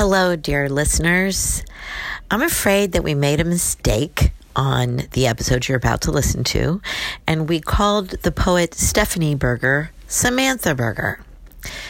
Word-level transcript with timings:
Hello, 0.00 0.34
dear 0.34 0.70
listeners. 0.70 1.62
I'm 2.30 2.40
afraid 2.40 2.92
that 2.92 3.04
we 3.04 3.12
made 3.14 3.38
a 3.38 3.44
mistake 3.44 4.32
on 4.56 5.02
the 5.12 5.26
episode 5.26 5.68
you're 5.68 5.76
about 5.76 6.00
to 6.00 6.10
listen 6.10 6.42
to, 6.42 6.80
and 7.26 7.50
we 7.50 7.60
called 7.60 8.08
the 8.22 8.32
poet 8.32 8.72
Stephanie 8.72 9.34
Berger 9.34 9.90
Samantha 10.06 10.74
Berger. 10.74 11.22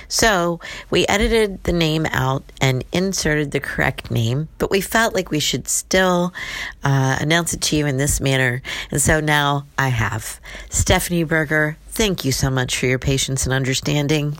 So 0.09 0.59
we 0.91 1.07
edited 1.07 1.62
the 1.62 1.73
name 1.73 2.04
out 2.07 2.42
and 2.60 2.83
inserted 2.90 3.53
the 3.53 3.60
correct 3.60 4.11
name, 4.11 4.49
but 4.58 4.72
we 4.72 4.81
felt 4.81 5.15
like 5.15 5.31
we 5.31 5.38
should 5.38 5.69
still 5.69 6.35
uh, 6.83 7.17
announce 7.21 7.54
it 7.54 7.61
to 7.61 7.77
you 7.77 7.87
in 7.87 7.97
this 7.97 8.21
manner. 8.21 8.61
And 8.90 9.01
so 9.01 9.21
now 9.21 9.67
I 9.79 9.87
have 9.87 10.40
Stephanie 10.69 11.22
Berger. 11.22 11.77
Thank 11.90 12.24
you 12.24 12.33
so 12.33 12.51
much 12.51 12.77
for 12.77 12.87
your 12.87 12.99
patience 12.99 13.45
and 13.45 13.53
understanding. 13.53 14.37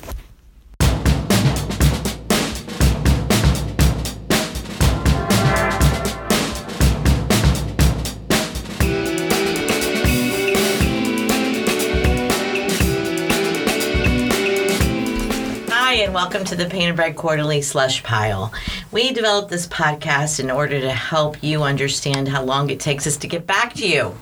Welcome 16.31 16.47
to 16.47 16.55
the 16.55 16.71
Painted 16.71 16.95
Bride 16.95 17.17
Quarterly 17.17 17.61
Slush 17.61 18.05
Pile. 18.05 18.53
We 18.93 19.13
developed 19.13 19.51
this 19.51 19.67
podcast 19.67 20.39
in 20.39 20.49
order 20.49 20.81
to 20.81 20.93
help 20.93 21.43
you 21.43 21.65
understand 21.65 22.29
how 22.29 22.45
long 22.45 22.71
it 22.71 22.79
takes 22.79 23.05
us 23.05 23.17
to 23.17 23.27
get 23.27 23.49
back 23.49 23.75
to 23.75 23.89
you. 23.89 24.17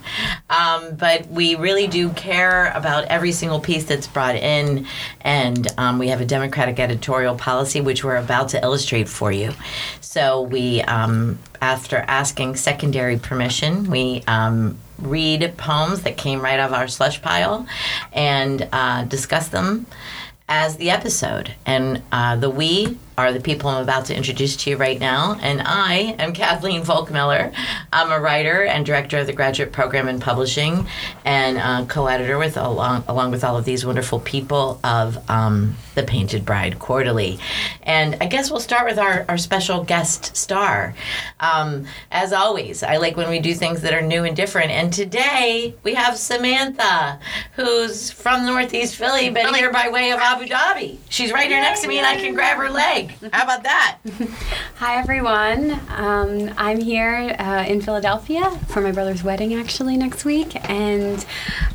Um, 0.49 0.95
but 0.97 1.29
we 1.29 1.55
really 1.55 1.87
do 1.87 2.09
care 2.15 2.73
about 2.75 3.05
every 3.09 3.33
single 3.33 3.61
piece 3.61 3.85
that's 3.85 4.07
brought 4.07 4.37
in, 4.37 4.87
and 5.21 5.69
um, 5.77 5.99
we 5.99 6.09
have 6.09 6.23
a 6.23 6.25
democratic 6.25 6.81
editorial 6.81 7.37
policy 7.37 7.83
which 7.83 8.03
we're 8.03 8.17
about 8.17 8.49
to 8.49 8.63
illustrate 8.63 9.07
for 9.07 9.31
you. 9.31 9.53
So 10.01 10.41
we, 10.41 10.81
um, 10.81 11.39
after 11.61 11.99
asking 11.99 12.57
secondary 12.57 13.19
permission, 13.19 13.91
we 13.91 14.25
um, 14.27 14.79
read 14.99 15.55
poems 15.59 16.05
that 16.05 16.17
came 16.17 16.41
right 16.41 16.59
out 16.59 16.71
of 16.71 16.75
our 16.75 16.89
slush 16.89 17.21
pile 17.21 17.67
and 18.15 18.67
uh, 18.73 19.05
discuss 19.05 19.49
them 19.49 19.87
as 20.49 20.77
the 20.77 20.91
episode. 20.91 21.55
And 21.67 22.03
uh, 22.11 22.37
the 22.37 22.51
we 22.51 22.99
are 23.19 23.33
the 23.33 23.41
people 23.41 23.69
I'm 23.69 23.83
about 23.83 24.05
to 24.07 24.17
introduce 24.17 24.55
to 24.59 24.71
you 24.71 24.77
right 24.77 25.01
now. 25.01 25.37
And 25.43 25.61
I 25.61 26.15
am 26.21 26.33
Kathleen 26.33 26.83
Volkmiller. 26.83 27.53
I'm 27.93 28.13
a 28.13 28.21
writer 28.21 28.63
and 28.63 28.87
director 28.87 29.19
of 29.19 29.27
the 29.27 29.33
graduate 29.33 29.73
program 29.73 30.07
in 30.07 30.21
publishing 30.21 30.87
and 31.25 31.59
uh, 31.59 31.85
co-editor 31.87 32.39
with 32.39 32.57
along, 32.57 33.03
along 33.09 33.33
with 33.33 33.43
all 33.43 33.57
of 33.57 33.65
these 33.65 33.85
wonderful 33.85 34.21
people 34.21 34.79
of 34.85 35.29
um, 35.29 35.75
the 35.97 36.05
Painted 36.05 36.45
Bride 36.45 36.79
Quarterly. 36.79 37.41
And 37.83 38.17
I 38.21 38.27
guess 38.27 38.53
we'll 38.53 38.61
start 38.61 38.87
with 38.87 39.01
our, 39.01 39.25
our 39.29 39.37
special 39.37 39.83
guest 39.83 40.37
star. 40.37 40.95
Um, 41.41 41.87
as 42.13 42.33
always, 42.33 42.85
I 42.85 42.99
like 42.99 43.17
when 43.17 43.29
we 43.29 43.41
do 43.41 43.53
things 43.53 43.83
that 43.83 43.93
are 43.93 44.01
new 44.01 44.23
and 44.23 44.37
different. 44.37 44.71
And 44.71 44.93
today 44.93 45.75
we 45.83 45.95
have 45.95 46.17
Samantha, 46.17 47.19
who's 47.57 48.13
from 48.13 48.47
Northeast 48.47 48.95
Philly, 48.95 49.29
but 49.31 49.53
here 49.57 49.73
by 49.73 49.89
way 49.89 50.13
of 50.13 50.21
Abu 50.21 50.47
Dhabi. 50.47 50.99
She's 51.09 51.33
right 51.33 51.49
here 51.49 51.61
next 51.61 51.81
to 51.81 51.89
me, 51.89 51.99
and 51.99 52.07
I 52.07 52.15
can 52.15 52.33
grab 52.33 52.59
her 52.59 52.71
leg. 52.71 53.08
How 53.33 53.45
about 53.45 53.63
that? 53.65 53.99
Hi, 54.77 54.97
everyone. 54.99 55.73
Um, 55.89 56.53
I'm 56.57 56.81
here 56.81 57.35
uh, 57.39 57.65
in 57.67 57.81
Philadelphia 57.81 58.51
for 58.69 58.81
my 58.81 58.93
brother's 58.93 59.23
wedding 59.25 59.55
actually 59.55 59.97
next 59.97 60.25
week, 60.25 60.55
and 60.71 61.25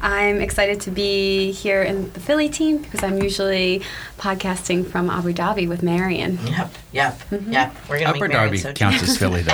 I'm 0.02 0.39
excited 0.42 0.81
to 0.81 0.92
be 0.92 1.52
here 1.52 1.81
in 1.84 2.11
the 2.14 2.20
Philly 2.20 2.50
team 2.50 2.78
because 2.80 3.04
I'm 3.04 3.22
usually 3.22 3.81
podcasting 4.17 4.86
from 4.88 5.09
Abu 5.09 5.34
Dhabi 5.34 5.67
with 5.67 5.84
Marion. 5.84 6.39
Yep, 6.45 6.72
yep, 6.94 7.22
yep. 7.48 7.76
We're 7.89 8.00
gonna 8.00 8.11
Upper 8.11 8.20
make 8.28 8.31
Marion 8.31 8.45
Darby 8.48 8.58
so 8.58 8.73
counts 8.73 9.04
as 9.09 9.17
Philly, 9.17 9.42
though. 9.42 9.52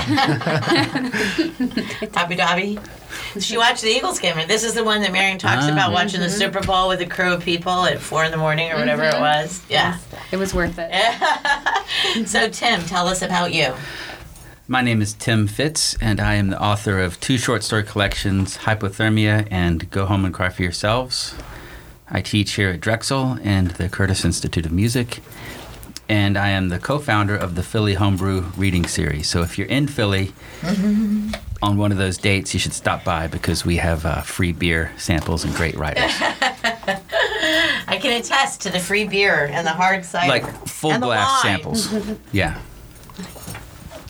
Abu 2.15 2.35
Dhabi. 2.35 2.79
She 3.39 3.57
watched 3.57 3.81
the 3.81 3.89
Eagles 3.89 4.19
game, 4.19 4.37
and 4.37 4.49
this 4.49 4.63
is 4.63 4.73
the 4.75 4.83
one 4.83 5.01
that 5.01 5.11
Marion 5.11 5.39
talks 5.39 5.65
Ah. 5.65 5.71
about 5.73 5.91
watching 5.91 6.19
the 6.19 6.29
Super 6.29 6.61
Bowl 6.61 6.87
with 6.87 7.01
a 7.01 7.05
crew 7.07 7.33
of 7.33 7.43
people 7.43 7.85
at 7.85 7.99
four 7.99 8.23
in 8.23 8.31
the 8.31 8.37
morning 8.37 8.71
or 8.71 8.75
whatever 8.77 9.03
it 9.03 9.19
was. 9.19 9.61
Yeah. 9.69 9.97
It 10.31 10.37
was 10.37 10.53
worth 10.53 10.77
it. 10.77 10.89
so 12.25 12.49
Tim, 12.49 12.81
tell 12.81 13.07
us 13.07 13.21
about 13.21 13.53
you. 13.53 13.73
My 14.67 14.81
name 14.81 15.01
is 15.01 15.13
Tim 15.13 15.47
Fitts, 15.47 15.95
and 15.99 16.19
I 16.19 16.35
am 16.35 16.49
the 16.49 16.61
author 16.61 16.99
of 16.99 17.19
two 17.19 17.39
short 17.39 17.63
story 17.63 17.83
collections, 17.83 18.57
Hypothermia 18.57 19.47
and 19.49 19.89
Go 19.89 20.05
Home 20.05 20.25
and 20.25 20.33
Cry 20.33 20.49
for 20.49 20.61
Yourselves. 20.61 21.33
I 22.07 22.21
teach 22.21 22.51
here 22.51 22.69
at 22.69 22.79
Drexel 22.79 23.39
and 23.41 23.71
the 23.71 23.89
Curtis 23.89 24.23
Institute 24.23 24.67
of 24.67 24.71
Music, 24.71 25.21
and 26.07 26.37
I 26.37 26.49
am 26.49 26.69
the 26.69 26.79
co 26.79 26.99
founder 26.99 27.35
of 27.35 27.55
the 27.55 27.63
Philly 27.63 27.95
Homebrew 27.95 28.51
Reading 28.57 28.85
Series. 28.85 29.27
So 29.27 29.41
if 29.41 29.57
you're 29.57 29.67
in 29.67 29.87
Philly 29.87 30.33
on 31.61 31.77
one 31.77 31.91
of 31.91 31.97
those 31.97 32.17
dates, 32.17 32.53
you 32.53 32.59
should 32.59 32.73
stop 32.73 33.03
by 33.03 33.27
because 33.27 33.65
we 33.65 33.77
have 33.77 34.05
uh, 34.05 34.21
free 34.21 34.51
beer 34.51 34.91
samples 34.97 35.43
and 35.43 35.53
great 35.55 35.75
writers. 35.75 36.11
I 37.89 37.97
can 37.97 38.19
attest 38.19 38.61
to 38.61 38.69
the 38.69 38.79
free 38.79 39.05
beer 39.07 39.45
and 39.51 39.65
the 39.65 39.71
hard 39.71 40.05
cider. 40.05 40.29
like 40.29 40.67
full 40.67 40.91
And 40.91 41.01
the 41.03 41.07
glass 41.07 41.43
wine. 41.43 41.53
samples. 41.55 41.93
Yeah. 42.31 42.59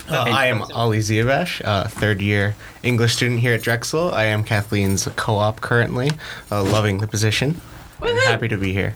Uh, 0.09 0.25
I 0.27 0.47
am 0.47 0.63
Ali 0.73 0.97
Ziabash, 0.99 1.61
uh, 1.63 1.87
third 1.87 2.19
year 2.19 2.55
English 2.81 3.13
student 3.15 3.41
here 3.41 3.53
at 3.53 3.61
Drexel. 3.61 4.11
I 4.11 4.23
am 4.25 4.43
Kathleen's 4.43 5.07
co 5.15 5.35
op 5.35 5.61
currently, 5.61 6.09
uh, 6.51 6.63
loving 6.63 6.97
the 6.97 7.07
position. 7.07 7.61
I'm 8.01 8.15
happy 8.17 8.47
to 8.47 8.57
be 8.57 8.73
here. 8.73 8.95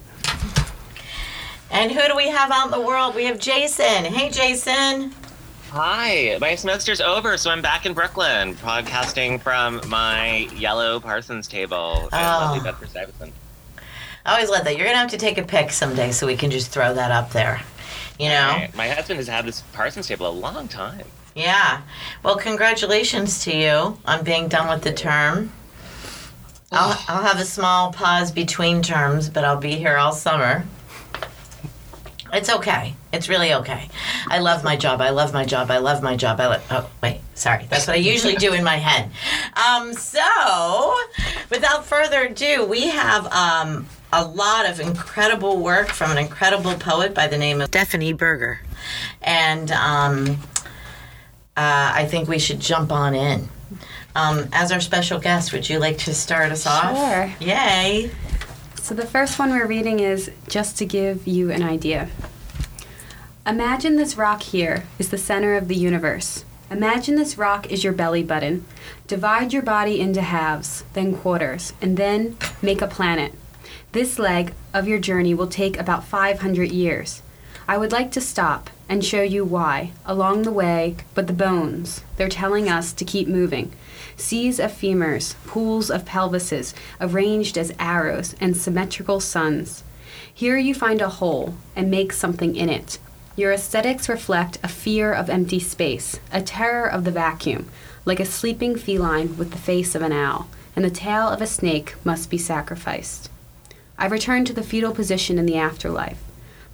And 1.70 1.92
who 1.92 2.08
do 2.08 2.16
we 2.16 2.30
have 2.30 2.52
out 2.52 2.66
in 2.66 2.72
the 2.72 2.82
world? 2.82 3.14
We 3.16 3.26
have 3.26 3.38
Jason. 3.40 4.06
Hey, 4.06 4.30
Jason. 4.32 5.14
Hi, 5.72 6.38
my 6.42 6.56
semester's 6.56 7.02
over, 7.02 7.36
so 7.38 7.50
I'm 7.52 7.62
back 7.62 7.86
in 7.88 7.94
Brooklyn, 7.94 8.54
podcasting 8.56 9.42
from 9.42 9.82
my 9.90 10.48
yellow 10.56 11.00
Parsons 11.00 11.48
table 11.48 12.02
in 12.02 12.10
Oh. 12.14 12.18
lovely 12.18 12.60
Bedford 12.64 12.90
Stuyvesant. 12.90 13.34
I 14.26 14.34
always 14.34 14.50
love 14.50 14.64
that. 14.66 14.78
You're 14.78 14.86
gonna 14.86 15.00
have 15.00 15.12
to 15.12 15.18
take 15.18 15.38
a 15.38 15.44
pic 15.44 15.72
someday 15.72 16.12
so 16.12 16.26
we 16.28 16.38
can 16.38 16.50
just 16.50 16.72
throw 16.72 16.94
that 16.94 17.12
up 17.12 17.32
there. 17.32 17.62
You 18.20 18.30
know? 18.30 18.48
Right. 18.48 18.76
My 18.76 18.88
husband 18.88 19.18
has 19.18 19.28
had 19.28 19.46
this 19.46 19.62
Parsons 19.74 20.08
table 20.08 20.28
a 20.28 20.32
long 20.32 20.68
time. 20.68 21.06
Yeah. 21.36 21.82
Well, 22.22 22.38
congratulations 22.38 23.44
to 23.46 23.56
you 23.56 23.98
on 24.06 24.24
being 24.24 24.48
done 24.48 24.70
with 24.70 24.84
the 24.84 24.94
term. 24.94 25.52
I'll, 26.72 26.98
I'll 27.08 27.24
have 27.24 27.40
a 27.40 27.46
small 27.46 27.92
pause 27.92 28.32
between 28.32 28.82
terms, 28.82 29.30
but 29.30 29.44
I'll 29.44 29.60
be 29.60 29.76
here 29.76 29.98
all 29.98 30.12
summer. 30.12 30.64
It's 32.32 32.50
okay. 32.50 32.96
It's 33.12 33.30
really 33.30 33.54
okay. 33.54 33.90
I 34.28 34.40
love 34.40 34.64
my 34.64 34.76
job. 34.76 35.02
I 35.02 35.12
love 35.12 35.34
my 35.34 35.46
job. 35.46 35.70
I 35.70 35.78
love 35.78 36.02
my 36.02 36.16
job. 36.16 36.40
I 36.40 36.48
love. 36.48 36.66
Oh, 36.72 36.90
wait. 37.04 37.22
Sorry. 37.36 37.68
That's 37.70 37.86
what 37.86 37.94
I 37.94 38.00
usually 38.00 38.36
do 38.36 38.54
in 38.54 38.64
my 38.64 38.78
head. 38.78 39.12
Um, 39.56 39.94
so, 39.94 40.96
without 41.52 41.86
further 41.86 42.24
ado, 42.24 42.66
we 42.66 42.88
have 42.88 43.28
um, 43.28 43.86
a 44.14 44.24
lot 44.24 44.70
of 44.70 44.80
incredible 44.80 45.58
work 45.58 45.90
from 45.90 46.12
an 46.12 46.20
incredible 46.20 46.76
poet 46.76 47.16
by 47.16 47.26
the 47.26 47.38
name 47.38 47.62
of 47.62 47.68
Stephanie 47.68 48.14
Berger, 48.14 48.60
and 49.24 49.72
um, 49.72 50.38
uh, 51.58 51.92
I 51.96 52.06
think 52.06 52.30
we 52.30 52.38
should 52.38 52.60
jump 52.60 52.92
on 52.92 53.16
in. 53.16 53.50
Um, 54.16 54.48
as 54.54 54.72
our 54.72 54.80
special 54.80 55.20
guest, 55.20 55.52
would 55.52 55.68
you 55.68 55.80
like 55.80 55.98
to 56.00 56.14
start 56.14 56.52
us 56.52 56.68
off? 56.68 56.96
Sure. 56.96 57.48
Yay. 57.48 58.12
So 58.76 58.94
the 58.94 59.08
first 59.08 59.40
one 59.40 59.50
we're 59.50 59.66
reading 59.66 60.00
is 60.00 60.30
just 60.48 60.78
to 60.78 60.86
give 60.86 61.26
you 61.26 61.50
an 61.50 61.64
idea. 61.64 62.10
Imagine 63.48 63.96
this 63.96 64.16
rock 64.16 64.44
here 64.44 64.84
is 65.00 65.10
the 65.10 65.18
center 65.18 65.56
of 65.56 65.68
the 65.68 65.76
universe. 65.76 66.46
Imagine 66.70 67.16
this 67.16 67.38
rock 67.38 67.72
is 67.72 67.84
your 67.84 67.94
belly 67.94 68.24
button. 68.24 68.66
Divide 69.08 69.54
your 69.54 69.64
body 69.64 70.00
into 70.00 70.22
halves, 70.22 70.84
then 70.94 71.16
quarters, 71.16 71.74
and 71.82 71.98
then 71.98 72.38
make 72.62 72.82
a 72.82 72.88
planet. 72.88 73.34
This 73.94 74.18
leg 74.18 74.56
of 74.74 74.88
your 74.88 74.98
journey 74.98 75.36
will 75.36 75.46
take 75.46 75.78
about 75.78 76.04
500 76.04 76.72
years. 76.72 77.22
I 77.68 77.78
would 77.78 77.92
like 77.92 78.12
to 78.14 78.22
stop 78.22 78.72
and 78.90 79.06
show 79.06 79.22
you 79.22 79.46
why 79.46 79.92
along 80.04 80.42
the 80.42 80.52
way, 80.52 80.96
but 81.14 81.28
the 81.28 81.34
bones, 81.34 82.04
they're 82.18 82.28
telling 82.28 82.68
us 82.68 82.92
to 82.92 83.06
keep 83.06 83.28
moving. 83.28 83.72
Seas 84.18 84.60
of 84.60 84.72
femurs, 84.72 85.36
pools 85.46 85.92
of 85.92 86.06
pelvises, 86.06 86.74
arranged 87.00 87.56
as 87.56 87.72
arrows 87.78 88.34
and 88.42 88.58
symmetrical 88.58 89.20
suns. 89.20 89.84
Here 90.34 90.58
you 90.58 90.74
find 90.74 91.00
a 91.00 91.10
hole 91.10 91.54
and 91.76 91.92
make 91.92 92.14
something 92.14 92.56
in 92.56 92.70
it. 92.70 92.98
Your 93.36 93.52
aesthetics 93.52 94.10
reflect 94.10 94.58
a 94.64 94.68
fear 94.68 95.14
of 95.14 95.30
empty 95.30 95.60
space, 95.60 96.20
a 96.32 96.42
terror 96.42 96.88
of 96.88 97.04
the 97.04 97.12
vacuum, 97.12 97.70
like 98.06 98.20
a 98.20 98.26
sleeping 98.26 98.76
feline 98.76 99.38
with 99.38 99.52
the 99.52 99.60
face 99.60 99.94
of 99.94 100.02
an 100.02 100.14
owl, 100.14 100.48
and 100.76 100.84
the 100.84 100.90
tail 100.90 101.28
of 101.28 101.44
a 101.44 101.46
snake 101.48 101.94
must 102.04 102.32
be 102.32 102.40
sacrificed. 102.40 103.30
I 103.98 104.08
returned 104.08 104.48
to 104.48 104.54
the 104.54 104.64
fetal 104.64 104.94
position 104.94 105.38
in 105.38 105.46
the 105.46 105.58
afterlife. 105.58 106.22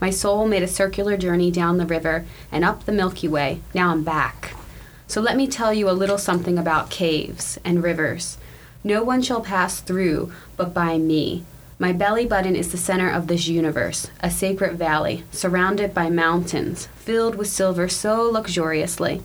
My 0.01 0.10
soul 0.10 0.48
made 0.48 0.63
a 0.63 0.68
circular 0.68 1.18
journey 1.18 1.51
down 1.51 1.77
the 1.77 1.86
river 1.86 2.25
and 2.51 2.63
up 2.63 2.86
the 2.86 2.92
Milky 2.92 3.27
Way. 3.27 3.62
Now 3.74 3.89
I'm 3.89 4.04
back. 4.04 4.56
So 5.07 5.21
let 5.21 5.36
me 5.36 5.48
tell 5.48 5.74
you 5.74 5.89
a 5.89 5.92
little 5.92 6.18
something 6.18 6.57
about 6.57 6.89
caves 6.89 7.60
and 7.66 7.83
rivers. 7.83 8.38
No 8.83 9.04
one 9.04 9.21
shall 9.21 9.42
pass 9.42 9.81
through 9.81 10.31
but 10.56 10.74
by 10.74 10.98
me. 10.98 11.44
My 11.77 11.94
belly 11.94 12.25
button 12.25 12.56
is 12.56 12.71
the 12.71 12.77
center 12.77 13.10
of 13.10 13.27
this 13.27 13.48
universe, 13.48 14.10
a 14.21 14.30
sacred 14.30 14.77
valley, 14.77 15.24
surrounded 15.31 15.94
by 15.94 16.10
mountains, 16.10 16.88
filled 16.95 17.36
with 17.36 17.48
silver 17.48 17.88
so 17.88 18.24
luxuriously. 18.30 19.21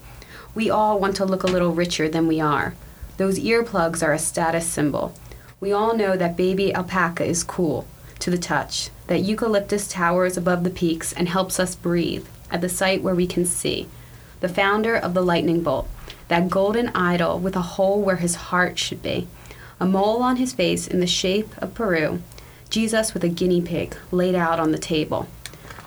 We 0.55 0.71
all 0.71 1.01
want 1.01 1.17
to 1.17 1.25
look 1.25 1.43
a 1.43 1.49
little 1.49 1.73
richer 1.73 2.09
than 2.09 2.29
we 2.29 2.41
are. 2.41 2.75
Those 3.17 3.41
earplugs 3.41 4.03
are 4.03 4.13
a 4.13 4.19
status 4.19 4.67
symbol. 4.67 5.15
We 5.65 5.73
all 5.73 5.97
know 5.97 6.15
that 6.15 6.37
baby 6.37 6.75
alpaca 6.75 7.25
is 7.25 7.43
cool 7.43 7.87
to 8.19 8.31
the 8.31 8.37
touch, 8.37 8.91
that 9.07 9.23
eucalyptus 9.23 9.89
towers 9.89 10.37
above 10.37 10.63
the 10.63 10.69
peaks 10.69 11.15
and 11.15 11.27
helps 11.27 11.59
us 11.59 11.75
breathe 11.75 12.27
at 12.51 12.61
the 12.61 12.69
site 12.69 13.03
where 13.03 13.15
we 13.15 13.27
can 13.27 13.47
see. 13.47 13.89
The 14.41 14.49
founder 14.51 14.95
of 14.95 15.15
the 15.15 15.23
lightning 15.23 15.63
bolt, 15.63 15.89
that 16.29 16.51
golden 16.51 16.89
idol 16.89 17.39
with 17.39 17.57
a 17.57 17.63
hole 17.63 18.03
where 18.03 18.17
his 18.17 18.35
heart 18.35 18.79
should 18.79 19.03
be, 19.03 19.27
a 19.81 19.87
mole 19.87 20.23
on 20.23 20.37
his 20.37 20.53
face 20.53 20.87
in 20.87 21.01
the 21.01 21.07
shape 21.07 21.57
of 21.57 21.73
Peru, 21.73 22.21
Jesus 22.69 23.15
with 23.15 23.25
a 23.25 23.31
guinea 23.31 23.63
pig 23.63 23.97
laid 24.11 24.35
out 24.35 24.61
on 24.61 24.71
the 24.71 24.77
table, 24.77 25.29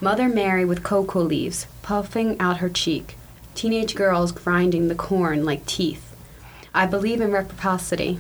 Mother 0.02 0.28
Mary 0.28 0.66
with 0.66 0.82
cocoa 0.82 1.22
leaves 1.22 1.68
puffing 1.84 2.36
out 2.40 2.58
her 2.58 2.70
cheek, 2.70 3.16
teenage 3.54 3.94
girls 3.94 4.32
grinding 4.32 4.88
the 4.88 4.96
corn 4.96 5.46
like 5.46 5.68
teeth. 5.68 6.16
I 6.74 6.88
believe 6.88 7.22
in 7.22 7.32
reciprocity, 7.32 8.18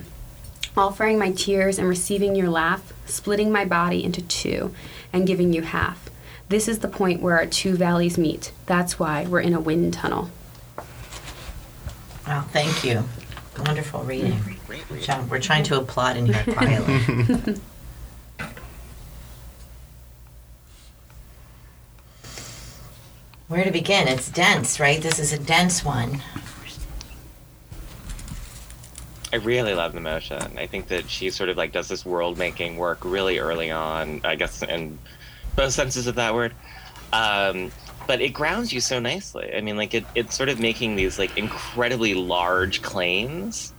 offering 0.77 1.17
my 1.17 1.31
tears 1.31 1.79
and 1.79 1.89
receiving 1.89 2.35
your 2.35 2.49
laugh, 2.49 2.93
splitting 3.05 3.51
my 3.51 3.65
body 3.65 4.03
into 4.03 4.21
two 4.21 4.73
and 5.11 5.25
giving 5.27 5.51
you 5.51 5.63
half. 5.63 6.09
This 6.49 6.67
is 6.67 6.79
the 6.79 6.87
point 6.87 7.21
where 7.21 7.37
our 7.37 7.45
two 7.45 7.75
valleys 7.75 8.17
meet. 8.17 8.51
That's 8.67 8.97
why 8.99 9.25
we're 9.25 9.41
in 9.41 9.53
a 9.53 9.59
wind 9.59 9.93
tunnel. 9.93 10.29
Wow, 12.25 12.41
thank 12.51 12.83
you. 12.83 13.03
Wonderful 13.57 14.03
reading. 14.03 14.39
Reading. 14.67 15.01
John, 15.01 15.27
we're 15.29 15.39
trying 15.39 15.63
to 15.63 15.77
applaud 15.79 16.17
in 16.17 16.27
here 16.27 16.43
quietly. 16.53 17.55
Where 23.47 23.63
to 23.63 23.71
begin? 23.71 24.07
It's 24.09 24.29
dense, 24.29 24.79
right? 24.79 25.01
This 25.01 25.19
is 25.19 25.31
a 25.31 25.39
dense 25.39 25.83
one. 25.83 26.21
I 29.37 29.39
really 29.39 29.75
love 29.75 29.93
the 29.93 29.99
motion. 29.99 30.57
I 30.57 30.65
think 30.65 30.87
that 30.87 31.07
she 31.07 31.29
sort 31.29 31.49
of 31.49 31.57
like 31.57 31.71
does 31.71 31.87
this 31.87 32.03
world 32.03 32.39
making 32.39 32.77
work 32.77 32.97
really 33.03 33.37
early 33.37 33.69
on, 33.69 34.19
I 34.23 34.33
guess 34.33 34.63
in 34.63 34.97
both 35.55 35.73
senses 35.73 36.07
of 36.07 36.15
that 36.15 36.33
word. 36.33 36.53
Um, 37.13 37.71
but 38.07 38.19
it 38.19 38.29
grounds 38.29 38.73
you 38.73 38.81
so 38.81 38.99
nicely. 38.99 39.53
I 39.53 39.61
mean, 39.61 39.77
like 39.77 39.93
it, 39.93 40.05
it's 40.15 40.35
sort 40.35 40.49
of 40.49 40.59
making 40.59 40.95
these 40.95 41.19
like 41.19 41.37
incredibly 41.37 42.15
large 42.15 42.81
claims, 42.81 43.73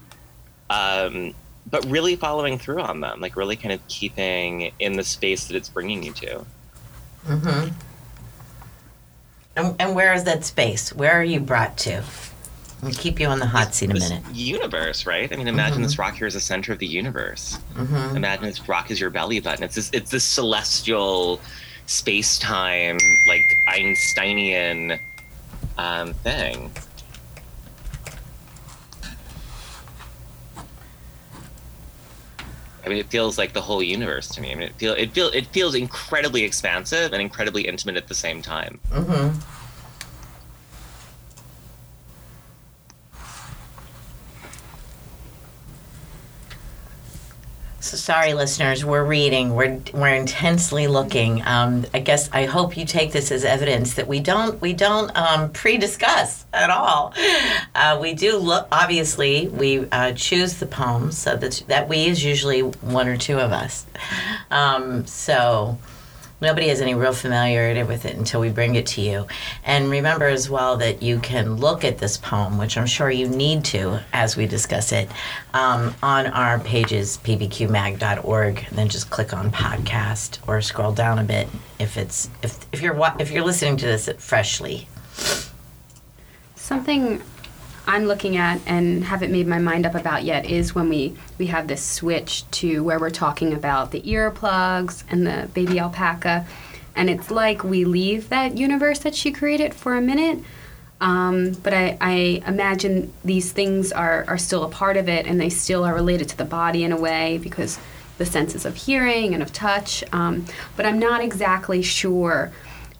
um, 0.69 1.35
but 1.69 1.85
really 1.87 2.15
following 2.15 2.57
through 2.57 2.79
on 2.79 3.01
them, 3.01 3.19
like 3.19 3.35
really 3.35 3.57
kind 3.57 3.73
of 3.73 3.85
keeping 3.89 4.71
in 4.79 4.93
the 4.93 5.03
space 5.03 5.47
that 5.47 5.57
it's 5.57 5.67
bringing 5.67 6.03
you 6.03 6.13
to. 6.13 6.45
Mm-hmm. 7.25 7.73
And, 9.57 9.75
and 9.77 9.93
where 9.93 10.13
is 10.13 10.23
that 10.23 10.45
space? 10.45 10.93
Where 10.93 11.19
are 11.19 11.23
you 11.23 11.41
brought 11.41 11.77
to? 11.79 12.01
I'll 12.81 12.91
keep 12.91 13.19
you 13.19 13.27
on 13.27 13.39
the 13.39 13.45
hot 13.45 13.73
seat 13.73 13.91
a 13.91 13.93
minute. 13.93 14.23
universe, 14.33 15.05
right? 15.05 15.31
I 15.31 15.35
mean, 15.35 15.47
imagine 15.47 15.81
this 15.81 15.99
rock 15.99 16.15
here 16.15 16.27
is 16.27 16.33
the 16.33 16.39
center 16.39 16.71
of 16.71 16.79
the 16.79 16.87
universe. 16.87 17.59
Mm-hmm. 17.75 18.15
Imagine 18.15 18.45
this 18.45 18.67
rock 18.69 18.89
is 18.89 18.99
your 18.99 19.09
belly 19.09 19.39
button. 19.41 19.63
It's 19.63 19.75
this 19.75 19.89
it's 19.93 20.11
this 20.11 20.23
celestial 20.23 21.41
space 21.87 22.39
time 22.39 22.97
like 23.27 23.41
Einsteinian 23.67 24.99
um, 25.77 26.13
thing. 26.13 26.71
I 32.85 32.87
mean, 32.87 32.97
it 32.97 33.07
feels 33.07 33.37
like 33.37 33.53
the 33.53 33.61
whole 33.61 33.83
universe 33.83 34.29
to 34.29 34.41
me. 34.41 34.51
I 34.51 34.55
mean, 34.55 34.69
it 34.69 34.75
feel 34.75 34.93
it 34.93 35.11
feel 35.11 35.27
it 35.27 35.47
feels 35.47 35.75
incredibly 35.75 36.43
expansive 36.43 37.11
and 37.11 37.21
incredibly 37.21 37.67
intimate 37.67 37.97
at 37.97 38.07
the 38.07 38.15
same 38.15 38.41
time. 38.41 38.79
Mm-hmm. 38.89 39.58
Sorry, 47.99 48.33
listeners. 48.33 48.83
We're 48.83 49.03
reading. 49.03 49.53
We're 49.53 49.79
we're 49.93 50.15
intensely 50.15 50.87
looking. 50.87 51.43
Um, 51.45 51.85
I 51.93 51.99
guess 51.99 52.29
I 52.31 52.45
hope 52.45 52.77
you 52.77 52.85
take 52.85 53.11
this 53.11 53.31
as 53.31 53.43
evidence 53.43 53.93
that 53.95 54.07
we 54.07 54.19
don't 54.19 54.59
we 54.61 54.73
don't 54.73 55.15
um, 55.15 55.51
pre-discuss 55.51 56.45
at 56.53 56.69
all. 56.69 57.13
Uh, 57.75 57.99
we 58.01 58.13
do 58.13 58.37
look. 58.37 58.67
Obviously, 58.71 59.47
we 59.47 59.87
uh, 59.91 60.13
choose 60.13 60.55
the 60.55 60.65
poems. 60.65 61.17
So 61.17 61.35
that 61.35 61.63
that 61.67 61.89
we 61.89 62.05
is 62.05 62.23
usually 62.23 62.61
one 62.61 63.07
or 63.07 63.17
two 63.17 63.37
of 63.39 63.51
us. 63.51 63.85
Um, 64.49 65.05
so 65.05 65.77
nobody 66.41 66.67
has 66.69 66.81
any 66.81 66.93
real 66.93 67.13
familiarity 67.13 67.83
with 67.83 68.05
it 68.05 68.15
until 68.15 68.41
we 68.41 68.49
bring 68.49 68.75
it 68.75 68.85
to 68.87 69.01
you. 69.01 69.27
And 69.63 69.89
remember 69.89 70.25
as 70.25 70.49
well 70.49 70.77
that 70.77 71.01
you 71.01 71.19
can 71.19 71.55
look 71.55 71.83
at 71.83 71.97
this 71.97 72.17
poem, 72.17 72.57
which 72.57 72.77
I'm 72.77 72.85
sure 72.85 73.09
you 73.09 73.27
need 73.27 73.65
to 73.65 73.99
as 74.13 74.37
we 74.37 74.45
discuss 74.45 74.91
it, 74.91 75.09
um, 75.53 75.93
on 76.01 76.27
our 76.27 76.59
pages, 76.59 77.19
pbqmag.org. 77.23 78.65
And 78.69 78.77
then 78.77 78.89
just 78.89 79.09
click 79.09 79.33
on 79.33 79.51
podcast 79.51 80.39
or 80.47 80.61
scroll 80.61 80.91
down 80.91 81.19
a 81.19 81.23
bit 81.23 81.47
if 81.79 81.97
it's 81.97 82.29
if, 82.43 82.65
if 82.71 82.81
you're 82.81 82.97
if 83.19 83.31
you're 83.31 83.45
listening 83.45 83.77
to 83.77 83.85
this 83.85 84.09
freshly. 84.17 84.87
Something 86.55 87.21
I'm 87.89 88.05
looking 88.05 88.37
at 88.37 88.61
and 88.67 89.03
haven't 89.03 89.31
made 89.31 89.47
my 89.47 89.57
mind 89.57 89.83
up 89.83 89.95
about 89.95 90.23
yet 90.23 90.45
is 90.45 90.75
when 90.75 90.89
we, 90.89 91.15
we 91.39 91.47
have 91.47 91.67
this 91.67 91.83
switch 91.83 92.47
to 92.51 92.83
where 92.83 92.99
we're 92.99 93.09
talking 93.09 93.51
about 93.51 93.89
the 93.89 94.01
earplugs 94.01 95.03
and 95.09 95.25
the 95.25 95.49
baby 95.55 95.79
alpaca. 95.79 96.45
And 96.95 97.09
it's 97.09 97.31
like 97.31 97.63
we 97.63 97.85
leave 97.85 98.29
that 98.29 98.59
universe 98.59 98.99
that 98.99 99.15
she 99.15 99.31
created 99.31 99.73
for 99.73 99.95
a 99.95 100.01
minute. 100.01 100.43
Um, 101.01 101.53
but 101.63 101.73
I, 101.73 101.97
I 101.99 102.43
imagine 102.45 103.11
these 103.25 103.51
things 103.51 103.91
are, 103.91 104.23
are 104.27 104.37
still 104.37 104.63
a 104.63 104.69
part 104.69 104.95
of 104.95 105.09
it 105.09 105.25
and 105.25 105.41
they 105.41 105.49
still 105.49 105.83
are 105.83 105.95
related 105.95 106.29
to 106.29 106.37
the 106.37 106.45
body 106.45 106.83
in 106.83 106.91
a 106.91 106.97
way 106.97 107.39
because 107.39 107.79
the 108.19 108.25
senses 108.25 108.65
of 108.65 108.75
hearing 108.75 109.33
and 109.33 109.41
of 109.41 109.51
touch. 109.51 110.03
Um, 110.13 110.45
but 110.75 110.85
I'm 110.85 110.99
not 110.99 111.23
exactly 111.23 111.81
sure 111.81 112.51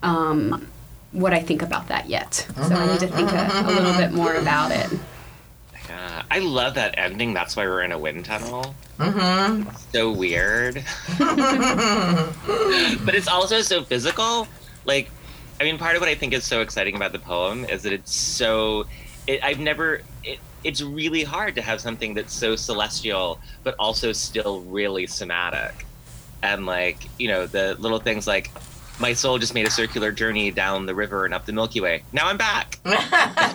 um, 0.02 0.66
what 1.12 1.32
I 1.32 1.40
think 1.40 1.62
about 1.62 1.88
that 1.88 2.08
yet. 2.08 2.34
So 2.34 2.74
I 2.74 2.86
need 2.86 3.00
to 3.00 3.08
think 3.08 3.30
a, 3.32 3.50
a 3.64 3.66
little 3.66 3.94
bit 3.94 4.12
more 4.12 4.34
about 4.34 4.70
it. 4.70 4.88
Yeah, 5.88 6.22
I 6.30 6.38
love 6.38 6.74
that 6.74 6.94
ending. 6.98 7.34
That's 7.34 7.56
why 7.56 7.66
we're 7.66 7.82
in 7.82 7.90
a 7.90 7.98
wind 7.98 8.24
tunnel. 8.24 8.74
Mm-hmm. 8.98 9.68
so 9.92 10.12
weird. 10.12 10.74
but 13.04 13.14
it's 13.14 13.26
also 13.26 13.60
so 13.60 13.82
physical. 13.82 14.46
Like, 14.84 15.10
I 15.60 15.64
mean, 15.64 15.78
part 15.78 15.96
of 15.96 16.00
what 16.00 16.08
I 16.08 16.14
think 16.14 16.32
is 16.32 16.44
so 16.44 16.60
exciting 16.60 16.94
about 16.94 17.12
the 17.12 17.18
poem 17.18 17.64
is 17.64 17.82
that 17.82 17.92
it's 17.92 18.14
so. 18.14 18.86
It, 19.26 19.42
I've 19.42 19.58
never. 19.58 20.02
It, 20.22 20.38
it's 20.62 20.82
really 20.82 21.24
hard 21.24 21.54
to 21.56 21.62
have 21.62 21.80
something 21.80 22.14
that's 22.14 22.34
so 22.34 22.54
celestial, 22.54 23.40
but 23.64 23.74
also 23.78 24.12
still 24.12 24.60
really 24.60 25.06
somatic. 25.06 25.86
And, 26.42 26.66
like, 26.66 26.98
you 27.18 27.28
know, 27.28 27.46
the 27.46 27.76
little 27.78 27.98
things 27.98 28.26
like, 28.26 28.50
my 29.00 29.12
soul 29.14 29.38
just 29.38 29.54
made 29.54 29.66
a 29.66 29.70
circular 29.70 30.12
journey 30.12 30.50
down 30.50 30.84
the 30.86 30.94
river 30.94 31.24
and 31.24 31.32
up 31.32 31.46
the 31.46 31.52
Milky 31.52 31.80
Way. 31.80 32.02
Now 32.12 32.28
I'm 32.28 32.36
back. 32.36 32.78
That's 32.84 33.54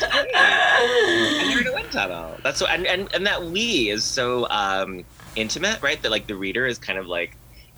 great. 0.00 1.50
you're 1.50 1.60
in 1.60 1.66
a 1.66 1.72
wind 1.74 1.92
tunnel. 1.92 2.36
That's 2.42 2.58
so, 2.58 2.66
and, 2.66 2.86
and 2.86 3.12
and 3.14 3.26
that 3.26 3.42
we 3.44 3.90
is 3.90 4.04
so 4.04 4.48
um, 4.48 5.04
intimate, 5.36 5.82
right? 5.82 6.00
That 6.02 6.10
like 6.10 6.26
the 6.26 6.36
reader 6.36 6.66
is 6.66 6.78
kind 6.78 6.98
of 6.98 7.06
like 7.06 7.36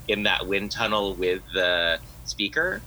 in 0.09 0.23
that 0.25 0.47
wind 0.47 0.71
tunnel 0.71 1.15
with 1.15 1.43
the 1.53 1.99
speaker, 2.25 2.81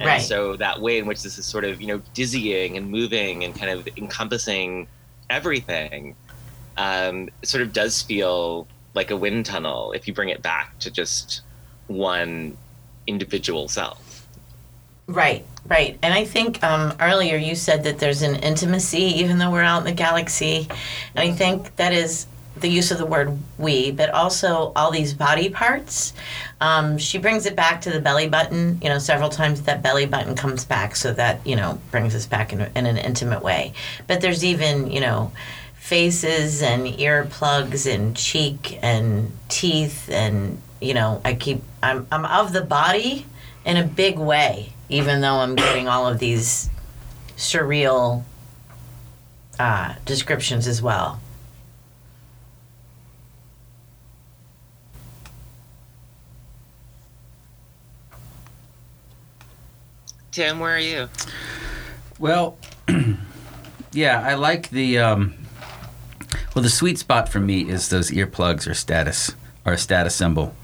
and 0.00 0.06
Right. 0.08 0.22
so 0.22 0.56
that 0.56 0.80
way 0.80 0.98
in 0.98 1.06
which 1.06 1.22
this 1.22 1.38
is 1.38 1.44
sort 1.46 1.64
of 1.64 1.80
you 1.80 1.86
know 1.88 2.00
dizzying 2.14 2.76
and 2.76 2.90
moving 2.90 3.44
and 3.44 3.54
kind 3.54 3.70
of 3.70 3.86
encompassing 3.96 4.86
everything, 5.30 6.16
um, 6.76 7.28
sort 7.42 7.62
of 7.62 7.72
does 7.72 8.00
feel 8.02 8.66
like 8.94 9.10
a 9.10 9.16
wind 9.16 9.46
tunnel 9.46 9.92
if 9.92 10.06
you 10.06 10.12
bring 10.14 10.28
it 10.28 10.42
back 10.42 10.78
to 10.78 10.90
just 10.90 11.40
one 11.88 12.56
individual 13.06 13.68
self. 13.68 14.26
Right, 15.06 15.44
right. 15.66 15.98
And 16.02 16.14
I 16.14 16.24
think 16.24 16.62
um, 16.62 16.94
earlier 17.00 17.36
you 17.36 17.54
said 17.54 17.84
that 17.84 17.98
there's 17.98 18.22
an 18.22 18.36
intimacy, 18.36 19.02
even 19.20 19.38
though 19.38 19.50
we're 19.50 19.62
out 19.62 19.78
in 19.78 19.84
the 19.84 19.92
galaxy. 19.92 20.68
And 21.14 21.30
I 21.30 21.32
think 21.32 21.74
that 21.76 21.92
is 21.92 22.26
the 22.56 22.68
use 22.68 22.90
of 22.90 22.98
the 22.98 23.06
word 23.06 23.36
we, 23.58 23.90
but 23.90 24.10
also 24.10 24.72
all 24.76 24.90
these 24.90 25.14
body 25.14 25.48
parts. 25.48 26.12
Um, 26.60 26.98
she 26.98 27.18
brings 27.18 27.46
it 27.46 27.56
back 27.56 27.80
to 27.82 27.90
the 27.90 28.00
belly 28.00 28.28
button, 28.28 28.78
you 28.82 28.88
know, 28.88 28.98
several 28.98 29.30
times 29.30 29.62
that 29.62 29.82
belly 29.82 30.06
button 30.06 30.34
comes 30.34 30.64
back, 30.64 30.94
so 30.94 31.12
that, 31.14 31.44
you 31.46 31.56
know, 31.56 31.80
brings 31.90 32.14
us 32.14 32.26
back 32.26 32.52
in, 32.52 32.60
in 32.60 32.86
an 32.86 32.98
intimate 32.98 33.42
way. 33.42 33.72
But 34.06 34.20
there's 34.20 34.44
even, 34.44 34.90
you 34.90 35.00
know, 35.00 35.32
faces 35.74 36.62
and 36.62 36.86
earplugs 36.86 37.92
and 37.92 38.16
cheek 38.16 38.78
and 38.82 39.32
teeth 39.48 40.08
and 40.10 40.60
you 40.82 40.94
know, 40.94 41.20
I 41.24 41.34
keep 41.34 41.62
I'm 41.82 42.06
I'm 42.10 42.24
of 42.24 42.52
the 42.52 42.62
body 42.62 43.26
in 43.64 43.76
a 43.76 43.84
big 43.84 44.18
way, 44.18 44.72
even 44.88 45.20
though 45.20 45.36
I'm 45.36 45.54
getting 45.54 45.88
all 45.88 46.08
of 46.08 46.18
these 46.18 46.68
surreal 47.36 48.24
uh, 49.58 49.94
descriptions 50.04 50.66
as 50.66 50.82
well. 50.82 51.20
Tim, 60.32 60.60
where 60.60 60.74
are 60.74 60.78
you? 60.78 61.10
Well, 62.18 62.56
yeah, 63.92 64.22
I 64.26 64.34
like 64.34 64.70
the. 64.70 64.98
Um, 64.98 65.34
well, 66.54 66.62
the 66.62 66.70
sweet 66.70 66.98
spot 66.98 67.28
for 67.28 67.38
me 67.38 67.68
is 67.68 67.90
those 67.90 68.10
earplugs 68.10 68.66
or 68.68 68.72
status 68.72 69.34
or 69.66 69.74
a 69.74 69.78
status 69.78 70.14
symbol 70.14 70.54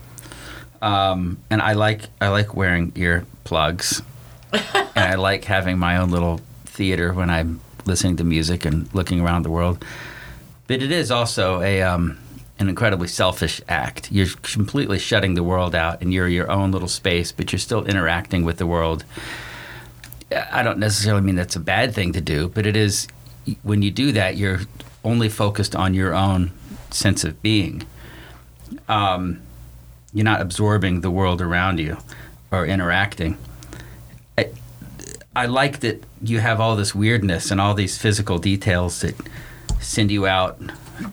um, 0.83 1.39
and 1.51 1.61
I 1.61 1.73
like 1.73 2.03
I 2.21 2.29
like 2.29 2.55
wearing 2.55 2.93
earplugs, 2.93 4.03
and 4.53 4.89
I 4.97 5.15
like 5.15 5.45
having 5.45 5.79
my 5.79 5.97
own 5.97 6.11
little 6.11 6.41
theater 6.65 7.13
when 7.13 7.31
I'm 7.31 7.61
listening 7.85 8.17
to 8.17 8.25
music 8.25 8.65
and 8.65 8.93
looking 8.95 9.21
around 9.21 9.43
the 9.43 9.51
world. 9.51 9.85
But 10.67 10.83
it 10.83 10.93
is 10.93 11.11
also 11.11 11.61
a 11.63 11.83
um, 11.83 12.19
an 12.59 12.69
incredibly 12.69 13.09
selfish 13.09 13.61
act. 13.69 14.11
You're 14.13 14.29
completely 14.43 14.99
shutting 14.99 15.35
the 15.35 15.43
world 15.43 15.75
out, 15.75 16.01
and 16.01 16.13
you're 16.13 16.29
your 16.29 16.51
own 16.51 16.73
little 16.73 16.89
space, 16.89 17.33
but 17.33 17.53
you're 17.53 17.59
still 17.59 17.85
interacting 17.85 18.45
with 18.45 18.59
the 18.59 18.67
world. 18.67 19.05
I 20.53 20.63
don't 20.63 20.79
necessarily 20.79 21.23
mean 21.23 21.37
that's 21.37 21.57
a 21.57 21.61
bad 21.61 21.95
thing 21.95 22.13
to 22.13 22.21
do, 22.21 22.49
but 22.49 22.67
it 22.67 22.77
is 22.77 23.09
when 23.63 23.83
you 23.83 23.91
do 23.91 24.13
that, 24.13 24.37
you're 24.37 24.61
only 25.05 25.29
focused 25.29 25.75
on 25.75 25.95
your 25.95 26.15
own 26.15 26.51
sense 26.91 27.25
of 27.25 27.41
being. 27.43 27.85
Um, 28.89 29.41
you're 30.13 30.25
not 30.25 30.41
absorbing 30.41 31.01
the 31.01 31.11
world 31.11 31.41
around 31.41 31.79
you 31.79 31.99
or 32.51 32.67
interacting. 32.67 33.39
I, 34.37 34.51
I 35.37 35.47
like 35.47 35.81
that 35.81 36.03
you 36.23 36.41
have 36.41 36.61
all 36.61 36.77
this 36.77 36.95
weirdness 36.95 37.51
and 37.51 37.61
all 37.61 37.75
these 37.75 37.99
physical 37.99 38.39
details 38.39 39.01
that 39.01 39.15
send 39.81 40.11
you 40.11 40.27
out 40.27 40.61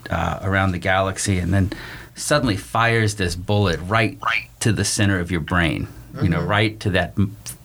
uh, 0.10 0.40
around 0.42 0.72
the 0.72 0.80
galaxy 0.80 1.40
and 1.40 1.54
then 1.54 1.72
suddenly 2.16 2.56
fires 2.56 3.16
this 3.16 3.36
bullet 3.36 3.80
right, 3.82 4.18
right 4.24 4.50
to 4.62 4.72
the 4.72 4.86
center 4.86 5.20
of 5.20 5.32
your 5.32 5.42
brain. 5.42 5.88
Mm-hmm. 6.14 6.24
You 6.24 6.30
know, 6.30 6.40
mm-hmm. 6.40 6.48
right 6.48 6.80
to 6.80 6.90
that 6.92 7.18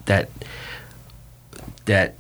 that 0.06 0.28
that 1.84 2.14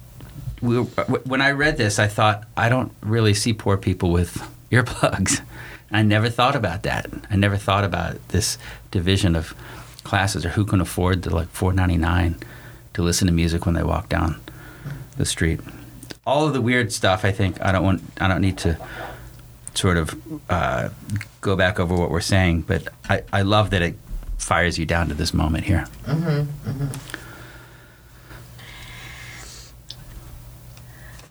we 0.60 0.76
when 0.78 1.40
I 1.40 1.50
read 1.50 1.76
this, 1.76 1.98
I 1.98 2.06
thought 2.06 2.44
I 2.56 2.68
don't 2.68 2.92
really 3.02 3.34
see 3.34 3.52
poor 3.52 3.76
people 3.76 4.10
with 4.10 4.42
earplugs. 4.70 5.40
I 5.90 6.02
never 6.02 6.28
thought 6.28 6.56
about 6.56 6.82
that. 6.84 7.06
I 7.30 7.36
never 7.36 7.56
thought 7.56 7.84
about 7.84 8.16
this 8.28 8.58
division 8.90 9.34
of 9.36 9.54
classes 10.04 10.46
or 10.46 10.50
who 10.50 10.64
can 10.64 10.80
afford 10.80 11.22
the 11.22 11.34
like 11.34 11.48
four 11.48 11.72
ninety 11.72 11.96
nine 11.96 12.36
to 12.94 13.02
listen 13.02 13.26
to 13.26 13.32
music 13.32 13.66
when 13.66 13.74
they 13.74 13.82
walk 13.82 14.08
down 14.08 14.40
the 15.16 15.26
street. 15.26 15.60
All 16.26 16.46
of 16.46 16.52
the 16.52 16.60
weird 16.60 16.92
stuff. 16.92 17.24
I 17.24 17.32
think 17.32 17.60
I 17.60 17.72
don't 17.72 17.84
want. 17.84 18.02
I 18.20 18.28
don't 18.28 18.40
need 18.40 18.58
to 18.58 18.78
sort 19.74 19.96
of 19.96 20.20
uh, 20.50 20.90
go 21.40 21.56
back 21.56 21.78
over 21.80 21.94
what 21.94 22.10
we're 22.10 22.20
saying, 22.20 22.62
but 22.62 22.88
I, 23.08 23.22
I 23.32 23.42
love 23.42 23.70
that 23.70 23.82
it 23.82 23.94
fires 24.36 24.78
you 24.78 24.86
down 24.86 25.08
to 25.08 25.14
this 25.14 25.32
moment 25.32 25.64
here. 25.64 25.86
Mm-hmm, 26.06 26.70
mm-hmm. 26.70 27.19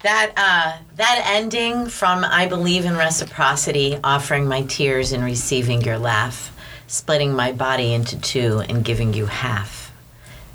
That 0.03 0.31
uh, 0.37 0.77
that 0.95 1.23
ending 1.25 1.87
from 1.87 2.23
I 2.23 2.47
believe 2.47 2.85
in 2.85 2.95
reciprocity, 2.95 3.97
offering 4.03 4.47
my 4.47 4.63
tears 4.63 5.11
and 5.11 5.23
receiving 5.23 5.81
your 5.81 5.97
laugh, 5.97 6.55
splitting 6.87 7.33
my 7.33 7.51
body 7.51 7.93
into 7.93 8.19
two 8.19 8.63
and 8.69 8.83
giving 8.83 9.13
you 9.13 9.25
half. 9.25 9.91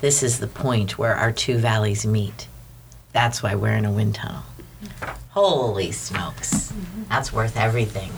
This 0.01 0.23
is 0.23 0.39
the 0.39 0.47
point 0.47 0.97
where 0.97 1.15
our 1.15 1.31
two 1.31 1.57
valleys 1.57 2.05
meet. 2.05 2.47
That's 3.13 3.41
why 3.41 3.55
we're 3.55 3.75
in 3.75 3.85
a 3.85 3.91
wind 3.91 4.15
tunnel. 4.15 4.43
Holy 5.29 5.91
smokes, 5.91 6.71
mm-hmm. 6.71 7.03
that's 7.09 7.31
worth 7.31 7.57
everything 7.57 8.11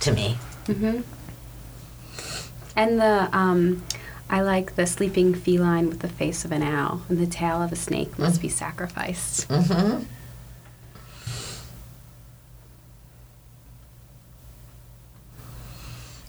to 0.00 0.12
me. 0.12 0.38
Mm-hmm. 0.66 1.00
And 2.76 3.00
the 3.00 3.28
um, 3.32 3.82
I 4.32 4.40
like 4.40 4.76
the 4.76 4.86
sleeping 4.86 5.34
feline 5.34 5.90
with 5.90 5.98
the 5.98 6.08
face 6.08 6.46
of 6.46 6.52
an 6.52 6.62
owl, 6.62 7.02
and 7.10 7.18
the 7.18 7.26
tail 7.26 7.60
of 7.60 7.70
a 7.70 7.76
snake 7.76 8.18
must 8.18 8.38
mm. 8.38 8.42
be 8.42 8.48
sacrificed. 8.48 9.46
Mm-hmm. 9.50 10.04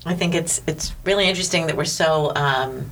I 0.05 0.13
think 0.15 0.35
it's 0.35 0.61
it's 0.67 0.93
really 1.05 1.29
interesting 1.29 1.67
that 1.67 1.77
we're 1.77 1.85
so 1.85 2.35
um, 2.35 2.91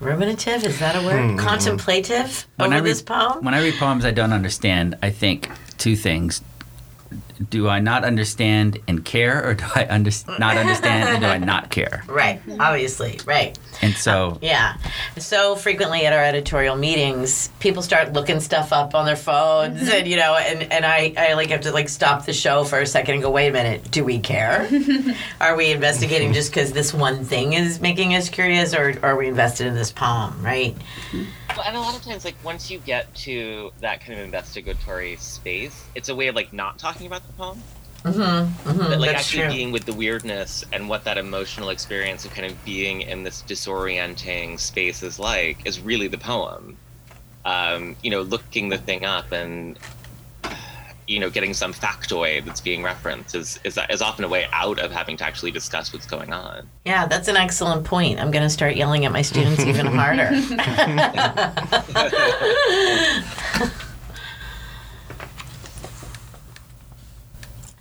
ruminative. 0.00 0.64
Is 0.64 0.78
that 0.78 0.96
a 0.96 1.04
word? 1.04 1.12
Mm-hmm. 1.12 1.36
Contemplative 1.36 2.46
when 2.56 2.72
over 2.72 2.82
read, 2.82 2.90
this 2.90 3.02
poem. 3.02 3.44
When 3.44 3.52
I 3.52 3.60
read 3.60 3.74
poems 3.74 4.06
I 4.06 4.12
don't 4.12 4.32
understand, 4.32 4.96
I 5.02 5.10
think 5.10 5.50
two 5.76 5.96
things: 5.96 6.40
do 7.50 7.68
I 7.68 7.80
not 7.80 8.04
understand 8.04 8.78
and 8.88 9.04
care, 9.04 9.46
or 9.46 9.52
do 9.52 9.64
I 9.74 9.86
under- 9.90 10.10
not 10.38 10.56
understand 10.56 11.10
and 11.10 11.20
do 11.20 11.26
I 11.26 11.36
not 11.36 11.68
care? 11.68 12.04
Right, 12.06 12.40
obviously, 12.58 13.20
right. 13.26 13.58
And 13.82 13.94
so, 13.94 14.30
uh, 14.30 14.38
yeah, 14.42 14.76
so 15.18 15.56
frequently 15.56 16.04
at 16.06 16.12
our 16.12 16.24
editorial 16.24 16.76
meetings, 16.76 17.48
people 17.60 17.82
start 17.82 18.12
looking 18.12 18.40
stuff 18.40 18.72
up 18.72 18.94
on 18.94 19.06
their 19.06 19.16
phones, 19.16 19.80
mm-hmm. 19.80 19.90
and 19.90 20.08
you 20.08 20.16
know, 20.16 20.36
and, 20.36 20.72
and 20.72 20.84
I, 20.84 21.14
I 21.16 21.34
like 21.34 21.50
have 21.50 21.62
to 21.62 21.72
like 21.72 21.88
stop 21.88 22.26
the 22.26 22.32
show 22.32 22.64
for 22.64 22.80
a 22.80 22.86
second 22.86 23.14
and 23.14 23.22
go, 23.22 23.30
wait 23.30 23.48
a 23.48 23.52
minute, 23.52 23.90
do 23.90 24.04
we 24.04 24.18
care? 24.18 24.68
are 25.40 25.56
we 25.56 25.70
investigating 25.70 26.32
just 26.32 26.50
because 26.50 26.72
this 26.72 26.92
one 26.92 27.24
thing 27.24 27.52
is 27.52 27.80
making 27.80 28.14
us 28.14 28.28
curious, 28.28 28.74
or, 28.74 28.90
or 29.02 29.10
are 29.10 29.16
we 29.16 29.28
invested 29.28 29.66
in 29.66 29.74
this 29.74 29.92
poem, 29.92 30.42
right? 30.42 30.74
Mm-hmm. 31.12 31.24
Well, 31.56 31.66
and 31.66 31.76
a 31.76 31.80
lot 31.80 31.96
of 31.96 32.02
times, 32.02 32.24
like 32.24 32.36
once 32.44 32.70
you 32.70 32.78
get 32.78 33.12
to 33.16 33.72
that 33.80 34.00
kind 34.00 34.18
of 34.18 34.24
investigatory 34.24 35.16
space, 35.16 35.84
it's 35.94 36.08
a 36.08 36.14
way 36.14 36.28
of 36.28 36.34
like 36.34 36.52
not 36.52 36.78
talking 36.78 37.06
about 37.06 37.26
the 37.26 37.32
poem. 37.32 37.62
Mm-hmm, 38.04 38.68
mm-hmm, 38.68 38.78
but 38.78 39.00
like 39.00 39.16
actually 39.16 39.42
true. 39.42 39.52
being 39.52 39.72
with 39.72 39.84
the 39.84 39.92
weirdness 39.92 40.64
and 40.72 40.88
what 40.88 41.04
that 41.04 41.18
emotional 41.18 41.70
experience 41.70 42.24
of 42.24 42.32
kind 42.32 42.50
of 42.50 42.64
being 42.64 43.02
in 43.02 43.24
this 43.24 43.42
disorienting 43.42 44.60
space 44.60 45.02
is 45.02 45.18
like 45.18 45.66
is 45.66 45.80
really 45.80 46.06
the 46.06 46.18
poem. 46.18 46.76
Um, 47.44 47.96
you 48.02 48.10
know, 48.10 48.22
looking 48.22 48.68
the 48.68 48.78
thing 48.78 49.04
up 49.04 49.32
and 49.32 49.78
you 51.08 51.18
know, 51.18 51.30
getting 51.30 51.54
some 51.54 51.72
factoid 51.72 52.44
that's 52.44 52.60
being 52.60 52.82
referenced 52.82 53.34
is, 53.34 53.58
is, 53.64 53.78
is 53.88 54.02
often 54.02 54.24
a 54.24 54.28
way 54.28 54.46
out 54.52 54.78
of 54.78 54.92
having 54.92 55.16
to 55.16 55.24
actually 55.24 55.50
discuss 55.50 55.92
what's 55.92 56.06
going 56.06 56.34
on. 56.34 56.68
Yeah, 56.84 57.06
that's 57.06 57.28
an 57.28 57.36
excellent 57.36 57.84
point. 57.84 58.20
I'm 58.20 58.30
going 58.30 58.42
to 58.42 58.50
start 58.50 58.76
yelling 58.76 59.06
at 59.06 59.12
my 59.12 59.22
students 59.22 59.64
even 59.64 59.86
harder. 59.86 60.28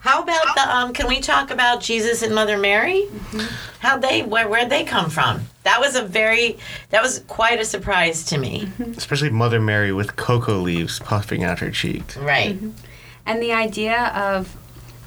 How 0.07 0.23
about 0.23 0.55
the 0.55 0.56
um? 0.67 0.93
Can 0.93 1.07
we 1.07 1.19
talk 1.19 1.51
about 1.51 1.81
Jesus 1.81 2.21
and 2.21 2.33
Mother 2.33 2.57
Mary? 2.57 3.07
Mm-hmm. 3.09 3.39
How 3.79 3.97
they 3.97 4.23
where 4.23 4.47
where'd 4.47 4.69
they 4.69 4.83
come 4.83 5.09
from? 5.09 5.41
That 5.63 5.79
was 5.79 5.95
a 5.95 6.03
very 6.03 6.57
that 6.89 7.01
was 7.01 7.23
quite 7.27 7.59
a 7.59 7.65
surprise 7.65 8.23
to 8.25 8.37
me. 8.37 8.65
Mm-hmm. 8.65 8.91
Especially 8.91 9.29
Mother 9.29 9.59
Mary 9.59 9.91
with 9.91 10.15
cocoa 10.15 10.57
leaves 10.57 10.99
puffing 10.99 11.43
out 11.43 11.59
her 11.59 11.71
cheek. 11.71 12.15
Right. 12.17 12.55
Mm-hmm. 12.55 12.71
And 13.25 13.41
the 13.41 13.51
idea 13.51 14.05
of 14.07 14.55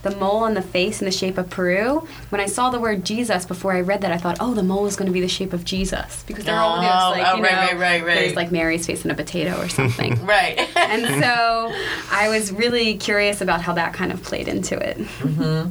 the 0.02 0.16
mole 0.16 0.38
on 0.44 0.54
the 0.54 0.62
face 0.62 1.00
in 1.00 1.04
the 1.04 1.10
shape 1.12 1.36
of 1.36 1.50
Peru. 1.50 2.06
When 2.30 2.40
I 2.40 2.46
saw 2.46 2.70
the 2.70 2.80
word 2.80 3.04
Jesus 3.04 3.44
before 3.44 3.72
I 3.72 3.80
read 3.80 4.00
that, 4.00 4.12
I 4.12 4.16
thought, 4.16 4.38
oh, 4.40 4.54
the 4.54 4.62
mole 4.62 4.86
is 4.86 4.96
going 4.96 5.06
to 5.06 5.12
be 5.12 5.20
the 5.20 5.28
shape 5.28 5.52
of 5.52 5.64
Jesus 5.64 6.22
because 6.26 6.44
they're 6.44 6.58
all 6.58 6.78
oh, 6.78 6.80
like, 6.80 7.26
oh, 7.26 7.36
you 7.36 7.42
right, 7.42 7.52
know, 7.52 7.58
right, 7.58 7.78
right, 7.78 8.04
right. 8.04 8.14
there's 8.14 8.36
like 8.36 8.50
Mary's 8.50 8.86
face 8.86 9.04
in 9.04 9.10
a 9.10 9.14
potato 9.14 9.60
or 9.60 9.68
something. 9.68 10.24
right. 10.26 10.58
and 10.76 11.22
so 11.22 11.72
I 12.10 12.28
was 12.28 12.52
really 12.52 12.96
curious 12.96 13.40
about 13.40 13.60
how 13.60 13.74
that 13.74 13.92
kind 13.92 14.12
of 14.12 14.22
played 14.22 14.48
into 14.48 14.78
it. 14.78 14.96
Mm-hmm. 14.96 15.70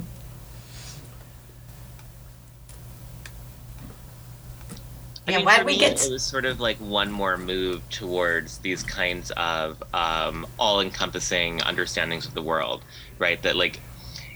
I 5.26 5.36
mean, 5.36 5.44
why 5.44 5.62
we 5.62 5.78
get? 5.78 6.04
It 6.04 6.10
was 6.10 6.22
sort 6.22 6.44
of 6.44 6.60
like 6.60 6.78
one 6.78 7.10
more 7.10 7.36
move 7.36 7.88
towards 7.88 8.58
these 8.58 8.82
kinds 8.82 9.30
of 9.32 9.82
um, 9.94 10.46
all-encompassing 10.58 11.62
understandings 11.62 12.26
of 12.26 12.34
the 12.34 12.42
world, 12.42 12.82
right? 13.18 13.40
That 13.42 13.54
like 13.54 13.80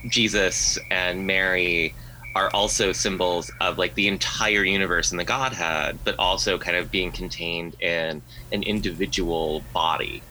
Jesus 0.09 0.79
and 0.91 1.27
Mary 1.27 1.95
are 2.35 2.51
also 2.51 2.93
symbols 2.93 3.51
of 3.61 3.79
like 3.79 3.95
the 3.95 4.09
entire 4.09 4.65
universe 4.65 5.13
and 5.13 5.21
the 5.21 5.25
Godhead, 5.25 5.99
but 6.05 6.19
also 6.19 6.59
kind 6.59 6.77
of 6.77 6.91
being 6.91 7.13
contained 7.13 7.81
in 7.81 8.21
an 8.53 8.63
individual 8.63 9.63
body, 9.73 10.23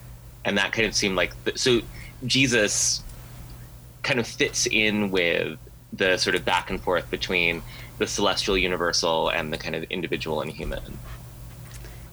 and 0.44 0.58
that 0.58 0.74
kind 0.74 0.88
of 0.88 0.96
seemed 0.96 1.16
like 1.16 1.32
the, 1.44 1.58
so. 1.58 1.82
Jesus 2.26 3.04
kind 4.02 4.20
of 4.20 4.28
fits 4.28 4.66
in 4.68 5.12
with 5.12 5.58
the 5.92 6.18
sort 6.18 6.36
of 6.36 6.46
back 6.46 6.70
and 6.70 6.82
forth 6.82 7.10
between 7.10 7.62
the 7.98 8.08
celestial 8.08 8.58
universal 8.58 9.30
and 9.30 9.52
the 9.52 9.58
kind 9.58 9.76
of 9.76 9.84
individual 9.86 10.42
and 10.42 10.52
human. 10.52 10.98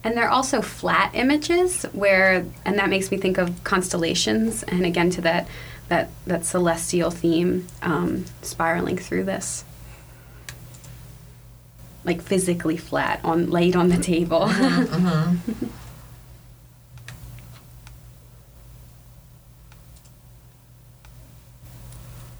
And 0.03 0.17
they're 0.17 0.29
also 0.29 0.61
flat 0.61 1.11
images 1.13 1.83
where 1.93 2.45
and 2.65 2.77
that 2.77 2.89
makes 2.89 3.11
me 3.11 3.17
think 3.17 3.37
of 3.37 3.63
constellations 3.63 4.63
and 4.63 4.85
again 4.85 5.09
to 5.11 5.21
that 5.21 5.47
that 5.91 6.09
that 6.25 6.45
celestial 6.45 7.11
theme 7.11 7.67
um, 7.81 8.23
spiraling 8.41 8.97
through 8.97 9.25
this 9.25 9.65
like 12.05 12.21
physically 12.21 12.77
flat 12.77 13.19
on 13.25 13.51
laid 13.51 13.75
on 13.75 13.89
the 13.89 13.97
table. 13.97 14.47
Mm-hmm, 14.47 15.07
mm-hmm. 15.07 15.67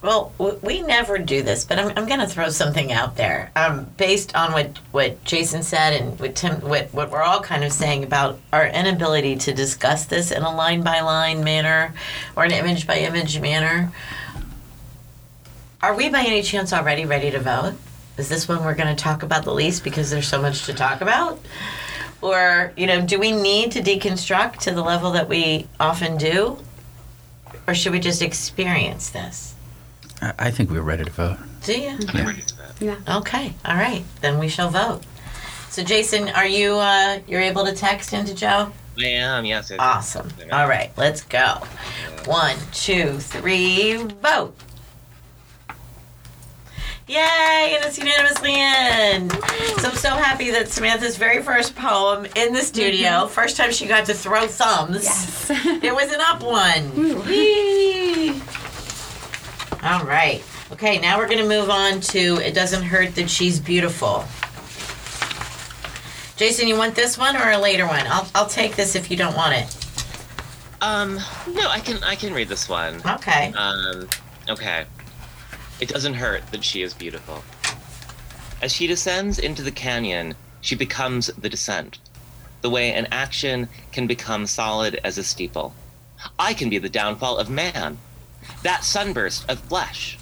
Well, 0.02 0.34
we 0.64 0.82
never 0.82 1.20
do 1.20 1.44
this, 1.44 1.64
but 1.64 1.78
I'm, 1.78 1.90
I'm 1.96 2.08
going 2.08 2.22
to 2.22 2.28
throw 2.28 2.50
something 2.50 2.92
out 2.92 3.18
there. 3.18 3.52
Um, 3.56 3.86
based 3.98 4.36
on 4.36 4.52
what, 4.52 4.78
what 4.92 5.24
Jason 5.26 5.62
said 5.62 5.94
and 5.94 6.20
what 6.20 6.36
Tim, 6.36 6.60
what, 6.62 6.92
what 6.92 7.12
we're 7.12 7.22
all 7.22 7.42
kind 7.42 7.64
of 7.64 7.72
saying 7.72 8.04
about 8.04 8.40
our 8.52 8.66
inability 8.66 9.36
to 9.38 9.54
discuss 9.54 10.06
this 10.06 10.32
in 10.32 10.42
a 10.42 10.56
line 10.56 10.82
by 10.82 11.02
line 11.02 11.44
manner 11.44 11.94
or 12.36 12.46
an 12.46 12.52
image 12.52 12.88
by 12.88 12.98
image 12.98 13.40
manner, 13.40 13.92
are 15.84 15.96
we 15.96 16.10
by 16.10 16.22
any 16.22 16.42
chance 16.42 16.74
already 16.74 17.06
ready 17.06 17.30
to 17.30 17.40
vote? 17.40 17.76
Is 18.18 18.28
this 18.28 18.48
one 18.48 18.66
we're 18.66 18.76
going 18.76 18.96
to 18.96 19.04
talk 19.04 19.22
about 19.22 19.44
the 19.44 19.54
least 19.54 19.84
because 19.84 20.10
there's 20.10 20.28
so 20.28 20.42
much 20.42 20.66
to 20.66 20.74
talk 20.74 21.02
about? 21.02 21.40
Or, 22.22 22.74
you 22.76 22.88
know, 22.88 23.02
do 23.06 23.20
we 23.20 23.32
need 23.32 23.72
to 23.74 23.82
deconstruct 23.82 24.58
to 24.62 24.72
the 24.72 24.82
level 24.82 25.12
that 25.12 25.30
we 25.30 25.68
often 25.80 26.18
do? 26.18 26.58
Or 27.68 27.76
should 27.76 27.94
we 27.94 28.00
just 28.00 28.24
experience 28.24 29.12
this? 29.12 29.56
I, 30.22 30.34
I 30.40 30.52
think 30.52 30.70
we're 30.70 30.82
ready 30.82 31.04
to 31.04 31.12
vote. 31.12 31.38
Do 31.64 31.80
you? 31.80 31.98
I'm 32.10 32.28
ready 32.28 32.42
to 32.42 32.58
that. 32.58 32.82
Yeah. 32.82 33.18
Okay. 33.18 33.54
All 33.66 33.76
right. 33.76 34.04
Then 34.22 34.40
we 34.40 34.48
shall 34.48 34.70
vote. 34.70 35.04
So, 35.70 35.84
Jason, 35.84 36.30
are 36.30 36.48
you 36.48 36.74
uh, 36.76 37.20
you're 37.28 37.42
able 37.42 37.66
to 37.66 37.74
text 37.74 38.14
into 38.14 38.34
Joe? 38.34 38.72
I 38.98 39.06
am, 39.06 39.46
yes. 39.46 39.70
yes. 39.70 39.80
Awesome. 39.80 40.28
All 40.52 40.68
right. 40.68 40.92
Let's 40.98 41.24
go. 41.24 41.62
One, 42.26 42.58
two, 42.74 43.18
three. 43.20 43.96
Vote. 43.96 44.56
Yay! 47.08 47.74
And 47.76 47.84
it's 47.86 47.98
unanimously 47.98 48.54
in. 48.54 49.30
So 49.80 49.90
I'm 49.90 49.96
so 49.96 50.10
happy 50.12 50.52
that 50.52 50.70
Samantha's 50.70 51.18
very 51.18 51.42
first 51.42 51.76
poem 51.76 52.26
in 52.36 52.54
the 52.54 52.62
studio, 52.62 53.28
first 53.28 53.58
time 53.58 53.72
she 53.72 53.86
got 53.86 54.06
to 54.06 54.14
throw 54.14 54.48
thumbs. 54.48 55.04
Yes. 55.04 55.50
It 55.84 55.94
was 55.94 56.12
an 56.14 56.22
up 56.22 56.42
one. 56.42 57.28
Yee. 57.28 58.42
All 59.84 60.06
right. 60.06 60.44
Okay, 60.72 61.00
now 61.00 61.18
we're 61.18 61.28
going 61.28 61.40
to 61.40 61.48
move 61.48 61.72
on 61.72 62.02
to 62.02 62.38
It 62.38 62.54
Doesn't 62.54 62.84
Hurt 62.84 63.16
That 63.16 63.30
She's 63.30 63.60
Beautiful. 63.60 64.24
Jason, 66.38 66.68
you 66.68 66.78
want 66.78 66.94
this 66.94 67.18
one 67.18 67.36
or 67.36 67.50
a 67.52 67.58
later 67.58 67.88
one? 67.88 68.06
I'll, 68.06 68.28
I'll 68.36 68.48
take 68.48 68.76
this 68.76 68.96
if 68.96 69.10
you 69.10 69.18
don't 69.18 69.36
want 69.36 69.56
it. 69.56 69.78
Um, 70.82 71.20
no, 71.48 71.68
I 71.68 71.80
can 71.80 72.04
I 72.04 72.16
can 72.16 72.34
read 72.34 72.48
this 72.48 72.70
one. 72.70 73.02
Okay. 73.08 73.54
Um, 73.54 74.08
okay. 74.50 74.86
It 75.80 75.90
doesn't 75.90 76.14
hurt 76.14 76.46
that 76.52 76.64
she 76.64 76.84
is 76.84 76.94
beautiful. 76.94 77.44
As 78.62 78.72
she 78.72 78.86
descends 78.86 79.40
into 79.40 79.64
the 79.64 79.72
canyon, 79.72 80.36
she 80.62 80.76
becomes 80.76 81.28
the 81.28 81.50
descent. 81.50 81.98
The 82.62 82.70
way 82.70 82.94
an 82.94 83.08
action 83.12 83.68
can 83.92 84.06
become 84.06 84.46
solid 84.46 85.00
as 85.04 85.18
a 85.18 85.24
steeple. 85.24 85.74
I 86.38 86.54
can 86.54 86.70
be 86.70 86.78
the 86.78 86.90
downfall 86.90 87.38
of 87.38 87.50
man, 87.50 87.98
that 88.64 88.84
sunburst 88.84 89.50
of 89.50 89.60
flesh. 89.60 90.18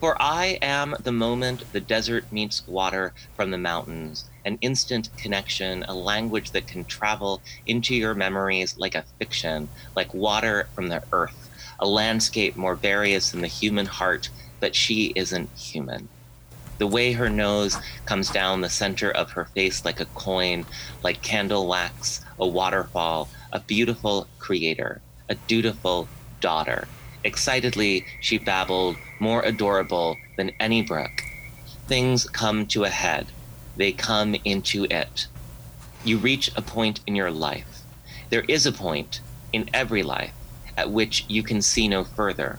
For 0.00 0.20
I 0.20 0.58
am 0.60 0.96
the 1.02 1.12
moment 1.12 1.72
the 1.72 1.80
desert 1.80 2.30
meets 2.30 2.66
water 2.66 3.14
from 3.36 3.50
the 3.50 3.58
mountains, 3.58 4.28
an 4.44 4.58
instant 4.60 5.08
connection, 5.16 5.82
a 5.84 5.94
language 5.94 6.50
that 6.50 6.66
can 6.66 6.84
travel 6.84 7.40
into 7.66 7.94
your 7.94 8.14
memories 8.14 8.76
like 8.76 8.94
a 8.94 9.04
fiction, 9.18 9.68
like 9.96 10.12
water 10.12 10.68
from 10.74 10.88
the 10.88 11.02
earth, 11.12 11.50
a 11.78 11.86
landscape 11.86 12.54
more 12.54 12.74
various 12.74 13.30
than 13.30 13.40
the 13.40 13.46
human 13.46 13.86
heart, 13.86 14.28
but 14.60 14.74
she 14.74 15.12
isn't 15.16 15.48
human. 15.56 16.08
The 16.78 16.86
way 16.86 17.12
her 17.12 17.30
nose 17.30 17.76
comes 18.04 18.30
down 18.30 18.60
the 18.60 18.68
center 18.68 19.10
of 19.10 19.30
her 19.30 19.46
face 19.46 19.84
like 19.84 20.00
a 20.00 20.06
coin, 20.06 20.66
like 21.02 21.22
candle 21.22 21.68
wax, 21.68 22.20
a 22.38 22.46
waterfall, 22.46 23.28
a 23.52 23.60
beautiful 23.60 24.26
creator, 24.38 25.00
a 25.28 25.36
dutiful 25.36 26.08
daughter. 26.40 26.88
Excitedly, 27.24 28.04
she 28.20 28.38
babbled, 28.38 28.96
more 29.18 29.42
adorable 29.42 30.18
than 30.36 30.52
any 30.60 30.82
brook. 30.82 31.22
Things 31.88 32.28
come 32.28 32.66
to 32.66 32.84
a 32.84 32.90
head. 32.90 33.26
They 33.76 33.92
come 33.92 34.36
into 34.44 34.84
it. 34.84 35.26
You 36.04 36.18
reach 36.18 36.50
a 36.54 36.62
point 36.62 37.00
in 37.06 37.16
your 37.16 37.30
life. 37.30 37.82
There 38.30 38.44
is 38.46 38.66
a 38.66 38.72
point 38.72 39.20
in 39.52 39.70
every 39.72 40.02
life 40.02 40.34
at 40.76 40.90
which 40.90 41.24
you 41.28 41.42
can 41.42 41.62
see 41.62 41.88
no 41.88 42.04
further. 42.04 42.58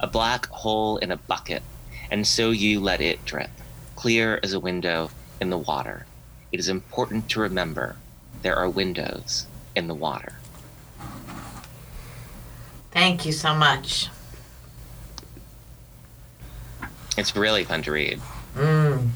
A 0.00 0.06
black 0.06 0.46
hole 0.46 0.98
in 0.98 1.10
a 1.10 1.16
bucket, 1.16 1.62
and 2.10 2.26
so 2.26 2.50
you 2.50 2.80
let 2.80 3.00
it 3.00 3.24
drip, 3.24 3.50
clear 3.96 4.38
as 4.42 4.52
a 4.52 4.60
window 4.60 5.10
in 5.40 5.50
the 5.50 5.58
water. 5.58 6.06
It 6.52 6.60
is 6.60 6.68
important 6.68 7.28
to 7.30 7.40
remember 7.40 7.96
there 8.42 8.56
are 8.56 8.68
windows 8.68 9.46
in 9.74 9.88
the 9.88 9.94
water. 9.94 10.34
Thank 12.94 13.26
you 13.26 13.32
so 13.32 13.54
much. 13.54 14.08
It's 17.18 17.36
really 17.36 17.64
fun 17.64 17.82
to 17.82 17.92
read. 17.92 18.20
Mm. 18.56 19.08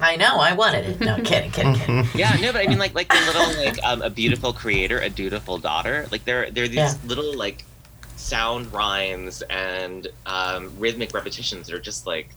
I 0.00 0.16
know. 0.16 0.36
I 0.38 0.52
wanted 0.52 0.84
it. 0.86 1.00
No, 1.00 1.16
kidding, 1.24 1.50
kidding, 1.50 1.74
kidding. 1.74 2.06
Yeah, 2.14 2.36
no, 2.40 2.52
but 2.52 2.62
I 2.62 2.66
mean, 2.68 2.78
like, 2.78 2.94
like 2.94 3.08
the 3.08 3.20
little, 3.26 3.64
like, 3.64 3.78
um, 3.82 4.02
a 4.02 4.10
beautiful 4.10 4.52
creator, 4.52 4.98
a 5.00 5.08
dutiful 5.10 5.58
daughter. 5.58 6.06
Like, 6.10 6.24
there, 6.24 6.50
there 6.50 6.64
are 6.64 6.68
these 6.68 6.76
Yeah. 6.76 6.94
little, 7.06 7.34
like, 7.36 7.64
sound 8.16 8.72
rhymes 8.72 9.42
and 9.42 10.06
um, 10.26 10.70
rhythmic 10.78 11.12
repetitions 11.14 11.66
that 11.66 11.74
are 11.74 11.80
just 11.80 12.06
like 12.06 12.28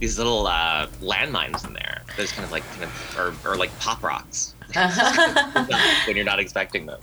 these 0.00 0.18
little 0.18 0.48
uh, 0.48 0.88
landmines 1.00 1.64
in 1.64 1.74
there. 1.74 2.02
Those 2.16 2.32
kind 2.32 2.44
of 2.44 2.50
like, 2.50 2.64
kind 2.72 2.84
of, 2.84 3.18
or, 3.46 3.52
or 3.52 3.56
like 3.56 3.76
pop 3.78 4.02
rocks 4.02 4.54
when 6.06 6.16
you're 6.16 6.24
not 6.24 6.38
expecting 6.40 6.86
them. 6.86 7.00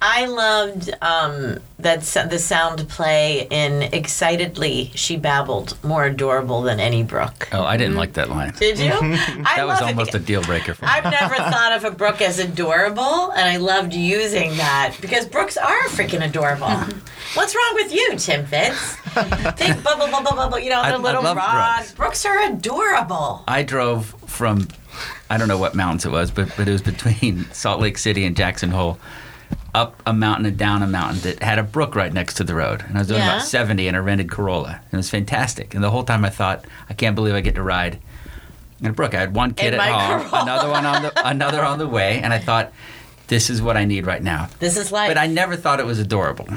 I 0.00 0.26
loved 0.26 0.90
um, 1.02 1.58
that 1.78 2.00
the 2.30 2.38
sound 2.38 2.88
play 2.88 3.46
in 3.50 3.82
"Excitedly 3.82 4.90
She 4.94 5.16
Babbled," 5.16 5.76
more 5.82 6.04
adorable 6.06 6.62
than 6.62 6.80
any 6.80 7.02
brook. 7.02 7.48
Oh, 7.52 7.62
I 7.64 7.76
didn't 7.76 7.96
like 7.96 8.14
that 8.14 8.30
line. 8.30 8.52
Did 8.58 8.78
you? 8.78 8.92
I 8.92 9.54
That 9.56 9.66
was 9.66 9.80
love 9.80 9.90
it. 9.90 9.92
almost 9.92 10.14
a 10.14 10.18
deal 10.18 10.42
breaker 10.42 10.74
for 10.74 10.84
me. 10.84 10.90
I've 10.92 11.04
never 11.04 11.34
thought 11.50 11.72
of 11.72 11.84
a 11.84 11.90
brook 11.90 12.20
as 12.20 12.38
adorable, 12.38 13.30
and 13.32 13.48
I 13.48 13.56
loved 13.56 13.94
using 13.94 14.56
that 14.56 14.96
because 15.00 15.26
brooks 15.26 15.56
are 15.56 15.82
freaking 15.88 16.24
adorable. 16.24 16.70
What's 17.34 17.54
wrong 17.54 17.74
with 17.74 17.92
you, 17.92 18.14
Tim 18.18 18.44
Fitts? 18.46 18.96
Think 19.56 19.82
bubble, 19.82 20.08
bubble, 20.10 20.32
bubble. 20.36 20.58
You 20.58 20.70
know 20.70 20.80
I- 20.80 20.90
the 20.90 20.96
I 20.96 21.00
little 21.00 21.22
love 21.22 21.36
rods. 21.36 21.92
brooks. 21.92 21.92
Brooks 21.94 22.26
are 22.26 22.52
adorable. 22.52 23.44
I 23.48 23.62
drove 23.62 24.14
from, 24.26 24.68
I 25.30 25.36
don't 25.38 25.48
know 25.48 25.58
what 25.58 25.74
mountains 25.74 26.04
it 26.04 26.10
was, 26.12 26.30
but, 26.30 26.54
but 26.56 26.68
it 26.68 26.72
was 26.72 26.82
between 26.82 27.44
Salt 27.52 27.80
Lake 27.80 27.98
City 27.98 28.24
and 28.24 28.36
Jackson 28.36 28.70
Hole, 28.70 28.98
up 29.74 30.02
a 30.06 30.12
mountain 30.12 30.46
and 30.46 30.56
down 30.58 30.82
a 30.82 30.86
mountain 30.86 31.20
that 31.22 31.42
had 31.42 31.58
a 31.58 31.62
brook 31.62 31.94
right 31.94 32.12
next 32.12 32.34
to 32.34 32.44
the 32.44 32.54
road. 32.54 32.82
And 32.86 32.96
I 32.96 33.00
was 33.00 33.08
doing 33.08 33.20
Yeah. 33.20 33.36
about 33.36 33.46
70 33.46 33.86
in 33.88 33.94
a 33.94 34.02
rented 34.02 34.30
Corolla. 34.30 34.80
And 34.84 34.92
it 34.94 34.96
was 34.96 35.10
fantastic. 35.10 35.74
And 35.74 35.82
the 35.82 35.90
whole 35.90 36.04
time 36.04 36.24
I 36.24 36.30
thought, 36.30 36.64
I 36.90 36.94
can't 36.94 37.14
believe 37.14 37.34
I 37.34 37.40
get 37.40 37.54
to 37.54 37.62
ride 37.62 37.98
in 38.80 38.86
a 38.88 38.92
brook. 38.92 39.14
I 39.14 39.20
had 39.20 39.34
one 39.34 39.54
kid 39.54 39.74
In 39.74 39.80
at 39.80 39.92
home, 39.92 40.28
Corolla. 40.28 40.42
another 40.42 40.68
one 40.68 40.86
on 40.86 41.02
the 41.02 41.12
another 41.28 41.64
on 41.64 41.78
the 41.78 41.88
way, 41.88 42.20
and 42.22 42.32
I 42.32 42.38
thought, 42.38 42.72
this 43.28 43.48
is 43.48 43.62
what 43.62 43.76
I 43.78 43.84
need 43.86 44.04
right 44.06 44.22
now. 44.22 44.48
This 44.58 44.76
is 44.76 44.92
life. 44.92 45.08
But 45.08 45.16
I 45.16 45.26
never 45.26 45.56
thought 45.56 45.80
it 45.80 45.86
was 45.86 45.98
adorable. 45.98 46.48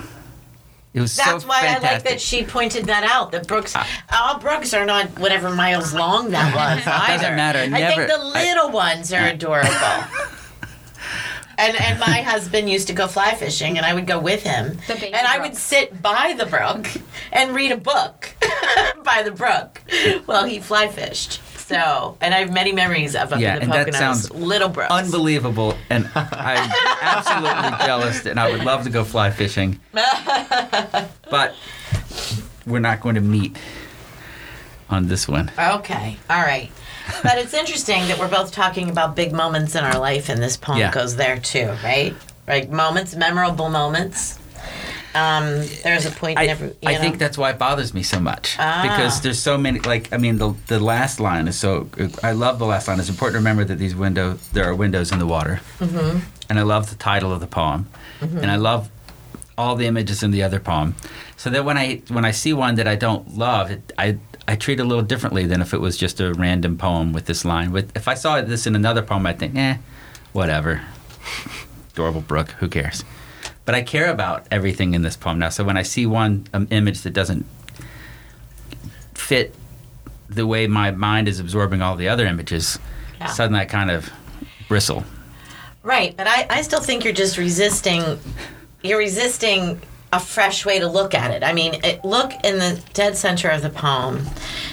It 0.96 1.02
was 1.02 1.16
That's 1.18 1.44
so 1.44 1.48
why 1.50 1.60
I 1.68 1.78
like 1.80 2.04
that 2.06 2.22
she 2.22 2.46
pointed 2.46 2.86
that 2.86 3.04
out. 3.04 3.34
That 3.34 3.48
Brooks, 3.48 3.74
ah. 3.76 3.86
all 4.14 4.40
Brooks 4.40 4.74
are 4.74 4.86
not 4.86 5.20
whatever 5.20 5.54
miles 5.54 5.94
long 5.94 6.32
that 6.32 6.56
was. 6.78 6.88
either. 6.88 7.18
Doesn't 7.24 7.36
matter. 7.36 7.60
I 7.60 7.68
Never- 7.68 8.08
think 8.08 8.08
the 8.08 8.26
I- 8.40 8.44
little 8.46 8.72
ones 8.72 9.12
are 9.12 9.28
adorable. 9.28 9.70
and 11.58 11.76
and 11.82 12.00
my 12.00 12.22
husband 12.22 12.70
used 12.70 12.88
to 12.88 12.94
go 12.94 13.08
fly 13.08 13.34
fishing, 13.36 13.76
and 13.78 13.86
I 13.86 13.94
would 13.94 14.08
go 14.08 14.20
with 14.20 14.44
him, 14.44 14.78
The 14.88 14.94
baby 14.96 15.14
and 15.14 15.28
I 15.28 15.38
brook. 15.38 15.50
would 15.50 15.58
sit 15.58 16.02
by 16.02 16.34
the 16.38 16.46
brook 16.46 16.88
and 17.32 17.54
read 17.54 17.72
a 17.74 17.78
book 17.78 18.34
by 19.04 19.22
the 19.24 19.32
brook 19.32 19.82
while 20.26 20.46
he 20.46 20.60
fly 20.60 20.88
fished. 20.88 21.42
So, 21.68 22.16
and 22.22 22.32
I 22.34 22.40
have 22.42 22.54
many 22.54 22.72
memories 22.74 23.16
of 23.16 23.34
up 23.34 23.40
Yeah, 23.40 23.54
in 23.56 23.60
the 23.60 23.64
and 23.64 23.74
that 23.74 23.88
Poconos, 23.88 23.98
sounds 23.98 24.32
little 24.32 24.70
brooks. 24.70 24.92
unbelievable 24.92 25.76
and 25.90 26.08
i'm 26.14 26.72
absolutely 27.02 27.72
jealous 27.88 28.26
and 28.28 28.40
i 28.40 28.52
would 28.52 28.64
love 28.64 28.84
to 28.84 28.92
go 28.92 29.04
fly 29.04 29.32
fishing 29.32 29.80
but 29.92 31.56
we're 32.68 32.78
not 32.80 33.02
going 33.02 33.16
to 33.16 33.22
meet 33.22 33.58
on 34.92 35.08
this 35.08 35.28
one 35.28 35.52
Okay, 35.58 36.18
all 36.30 36.42
right. 36.42 36.72
But 37.24 37.38
it's 37.40 37.54
interesting 37.56 38.08
that 38.10 38.20
we're 38.20 38.28
both 38.30 38.52
talking 38.52 38.90
about 38.92 39.16
big 39.16 39.32
moments 39.34 39.74
in 39.76 39.84
our 39.84 39.98
life, 40.00 40.30
and 40.30 40.42
this 40.42 40.58
poem 40.58 40.78
Yeah. 40.80 40.92
goes 40.92 41.16
there 41.16 41.38
too, 41.40 41.76
right? 41.84 42.16
Like 42.48 42.70
moments, 42.70 43.16
memorable 43.16 43.70
moments. 43.70 44.38
Um, 45.16 45.46
there's 45.84 46.06
a 46.06 46.12
point 46.12 46.38
in 46.38 46.44
I, 46.44 46.48
every. 46.48 46.76
I 46.86 46.96
think 46.96 47.18
that's 47.20 47.38
why 47.38 47.52
it 47.52 47.58
bothers 47.58 47.94
me 47.94 48.04
so 48.04 48.20
much 48.20 48.56
Ah. 48.60 48.82
because 48.84 49.22
there's 49.22 49.40
so 49.40 49.58
many 49.58 49.80
like 49.80 50.12
i 50.14 50.18
mean 50.18 50.38
the, 50.38 50.54
the 50.68 50.80
last 50.80 51.20
line 51.20 51.48
is 51.48 51.58
so 51.58 51.88
i 52.22 52.32
love 52.34 52.60
the 52.60 52.66
last 52.66 52.88
line 52.88 53.00
it's 53.00 53.10
important 53.10 53.36
to 53.36 53.40
remember 53.40 53.64
that 53.64 53.78
these 53.80 53.96
windows 53.96 54.38
there 54.50 54.66
are 54.66 54.76
windows 54.76 55.12
in 55.14 55.20
the 55.20 55.26
water 55.26 55.62
mm-hmm. 55.80 56.20
and 56.50 56.60
i 56.60 56.64
love 56.64 56.90
the 56.90 56.96
title 56.98 57.32
of 57.32 57.40
the 57.40 57.48
poem 57.48 57.88
Mm-hmm. 58.20 58.38
and 58.40 58.52
i 58.52 58.56
love 58.56 58.90
all 59.58 59.76
the 59.76 59.86
images 59.88 60.22
in 60.24 60.32
the 60.32 60.44
other 60.44 60.60
poem 60.60 60.96
so 61.38 61.50
that 61.50 61.64
when 61.66 61.78
i 61.78 62.02
when 62.10 62.26
i 62.26 62.32
see 62.32 62.54
one 62.54 62.76
that 62.76 62.88
i 62.88 62.96
don't 62.96 63.38
love 63.38 63.72
it 63.72 63.94
i 63.98 64.18
I 64.48 64.56
treat 64.56 64.80
it 64.80 64.84
a 64.84 64.86
little 64.86 65.04
differently 65.04 65.48
than 65.48 65.60
if 65.62 65.74
it 65.74 65.82
was 65.82 65.98
just 65.98 66.20
a 66.22 66.32
random 66.32 66.78
poem 66.78 67.14
with 67.14 67.26
this 67.26 67.44
line. 67.46 67.72
With 67.72 67.90
if 67.98 68.08
I 68.08 68.14
saw 68.14 68.42
this 68.42 68.68
in 68.68 68.76
another 68.76 69.02
poem, 69.02 69.26
I'd 69.26 69.40
think, 69.40 69.56
eh, 69.56 69.78
whatever. 70.34 70.84
Adorable 71.94 72.22
Brook, 72.22 72.52
who 72.60 72.68
cares? 72.70 73.04
But 73.66 73.76
I 73.76 73.82
care 73.82 74.12
about 74.12 74.46
everything 74.52 74.94
in 74.94 75.02
this 75.02 75.18
poem 75.18 75.40
now. 75.40 75.50
So 75.50 75.64
when 75.64 75.76
I 75.78 75.82
see 75.82 76.06
one 76.06 76.46
um, 76.54 76.68
image 76.70 77.02
that 77.02 77.12
doesn't 77.14 77.46
fit 79.14 79.54
the 80.30 80.46
way 80.46 80.68
my 80.68 80.92
mind 80.92 81.28
is 81.28 81.40
absorbing 81.40 81.82
all 81.82 81.96
the 81.96 82.08
other 82.08 82.26
images, 82.26 82.78
Yeah. 83.20 83.28
suddenly 83.28 83.62
I 83.62 83.66
kind 83.66 83.90
of 83.92 84.10
bristle. 84.68 85.04
Right, 85.84 86.16
but 86.18 86.28
I, 86.28 86.46
I 86.50 86.62
still 86.62 86.80
think 86.82 87.04
you're 87.04 87.14
just 87.14 87.38
resisting. 87.38 88.20
You're 88.84 88.98
resisting 89.00 89.82
a 90.16 90.20
fresh 90.20 90.66
way 90.66 90.80
to 90.80 90.88
look 90.88 91.14
at 91.14 91.32
it. 91.32 91.44
I 91.44 91.52
mean, 91.52 91.74
it, 91.84 92.06
look 92.06 92.32
in 92.44 92.58
the 92.60 92.82
dead 92.94 93.18
center 93.18 93.50
of 93.50 93.62
the 93.62 93.70
poem, 93.70 94.26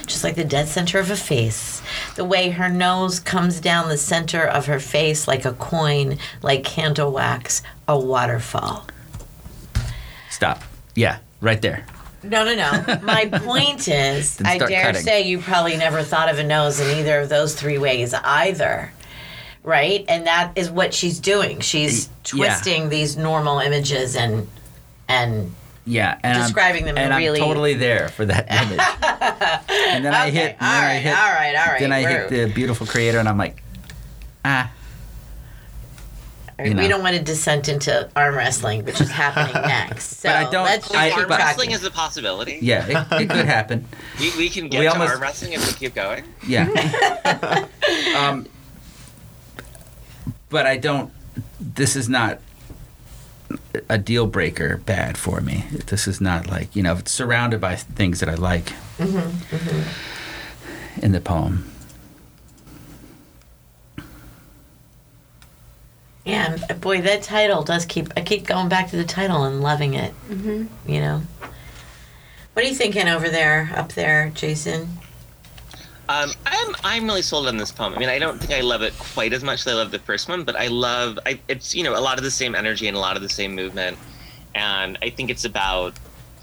just 0.05 0.23
like 0.23 0.35
the 0.35 0.45
dead 0.45 0.67
center 0.69 0.99
of 0.99 1.11
a 1.11 1.17
face. 1.17 1.81
The 2.15 2.23
way 2.23 2.49
her 2.51 2.69
nose 2.69 3.19
comes 3.19 3.59
down 3.59 3.89
the 3.89 3.97
center 3.97 4.41
of 4.43 4.67
her 4.67 4.79
face 4.79 5.27
like 5.27 5.43
a 5.43 5.51
coin, 5.53 6.17
like 6.41 6.63
candle 6.63 7.11
wax, 7.11 7.61
a 7.87 7.99
waterfall. 7.99 8.87
Stop. 10.29 10.63
Yeah, 10.95 11.17
right 11.41 11.61
there. 11.61 11.85
No, 12.23 12.45
no, 12.45 12.55
no. 12.55 12.99
My 13.03 13.25
point 13.43 13.87
is, 13.89 14.39
I 14.45 14.57
dare 14.57 14.83
cutting. 14.85 15.01
say 15.01 15.21
you 15.23 15.39
probably 15.39 15.75
never 15.75 16.03
thought 16.03 16.29
of 16.29 16.39
a 16.39 16.43
nose 16.43 16.79
in 16.79 16.97
either 16.99 17.19
of 17.19 17.29
those 17.29 17.53
three 17.53 17.77
ways 17.77 18.13
either. 18.13 18.93
Right? 19.61 20.05
And 20.07 20.25
that 20.27 20.53
is 20.55 20.69
what 20.71 20.93
she's 20.93 21.19
doing. 21.19 21.59
She's 21.59 22.05
Yeah. 22.07 22.11
twisting 22.23 22.89
these 22.89 23.17
normal 23.17 23.59
images 23.59 24.15
and 24.15 24.47
and 25.13 25.55
Yeah, 25.85 26.17
and 26.23 26.41
Describing 26.43 26.83
I'm, 26.83 26.95
them 26.95 26.97
and 26.97 27.15
really- 27.15 27.39
I'm 27.41 27.45
totally 27.47 27.73
there 27.75 28.09
for 28.09 28.25
that 28.25 28.49
image. 28.63 28.79
and 29.69 30.05
then 30.05 30.13
I 30.13 30.29
hit, 30.29 30.55
and 30.59 30.61
then 30.61 30.61
all 30.61 30.81
I 30.81 30.85
right, 30.85 30.99
hit, 31.01 31.15
all 31.17 31.33
right, 31.33 31.55
all 31.55 31.65
right, 31.73 31.79
Then 31.79 31.91
I 31.91 32.01
hit 32.01 32.29
the 32.29 32.53
beautiful 32.53 32.87
creator, 32.87 33.19
and 33.19 33.27
I'm 33.27 33.37
like, 33.37 33.61
ah, 34.45 34.71
we 36.59 36.69
you 36.69 36.73
know. 36.75 36.87
don't 36.87 37.01
want 37.03 37.15
to 37.17 37.21
descent 37.21 37.67
into 37.67 38.09
arm 38.15 38.35
wrestling, 38.35 38.85
which 38.85 39.01
is 39.01 39.09
happening 39.09 39.59
next. 39.67 40.17
So 40.21 40.29
But 40.29 40.35
I 40.35 40.49
don't- 40.51 40.63
let's 40.65 40.87
just 40.87 40.95
I- 40.95 41.11
arm 41.11 41.27
but- 41.27 41.39
wrestling 41.39 41.69
talking. 41.69 41.81
is 41.81 41.83
a 41.83 41.91
possibility. 41.91 42.59
yeah, 42.61 42.85
it, 42.87 43.21
it 43.23 43.29
could 43.29 43.45
happen. 43.45 43.85
We, 44.19 44.31
we 44.37 44.49
can 44.49 44.67
get 44.69 44.79
We 44.79 44.85
to 44.85 44.91
almost- 44.93 45.11
arm 45.13 45.21
wrestling 45.21 45.53
if 45.53 45.67
we 45.67 45.73
keep 45.73 45.95
going. 45.95 46.23
Yeah. 46.47 46.67
um, 48.15 48.45
but 50.49 50.65
I 50.67 50.77
don't. 50.77 51.11
This 51.59 51.95
is 51.95 52.07
not 52.07 52.39
a 53.89 53.97
deal 53.97 54.27
breaker 54.27 54.77
bad 54.77 55.17
for 55.17 55.41
me. 55.41 55.65
This 55.87 56.07
is 56.07 56.21
not 56.21 56.47
like 56.47 56.75
you 56.75 56.83
know 56.83 56.97
it's 56.97 57.11
surrounded 57.11 57.61
by 57.61 57.75
things 57.75 58.19
that 58.19 58.29
I 58.29 58.35
like 58.35 58.65
mm-hmm, 58.97 59.55
mm-hmm. 59.55 61.05
in 61.05 61.11
the 61.11 61.21
poem. 61.21 61.69
Yeah, 66.25 66.57
uh, 66.69 66.73
boy, 66.75 67.01
that 67.01 67.23
title 67.23 67.63
does 67.63 67.85
keep. 67.85 68.13
I 68.15 68.21
keep 68.21 68.45
going 68.45 68.69
back 68.69 68.89
to 68.91 68.95
the 68.95 69.03
title 69.03 69.43
and 69.43 69.61
loving 69.61 69.93
it. 69.93 70.13
Mm-hmm. 70.29 70.89
You 70.89 70.99
know. 71.01 71.21
What 72.53 72.63
are 72.63 72.67
you 72.67 72.75
thinking 72.75 73.07
over 73.07 73.29
there, 73.29 73.71
up 73.75 73.93
there, 73.93 74.31
Jason? 74.35 74.99
Um, 76.09 76.31
I'm 76.45 76.75
I'm 76.83 77.05
really 77.05 77.21
sold 77.21 77.47
on 77.47 77.57
this 77.57 77.71
poem. 77.71 77.93
I 77.93 77.99
mean, 77.99 78.09
I 78.09 78.19
don't 78.19 78.37
think 78.37 78.51
I 78.51 78.61
love 78.61 78.81
it 78.81 78.93
quite 78.99 79.31
as 79.31 79.43
much 79.43 79.61
as 79.61 79.67
I 79.67 79.73
love 79.73 79.91
the 79.91 79.99
first 79.99 80.27
one, 80.27 80.43
but 80.43 80.55
I 80.55 80.67
love 80.67 81.17
I, 81.25 81.39
it's 81.47 81.73
you 81.73 81.83
know 81.83 81.97
a 81.97 82.01
lot 82.01 82.17
of 82.17 82.23
the 82.23 82.31
same 82.31 82.55
energy 82.55 82.87
and 82.87 82.97
a 82.97 82.99
lot 82.99 83.15
of 83.15 83.21
the 83.21 83.29
same 83.29 83.55
movement, 83.55 83.97
and 84.53 84.97
I 85.01 85.09
think 85.09 85.29
it's 85.29 85.45
about 85.45 85.93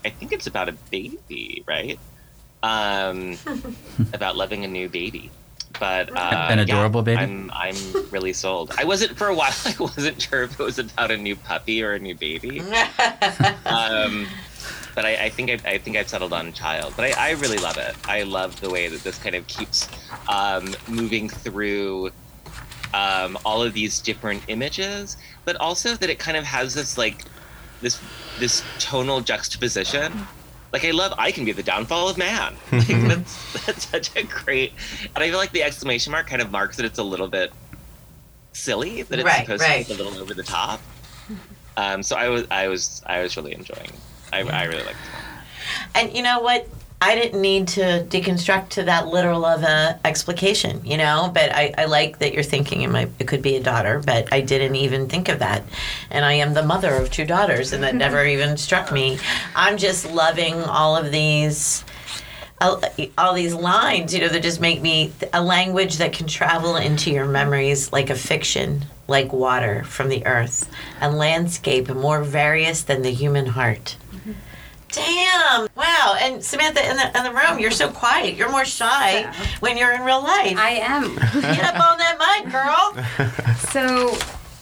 I 0.04 0.10
think 0.10 0.32
it's 0.32 0.46
about 0.46 0.68
a 0.68 0.72
baby, 0.90 1.62
right? 1.66 1.98
Um, 2.62 3.36
about 4.14 4.36
loving 4.36 4.64
a 4.64 4.68
new 4.68 4.88
baby. 4.88 5.30
But 5.78 6.14
uh, 6.16 6.48
An 6.50 6.58
adorable 6.58 7.00
yeah, 7.00 7.16
baby? 7.16 7.22
I'm 7.22 7.50
I'm 7.52 7.76
really 8.10 8.32
sold. 8.32 8.72
I 8.76 8.84
wasn't 8.84 9.16
for 9.16 9.28
a 9.28 9.34
while. 9.34 9.52
I 9.64 9.74
wasn't 9.78 10.20
sure 10.20 10.42
if 10.42 10.58
it 10.58 10.62
was 10.62 10.78
about 10.78 11.10
a 11.10 11.16
new 11.16 11.36
puppy 11.36 11.82
or 11.82 11.92
a 11.92 11.98
new 11.98 12.14
baby. 12.14 12.60
um, 13.66 14.26
but 14.94 15.04
I, 15.04 15.24
I 15.26 15.28
think 15.30 15.50
I've, 15.50 15.64
I 15.66 15.78
think 15.78 15.96
I've 15.96 16.08
settled 16.08 16.32
on 16.32 16.52
child. 16.52 16.94
But 16.96 17.16
I, 17.16 17.28
I 17.28 17.30
really 17.32 17.58
love 17.58 17.76
it. 17.76 17.94
I 18.06 18.22
love 18.22 18.60
the 18.60 18.70
way 18.70 18.88
that 18.88 19.02
this 19.02 19.18
kind 19.18 19.34
of 19.34 19.46
keeps 19.46 19.88
um, 20.28 20.74
moving 20.88 21.28
through 21.28 22.10
um, 22.94 23.38
all 23.44 23.62
of 23.62 23.72
these 23.72 24.00
different 24.00 24.42
images, 24.48 25.16
but 25.44 25.56
also 25.56 25.94
that 25.94 26.10
it 26.10 26.18
kind 26.18 26.36
of 26.36 26.44
has 26.44 26.74
this 26.74 26.98
like 26.98 27.24
this 27.80 28.00
this 28.38 28.62
tonal 28.78 29.20
juxtaposition. 29.20 30.12
Like 30.72 30.84
I 30.84 30.92
love, 30.92 31.12
I 31.18 31.32
can 31.32 31.44
be 31.44 31.52
the 31.52 31.62
downfall 31.64 32.08
of 32.08 32.18
man. 32.18 32.54
Like 32.72 32.86
that's 32.86 33.64
that's 33.66 33.88
such 33.88 34.16
a 34.16 34.22
great, 34.24 34.72
and 35.14 35.22
I 35.24 35.28
feel 35.28 35.38
like 35.38 35.52
the 35.52 35.62
exclamation 35.62 36.10
mark 36.12 36.26
kind 36.28 36.40
of 36.42 36.50
marks 36.50 36.76
that 36.76 36.86
it's 36.86 36.98
a 36.98 37.02
little 37.02 37.28
bit 37.28 37.52
silly 38.52 39.02
that 39.02 39.18
it's 39.18 39.24
Right, 39.26 39.40
supposed 39.44 39.62
right. 39.62 39.86
to 39.86 39.94
be 39.94 40.00
a 40.00 40.04
little 40.04 40.20
over 40.20 40.34
the 40.34 40.42
top. 40.42 40.80
Um, 41.76 42.02
so 42.02 42.16
I 42.16 42.28
was 42.28 42.46
I 42.50 42.68
was 42.68 43.02
I 43.06 43.22
was 43.22 43.36
really 43.36 43.52
enjoying. 43.52 43.90
I, 44.32 44.40
I 44.42 44.64
really 44.64 44.84
liked 44.84 44.90
it. 44.90 45.20
And 45.94 46.14
you 46.14 46.22
know 46.22 46.40
what? 46.40 46.68
I 47.02 47.14
didn't 47.14 47.40
need 47.40 47.68
to 47.68 48.04
deconstruct 48.10 48.68
to 48.70 48.82
that 48.82 49.06
literal 49.06 49.46
of 49.46 49.62
a 49.62 49.98
explication, 50.04 50.84
you 50.84 50.98
know. 50.98 51.30
But 51.32 51.50
I, 51.50 51.72
I 51.78 51.84
like 51.86 52.18
that 52.18 52.34
you're 52.34 52.42
thinking 52.42 52.82
it 52.82 52.90
might 52.90 53.08
it 53.18 53.26
could 53.26 53.40
be 53.40 53.56
a 53.56 53.62
daughter, 53.62 54.02
but 54.04 54.30
I 54.32 54.42
didn't 54.42 54.76
even 54.76 55.08
think 55.08 55.30
of 55.30 55.38
that. 55.38 55.64
And 56.10 56.26
I 56.26 56.34
am 56.34 56.52
the 56.52 56.62
mother 56.62 56.94
of 56.94 57.10
two 57.10 57.24
daughters, 57.24 57.72
and 57.72 57.82
that 57.84 57.94
never 57.94 58.24
even 58.26 58.58
struck 58.58 58.92
me. 58.92 59.18
I'm 59.56 59.78
just 59.78 60.10
loving 60.10 60.54
all 60.62 60.96
of 60.96 61.10
these. 61.10 61.84
All, 62.62 62.82
all 63.16 63.32
these 63.32 63.54
lines, 63.54 64.12
you 64.12 64.20
know, 64.20 64.28
that 64.28 64.42
just 64.42 64.60
make 64.60 64.82
me 64.82 65.14
a 65.32 65.42
language 65.42 65.96
that 65.96 66.12
can 66.12 66.26
travel 66.26 66.76
into 66.76 67.10
your 67.10 67.24
memories 67.24 67.90
like 67.90 68.10
a 68.10 68.14
fiction, 68.14 68.84
like 69.08 69.32
water 69.32 69.82
from 69.84 70.10
the 70.10 70.26
earth, 70.26 70.70
a 71.00 71.10
landscape 71.10 71.88
more 71.88 72.22
various 72.22 72.82
than 72.82 73.00
the 73.00 73.12
human 73.12 73.46
heart. 73.46 73.96
Damn! 74.92 75.68
Wow! 75.76 76.16
And 76.20 76.42
Samantha, 76.42 76.88
in 76.88 76.96
the 76.96 77.16
in 77.16 77.24
the 77.24 77.32
room, 77.32 77.58
you're 77.58 77.70
so 77.70 77.90
quiet. 77.90 78.34
You're 78.36 78.50
more 78.50 78.64
shy 78.64 79.32
when 79.60 79.76
you're 79.76 79.92
in 79.92 80.02
real 80.02 80.22
life. 80.22 80.56
I 80.56 80.70
am. 80.82 81.14
Get 81.40 81.64
up 81.64 81.80
on 81.80 81.98
that 81.98 82.42
mic, 82.44 82.52
girl. 82.52 83.30
So 83.70 84.16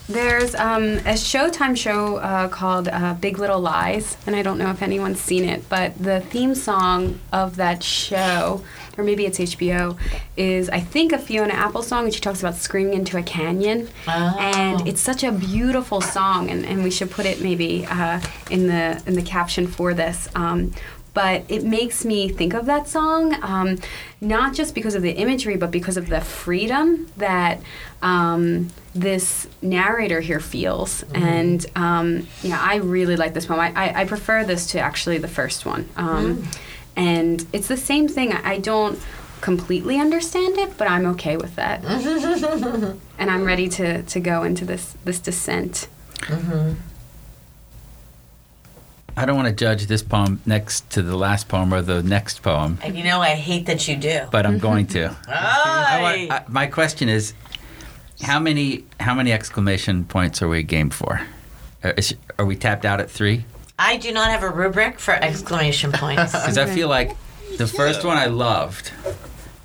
there's 0.08 0.54
um, 0.54 0.82
a 0.98 1.14
Showtime 1.14 1.76
show 1.76 2.16
uh, 2.16 2.48
called 2.48 2.88
uh, 2.88 3.14
Big 3.14 3.38
Little 3.38 3.60
Lies, 3.60 4.16
and 4.26 4.36
I 4.36 4.42
don't 4.42 4.58
know 4.58 4.70
if 4.70 4.82
anyone's 4.82 5.20
seen 5.20 5.44
it, 5.44 5.66
but 5.68 5.96
the 5.98 6.20
theme 6.20 6.54
song 6.54 7.20
of 7.32 7.56
that 7.56 7.82
show, 7.82 8.62
or 8.98 9.04
maybe 9.04 9.24
it's 9.24 9.38
HBO, 9.38 9.96
is 10.36 10.68
I 10.68 10.80
think 10.80 11.12
a 11.12 11.18
Fiona 11.18 11.54
Apple 11.54 11.82
song, 11.82 12.04
and 12.04 12.12
she 12.12 12.20
talks 12.20 12.40
about 12.40 12.56
screaming 12.56 12.94
into 12.94 13.16
a 13.16 13.22
canyon, 13.22 13.88
Oh. 14.08 14.36
and 14.40 14.86
it's 14.88 15.00
such 15.00 15.22
a 15.22 15.30
beautiful 15.30 16.00
song, 16.00 16.50
and, 16.50 16.66
and 16.66 16.82
we 16.82 16.90
should 16.90 17.10
put 17.10 17.24
it 17.24 17.40
maybe 17.40 17.86
uh, 17.88 18.20
in 18.50 18.66
the 18.66 19.00
in 19.06 19.14
the 19.14 19.22
caption 19.22 19.66
for 19.68 19.94
this. 19.94 20.28
Um, 20.34 20.72
but 21.14 21.44
it 21.48 21.64
makes 21.64 22.04
me 22.04 22.28
think 22.28 22.54
of 22.54 22.66
that 22.66 22.86
song, 22.86 23.34
um, 23.42 23.78
not 24.20 24.54
just 24.54 24.72
because 24.74 24.94
of 24.94 25.02
the 25.02 25.10
imagery, 25.12 25.56
but 25.56 25.70
because 25.70 25.96
of 25.96 26.08
the 26.08 26.20
freedom 26.20 27.08
that 27.16 27.60
um, 28.02 28.68
this 28.94 29.48
narrator 29.60 30.20
here 30.20 30.38
feels. 30.38 31.02
And 31.14 31.64
um, 31.74 32.28
yeah, 32.42 32.60
I 32.60 32.76
really 32.76 33.16
like 33.16 33.34
this 33.34 33.46
poem. 33.46 33.58
I, 33.58 33.72
I, 33.74 34.00
I 34.02 34.04
prefer 34.04 34.44
this 34.44 34.68
to 34.68 34.78
actually 34.80 35.18
the 35.18 35.26
first 35.28 35.66
one. 35.66 35.88
Um, 35.96 36.46
And 36.98 37.46
it's 37.52 37.68
the 37.68 37.76
same 37.76 38.08
thing. 38.08 38.32
I, 38.32 38.54
I 38.54 38.58
don't 38.58 38.98
completely 39.40 39.98
understand 40.00 40.58
it, 40.58 40.76
but 40.76 40.90
I'm 40.90 41.06
okay 41.06 41.36
with 41.36 41.54
that. 41.54 41.84
and 43.18 43.30
I'm 43.30 43.44
ready 43.44 43.68
to, 43.68 44.02
to 44.02 44.20
go 44.20 44.42
into 44.42 44.64
this, 44.64 44.96
this 45.04 45.20
descent. 45.20 45.86
Mm-hmm. 46.22 46.74
I 49.16 49.24
don't 49.24 49.36
want 49.36 49.48
to 49.48 49.54
judge 49.54 49.86
this 49.86 50.02
poem 50.02 50.40
next 50.44 50.90
to 50.90 51.02
the 51.02 51.16
last 51.16 51.48
poem 51.48 51.72
or 51.72 51.82
the 51.82 52.02
next 52.02 52.42
poem, 52.42 52.78
And 52.82 52.96
you 52.96 53.04
know, 53.04 53.20
I 53.20 53.30
hate 53.30 53.66
that 53.66 53.86
you 53.88 53.96
do. 53.96 54.26
but 54.30 54.46
I'm 54.46 54.58
going 54.58 54.86
to. 54.88 55.16
I 55.28 55.98
want, 56.02 56.30
I, 56.32 56.44
my 56.48 56.66
question 56.66 57.08
is, 57.08 57.32
how 58.22 58.40
many 58.40 58.84
how 58.98 59.14
many 59.14 59.32
exclamation 59.32 60.04
points 60.04 60.42
are 60.42 60.48
we 60.48 60.62
game 60.62 60.90
for? 60.90 61.20
Are, 61.84 61.92
is, 61.92 62.14
are 62.38 62.44
we 62.44 62.56
tapped 62.56 62.84
out 62.84 63.00
at 63.00 63.10
three? 63.10 63.44
I 63.78 63.96
do 63.96 64.12
not 64.12 64.30
have 64.30 64.42
a 64.42 64.50
rubric 64.50 64.98
for 64.98 65.14
exclamation 65.14 65.92
points. 65.92 66.32
Because 66.32 66.58
I 66.58 66.66
feel 66.66 66.88
like 66.88 67.16
the 67.56 67.66
first 67.66 68.04
one 68.04 68.16
I 68.16 68.26
loved, 68.26 68.92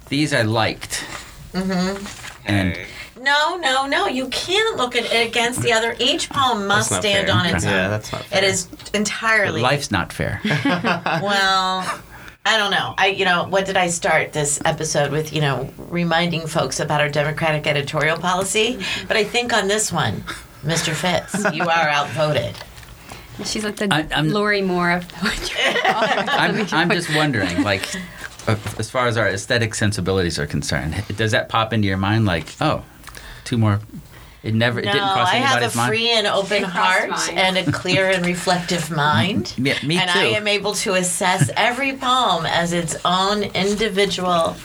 these 0.10 0.34
I 0.34 0.42
liked, 0.44 1.04
Mm-hmm. 1.54 2.06
and 2.46 2.78
No, 3.20 3.58
no, 3.58 3.86
no. 3.86 4.08
You 4.08 4.28
can't 4.30 4.76
look 4.76 4.96
at 4.96 5.06
it 5.06 5.28
against 5.28 5.62
the 5.62 5.72
other. 5.72 5.96
Each 6.00 6.30
poem 6.30 6.66
must 6.68 6.88
stand 6.94 7.28
fair. 7.28 7.36
on 7.36 7.46
its 7.46 7.64
Yeah, 7.66 7.86
own. 7.86 7.90
that's 7.92 8.12
not 8.12 8.22
It 8.22 8.28
fair. 8.28 8.44
is 8.44 8.68
entirely. 8.94 9.62
life's 9.62 9.92
not 9.92 10.12
fair. 10.12 10.42
well, 10.46 12.02
I 12.46 12.58
don't 12.58 12.72
know. 12.72 12.94
I, 12.98 13.08
you 13.08 13.24
know, 13.26 13.46
what 13.46 13.66
did 13.66 13.78
I 13.78 13.88
start 13.88 14.34
this 14.34 14.60
episode 14.66 15.12
with? 15.12 15.32
You 15.32 15.42
know, 15.42 15.70
reminding 15.78 16.48
folks 16.48 16.80
about 16.80 17.02
our 17.02 17.10
democratic 17.10 17.68
editorial 17.68 18.18
policy. 18.18 18.80
But 19.08 19.16
I 19.18 19.24
think 19.24 19.54
on 19.54 19.68
this 19.68 19.92
one, 19.92 20.24
Mr. 20.64 20.94
Fitts, 20.94 21.54
you 21.56 21.64
are 21.64 21.88
outvoted. 21.90 22.56
She's 23.46 23.64
like 23.64 23.76
the 23.78 23.88
I- 23.94 24.08
I'm- 24.12 24.30
Lorrie 24.30 24.62
Moore 24.62 24.92
of 24.92 25.08
poetry. 25.10 25.60
I'm, 25.86 26.68
I'm 26.72 26.90
just 26.92 27.14
wondering, 27.16 27.64
like, 27.64 27.88
uh, 28.48 28.56
as 28.78 28.90
far 28.90 29.08
as 29.08 29.18
our 29.18 29.28
aesthetic 29.28 29.74
sensibilities 29.76 30.38
are 30.40 30.46
concerned, 30.48 31.04
does 31.18 31.32
that 31.32 31.50
pop 31.50 31.74
into 31.74 31.88
your 31.88 31.98
mind? 31.98 32.26
Like, 32.26 32.48
oh, 32.62 32.84
two 33.44 33.58
more. 33.58 33.80
It 34.44 34.54
never. 34.54 34.80
it 34.80 34.86
No, 34.86 34.92
didn't 34.92 35.08
cross 35.14 35.30
I 35.30 35.36
have 35.36 35.52
a 35.54 35.56
anybody's 35.62 35.76
mind. 35.78 35.88
free 35.90 36.10
and 36.12 36.28
open 36.28 36.64
heart 36.64 37.10
mine. 37.10 37.30
and 37.38 37.58
a 37.58 37.72
clear 37.72 38.10
and 38.10 38.26
reflective 38.26 38.92
mind. 38.92 39.54
Yeah, 39.58 39.78
me 39.86 39.98
and 39.98 40.10
too. 40.12 40.20
I 40.20 40.24
am 40.36 40.50
able 40.50 40.74
to 40.76 40.96
assess 40.96 41.50
every 41.56 41.96
poem 41.96 42.46
as 42.46 42.74
its 42.74 42.98
own 43.06 43.44
individual 43.44 44.58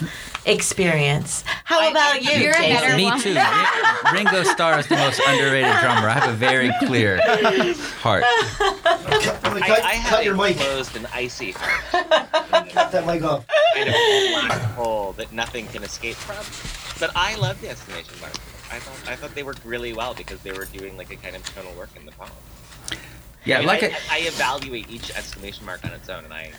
experience. 0.49 1.45
How 1.65 1.91
about 1.91 2.23
you, 2.23 2.31
You're 2.33 2.57
a 2.57 2.73
better 2.73 2.97
Me 2.97 3.05
one. 3.05 3.21
too. 3.21 3.35
Ri- 3.35 4.13
Ringo 4.13 4.43
Starr 4.45 4.79
is 4.81 4.87
the 4.89 4.97
most 4.97 5.21
underrated 5.27 5.71
drummer. 5.81 6.09
I 6.09 6.13
have 6.13 6.31
a 6.31 6.37
very 6.37 6.71
clear 6.87 7.21
heart. 8.01 8.25
Cut, 8.59 9.43
cut, 9.43 9.63
I, 9.63 9.81
I 9.83 9.93
have 9.95 10.11
cut 10.11 10.25
your 10.25 10.35
a 10.35 10.39
mic. 10.39 10.57
closed 10.57 10.97
and 10.97 11.07
icy 11.13 11.53
heart, 11.53 12.11
Cut 12.71 12.93
that 12.93 13.07
mic 13.07 13.23
off. 13.23 13.47
kind 13.75 13.89
of 13.89 13.95
black 14.49 14.61
hole 14.75 15.13
that 15.13 15.33
nothing 15.33 15.67
can 15.69 15.83
escape 15.83 16.17
from. 16.17 16.37
But 17.01 17.15
I 17.17 17.37
love 17.37 17.61
the 17.61 17.69
estimation 17.69 18.15
marks. 18.21 18.39
I 18.71 18.79
thought 18.81 19.13
I 19.13 19.17
thought 19.17 19.35
they 19.35 19.43
worked 19.43 19.65
really 19.65 19.93
well 19.93 20.15
because 20.15 20.41
they 20.41 20.53
were 20.53 20.67
doing 20.67 20.97
like 20.97 21.11
a 21.13 21.17
kind 21.17 21.35
of 21.37 21.43
tonal 21.55 21.73
work 21.75 21.91
in 21.97 22.05
the 22.07 22.13
poem. 22.13 22.31
Yeah, 23.45 23.57
I 23.57 23.59
mean, 23.61 23.67
like 23.69 23.83
I, 23.83 23.87
a. 23.87 23.93
I 24.11 24.19
evaluate 24.27 24.91
each 24.91 25.11
exclamation 25.13 25.65
mark 25.65 25.85
on 25.85 25.93
its 25.93 26.09
own, 26.09 26.25
and 26.25 26.35
I, 26.35 26.51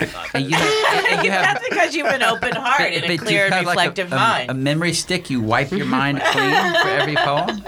I 0.00 0.06
thought 0.06 0.28
And 0.34 0.44
you 0.46 0.56
have, 0.56 1.04
and 1.12 1.24
you 1.24 1.30
have 1.32 1.42
That's 1.42 1.68
because 1.68 1.94
you 1.94 2.04
have 2.04 2.14
an 2.14 2.22
open 2.22 2.52
heart 2.56 2.80
and 2.80 3.04
a 3.04 3.16
clear 3.18 3.46
and 3.46 3.54
have 3.54 3.66
like 3.66 3.76
a- 3.76 3.80
reflective 3.90 4.12
a, 4.12 4.16
mind. 4.16 4.50
A 4.50 4.54
memory 4.54 4.92
stick. 4.94 5.28
You 5.30 5.40
wipe 5.40 5.70
your 5.72 5.86
mind 5.86 6.20
clean 6.20 6.54
for 6.82 6.88
every 6.88 7.16
poem. 7.16 7.62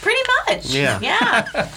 Pretty 0.00 0.20
much. 0.48 0.66
Yeah. 0.66 0.98
Yeah. 1.00 1.68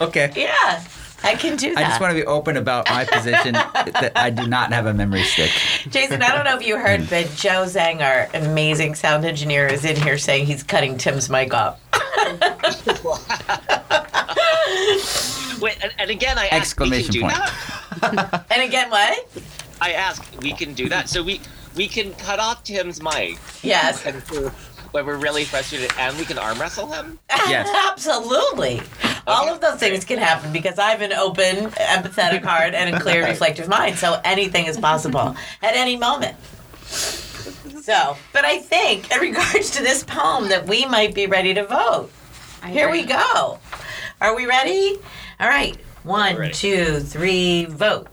Okay. 0.00 0.32
Yeah. 0.36 0.84
I 1.24 1.34
can 1.34 1.56
do 1.56 1.74
that. 1.74 1.84
I 1.84 1.88
just 1.88 2.00
want 2.00 2.12
to 2.12 2.20
be 2.20 2.26
open 2.26 2.56
about 2.56 2.88
my 2.90 3.04
position 3.04 3.52
that 3.54 4.12
I 4.16 4.30
do 4.30 4.46
not 4.46 4.72
have 4.72 4.86
a 4.86 4.94
memory 4.94 5.22
stick. 5.22 5.50
Jason, 5.88 6.22
I 6.22 6.34
don't 6.34 6.44
know 6.44 6.56
if 6.56 6.66
you 6.66 6.78
heard, 6.78 7.08
but 7.08 7.26
Joe 7.36 7.64
Zhang, 7.64 8.00
our 8.00 8.28
amazing 8.34 8.94
sound 8.94 9.24
engineer, 9.24 9.66
is 9.66 9.84
in 9.84 9.96
here 9.96 10.18
saying 10.18 10.46
he's 10.46 10.62
cutting 10.62 10.98
Tim's 10.98 11.30
mic 11.30 11.54
off. 11.54 11.78
Wait, 15.60 15.76
and, 15.82 15.92
and 15.98 16.10
again, 16.10 16.38
I 16.38 16.46
asked, 16.46 16.72
Exclamation 16.72 16.98
we 16.98 17.04
can 17.04 17.12
do 17.12 17.20
point. 17.20 17.34
that? 18.00 18.46
And 18.50 18.62
again, 18.62 18.90
what? 18.90 19.28
I 19.80 19.92
ask, 19.92 20.24
we 20.40 20.52
can 20.52 20.74
do 20.74 20.88
that. 20.88 21.08
So 21.08 21.22
we 21.22 21.40
we 21.74 21.88
can 21.88 22.12
cut 22.14 22.38
off 22.38 22.64
Tim's 22.64 23.02
mic 23.02 23.38
Yes. 23.62 24.04
And 24.92 25.06
when 25.06 25.06
we're 25.06 25.20
really 25.20 25.44
frustrated, 25.44 25.90
and 25.98 26.16
we 26.18 26.24
can 26.24 26.38
arm 26.38 26.60
wrestle 26.60 26.90
him. 26.90 27.18
Yes. 27.48 27.68
Absolutely. 27.90 28.80
All 29.26 29.48
of 29.52 29.60
those 29.60 29.78
things 29.80 30.04
can 30.04 30.18
happen 30.18 30.52
because 30.52 30.78
I 30.78 30.90
have 30.90 31.02
an 31.02 31.12
open, 31.12 31.70
empathetic 31.72 32.44
heart 32.44 32.72
and 32.72 32.94
a 32.94 33.00
clear, 33.00 33.26
reflective 33.26 33.68
mind. 33.68 33.98
So 33.98 34.20
anything 34.24 34.66
is 34.66 34.78
possible 34.78 35.34
at 35.62 35.74
any 35.74 35.96
moment. 35.96 36.36
So, 37.82 38.16
but 38.32 38.44
I 38.44 38.58
think 38.58 39.12
in 39.12 39.20
regards 39.20 39.70
to 39.72 39.82
this 39.82 40.04
poem 40.04 40.48
that 40.50 40.66
we 40.68 40.86
might 40.86 41.14
be 41.14 41.26
ready 41.26 41.52
to 41.54 41.66
vote. 41.66 42.10
I 42.62 42.70
Here 42.70 42.90
we 42.90 43.04
go. 43.04 43.58
Are 44.20 44.36
we 44.36 44.46
ready? 44.46 44.98
All 45.40 45.48
right. 45.48 45.76
One, 46.04 46.36
Ready. 46.36 46.54
two, 46.54 47.00
three, 47.00 47.64
vote. 47.64 48.06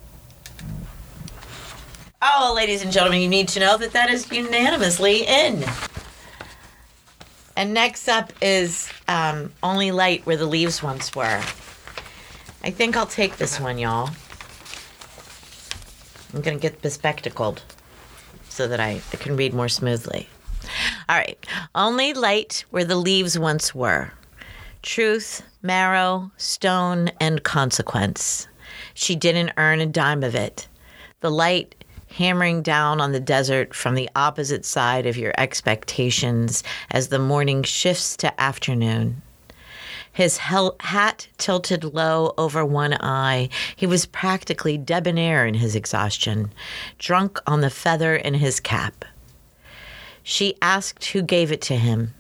Oh, 2.22 2.54
ladies 2.56 2.82
and 2.82 2.92
gentlemen, 2.92 3.22
you 3.22 3.30
need 3.30 3.48
to 3.50 3.60
know 3.60 3.78
that 3.78 3.94
that 3.94 4.10
is 4.10 4.30
unanimously 4.32 5.26
in. 5.28 5.64
And 7.60 7.74
next 7.74 8.08
up 8.08 8.32
is 8.42 8.90
um, 9.10 9.52
Only 9.62 9.92
Light 9.92 10.26
Where 10.26 10.38
the 10.38 10.46
Leaves 10.46 10.82
Once 10.82 11.14
Were. 11.14 11.44
I 12.64 12.72
think 12.72 12.96
I'll 12.96 13.06
take 13.06 13.36
this 13.36 13.60
one, 13.60 13.78
y'all. 13.78 14.12
I'm 16.34 16.40
going 16.40 16.58
to 16.58 16.62
get 16.62 16.82
bespectacled 16.82 17.62
so 18.48 18.66
that 18.70 18.80
I, 18.80 19.02
I 19.12 19.16
can 19.18 19.36
read 19.36 19.54
more 19.54 19.68
smoothly. 19.68 20.30
All 21.10 21.18
right. 21.18 21.46
Only 21.76 22.14
light 22.14 22.64
where 22.70 22.86
the 22.86 22.96
leaves 22.96 23.38
once 23.38 23.76
were. 23.76 24.14
Truth, 24.82 25.44
marrow, 25.62 26.32
stone, 26.38 27.12
and 27.20 27.44
consequence. 27.44 28.48
She 28.94 29.18
didn't 29.18 29.52
earn 29.58 29.82
a 29.82 29.86
dime 29.86 30.24
of 30.24 30.34
it. 30.34 30.70
The 31.20 31.30
light 31.30 31.76
hammering 32.10 32.62
down 32.62 33.00
on 33.00 33.12
the 33.12 33.20
desert 33.20 33.74
from 33.74 33.96
the 33.96 34.10
opposite 34.16 34.66
side 34.66 35.06
of 35.06 35.18
your 35.18 35.34
expectations 35.38 36.64
as 36.92 37.08
the 37.08 37.20
morning 37.20 37.64
shifts 37.64 38.18
to 38.18 38.42
afternoon. 38.42 39.22
His 40.12 40.38
hel- 40.38 40.76
hat 40.80 41.28
tilted 41.38 41.84
low 41.84 42.34
over 42.38 42.66
one 42.66 42.94
eye, 42.96 43.50
he 43.76 43.86
was 43.86 44.06
practically 44.06 44.78
debonair 44.78 45.46
in 45.46 45.54
his 45.54 45.76
exhaustion, 45.76 46.52
drunk 46.98 47.40
on 47.48 47.62
the 47.62 47.70
feather 47.70 48.16
in 48.16 48.34
his 48.34 48.60
cap. 48.60 49.06
She 50.24 50.56
asked 50.62 51.06
who 51.06 51.22
gave 51.22 51.52
it 51.52 51.62
to 51.62 51.76
him. 51.76 52.14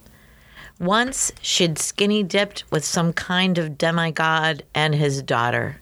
Once 0.79 1.31
she'd 1.41 1.77
skinny 1.77 2.23
dipped 2.23 2.63
with 2.71 2.85
some 2.85 3.11
kind 3.11 3.57
of 3.57 3.77
demigod 3.77 4.63
and 4.73 4.95
his 4.95 5.21
daughter. 5.21 5.81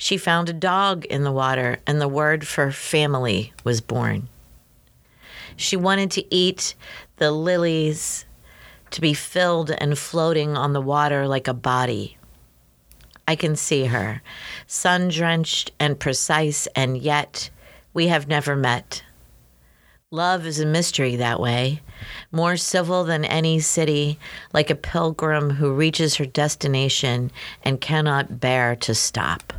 She 0.00 0.16
found 0.16 0.48
a 0.48 0.54
dog 0.54 1.04
in 1.04 1.24
the 1.24 1.30
water, 1.30 1.76
and 1.86 2.00
the 2.00 2.08
word 2.08 2.48
for 2.48 2.72
family 2.72 3.52
was 3.64 3.82
born. 3.82 4.30
She 5.56 5.76
wanted 5.76 6.10
to 6.12 6.34
eat 6.34 6.74
the 7.18 7.30
lilies, 7.30 8.24
to 8.92 9.02
be 9.02 9.12
filled 9.12 9.70
and 9.70 9.98
floating 9.98 10.56
on 10.56 10.72
the 10.72 10.80
water 10.80 11.28
like 11.28 11.48
a 11.48 11.52
body. 11.52 12.16
I 13.28 13.36
can 13.36 13.56
see 13.56 13.84
her, 13.84 14.22
sun 14.66 15.08
drenched 15.08 15.70
and 15.78 16.00
precise, 16.00 16.66
and 16.74 16.96
yet 16.96 17.50
we 17.92 18.06
have 18.06 18.26
never 18.26 18.56
met. 18.56 19.04
Love 20.10 20.46
is 20.46 20.60
a 20.60 20.64
mystery 20.64 21.16
that 21.16 21.38
way, 21.38 21.82
more 22.32 22.56
civil 22.56 23.04
than 23.04 23.26
any 23.26 23.60
city, 23.60 24.18
like 24.54 24.70
a 24.70 24.74
pilgrim 24.74 25.50
who 25.50 25.74
reaches 25.74 26.14
her 26.14 26.24
destination 26.24 27.30
and 27.62 27.82
cannot 27.82 28.40
bear 28.40 28.74
to 28.76 28.94
stop. 28.94 29.52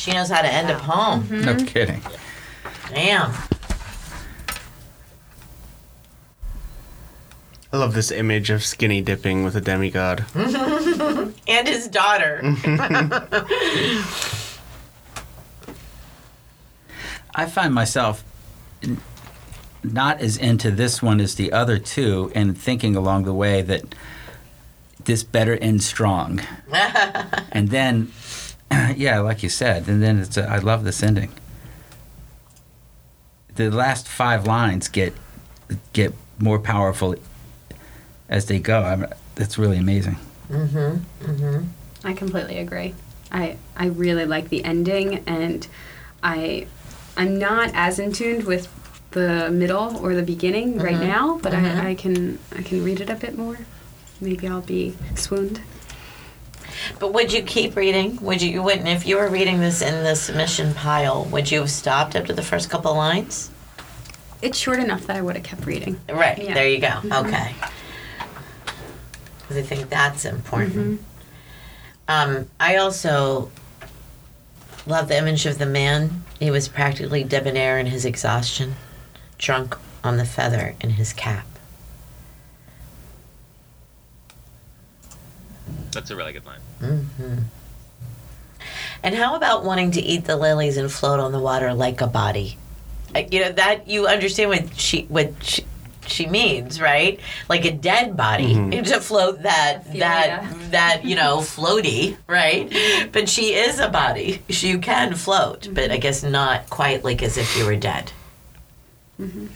She 0.00 0.12
knows 0.12 0.30
how 0.30 0.40
to 0.40 0.50
end 0.50 0.70
a 0.70 0.78
poem. 0.78 1.24
Mm-hmm. 1.24 1.44
No 1.44 1.56
kidding. 1.66 2.00
Damn. 2.88 3.34
I 7.70 7.76
love 7.76 7.92
this 7.92 8.10
image 8.10 8.48
of 8.48 8.64
skinny 8.64 9.02
dipping 9.02 9.44
with 9.44 9.54
a 9.56 9.60
demigod. 9.60 10.24
And 11.46 11.66
his 11.66 11.88
daughter. 11.88 12.40
I 17.34 17.46
find 17.46 17.74
myself 17.74 18.22
n- 18.82 19.00
not 19.82 20.20
as 20.20 20.36
into 20.36 20.70
this 20.70 21.02
one 21.02 21.20
as 21.20 21.34
the 21.34 21.52
other 21.52 21.78
two, 21.78 22.30
and 22.34 22.56
thinking 22.56 22.94
along 22.94 23.24
the 23.24 23.34
way 23.34 23.62
that 23.62 23.94
this 25.04 25.24
better 25.24 25.56
end 25.56 25.82
strong. 25.82 26.40
and 27.52 27.70
then, 27.70 28.12
yeah, 28.96 29.20
like 29.20 29.42
you 29.42 29.48
said, 29.48 29.88
and 29.88 30.02
then 30.02 30.20
it's 30.20 30.36
a, 30.36 30.48
I 30.48 30.58
love 30.58 30.84
this 30.84 31.02
ending. 31.02 31.32
The 33.54 33.70
last 33.70 34.08
five 34.08 34.46
lines 34.46 34.88
get 34.88 35.12
get 35.92 36.14
more 36.38 36.58
powerful 36.58 37.14
as 38.28 38.46
they 38.46 38.58
go. 38.58 38.82
I'm, 38.82 39.06
it's 39.36 39.58
really 39.58 39.78
amazing. 39.78 40.16
Mm-hmm, 40.48 41.30
mm-hmm. 41.30 41.64
I 42.04 42.12
completely 42.14 42.58
agree. 42.58 42.94
I 43.32 43.56
I 43.76 43.86
really 43.86 44.24
like 44.24 44.48
the 44.48 44.64
ending, 44.64 45.22
and 45.26 45.66
I 46.22 46.66
I'm 47.16 47.38
not 47.38 47.70
as 47.74 47.98
in 47.98 48.12
tuned 48.12 48.44
with 48.44 48.68
the 49.12 49.50
middle 49.50 49.96
or 49.98 50.14
the 50.14 50.22
beginning 50.22 50.78
right 50.78 50.94
mm-hmm, 50.94 51.08
now, 51.08 51.38
but 51.42 51.52
I, 51.52 51.90
I 51.90 51.94
can 51.94 52.38
I 52.56 52.62
can 52.62 52.84
read 52.84 53.00
it 53.00 53.10
a 53.10 53.16
bit 53.16 53.36
more. 53.36 53.58
Maybe 54.20 54.46
I'll 54.46 54.60
be 54.60 54.96
swooned. 55.14 55.60
But 56.98 57.12
would 57.12 57.32
you 57.32 57.42
keep 57.42 57.76
reading? 57.76 58.16
Would 58.22 58.42
you, 58.42 58.50
you 58.50 58.62
wouldn't 58.62 58.88
if 58.88 59.06
you 59.06 59.16
were 59.16 59.28
reading 59.28 59.60
this 59.60 59.82
in 59.82 60.04
the 60.04 60.14
submission 60.16 60.74
pile, 60.74 61.24
would 61.26 61.50
you 61.50 61.60
have 61.60 61.70
stopped 61.70 62.16
after 62.16 62.32
the 62.32 62.42
first 62.42 62.70
couple 62.70 62.94
lines? 62.94 63.50
It's 64.42 64.56
short 64.58 64.78
enough 64.80 65.06
that 65.06 65.16
I 65.16 65.20
would 65.20 65.36
have 65.36 65.44
kept 65.44 65.66
reading. 65.66 66.00
Right, 66.08 66.38
Yeah. 66.42 66.54
there 66.54 66.68
you 66.68 66.78
go. 66.80 67.00
Okay. 67.12 67.54
Because 69.42 69.56
I 69.56 69.62
think 69.62 69.88
that's 69.90 70.24
important. 70.24 71.02
Um, 72.08 72.48
I 72.58 72.76
also 72.76 73.50
love 74.86 75.08
the 75.08 75.18
image 75.18 75.44
of 75.46 75.58
the 75.58 75.66
man. 75.66 76.24
He 76.38 76.50
was 76.50 76.68
practically 76.68 77.22
debonair 77.24 77.78
in 77.78 77.86
his 77.86 78.04
exhaustion, 78.04 78.76
drunk 79.38 79.76
on 80.02 80.16
the 80.16 80.24
feather 80.24 80.74
in 80.80 80.90
his 80.90 81.12
cap. 81.12 81.46
That's 85.92 86.10
a 86.10 86.16
really 86.16 86.32
good 86.32 86.46
line. 86.46 86.60
hmm 86.80 87.38
And 89.02 89.14
how 89.14 89.34
about 89.34 89.64
wanting 89.64 89.90
to 89.92 90.00
eat 90.00 90.24
the 90.24 90.36
lilies 90.36 90.76
and 90.76 90.90
float 90.90 91.20
on 91.20 91.32
the 91.32 91.38
water 91.38 91.72
like 91.74 92.00
a 92.00 92.06
body? 92.06 92.58
You 93.14 93.40
know 93.40 93.52
that 93.52 93.88
you 93.88 94.06
understand 94.06 94.50
what 94.50 94.76
she 94.76 95.02
what 95.04 95.32
she, 95.42 95.64
she 96.06 96.26
means, 96.26 96.80
right? 96.80 97.18
Like 97.48 97.64
a 97.64 97.72
dead 97.72 98.16
body 98.16 98.54
mm-hmm. 98.54 98.82
to 98.84 99.00
float 99.00 99.42
that 99.42 99.92
that 99.94 100.44
Ophelia. 100.44 100.68
that 100.70 101.04
you 101.04 101.16
know 101.16 101.38
floaty, 101.38 102.16
right? 102.26 102.72
But 103.12 103.28
she 103.28 103.54
is 103.54 103.80
a 103.80 103.88
body. 103.88 104.42
She 104.48 104.78
can 104.78 105.14
float, 105.14 105.68
but 105.72 105.84
I 105.84 105.94
mm-hmm. 105.94 106.00
guess 106.00 106.22
not 106.22 106.70
quite 106.70 107.02
like 107.02 107.22
as 107.22 107.36
if 107.36 107.56
you 107.56 107.66
were 107.66 107.76
dead. 107.76 108.12
Mm-hmm. 109.20 109.46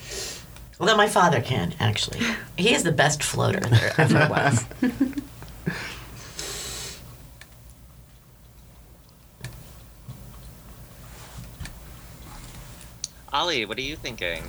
Although 0.81 0.97
my 0.97 1.09
father 1.09 1.41
can, 1.41 1.75
actually. 1.79 2.21
He 2.59 2.75
is 2.75 2.83
the 2.83 2.93
best 2.93 3.23
floater 3.23 3.61
there 3.61 3.93
ever 3.97 4.29
was. 4.29 4.65
Ollie, 13.35 13.65
what 13.65 13.77
are 13.79 13.83
you 13.83 13.97
thinking? 13.97 14.45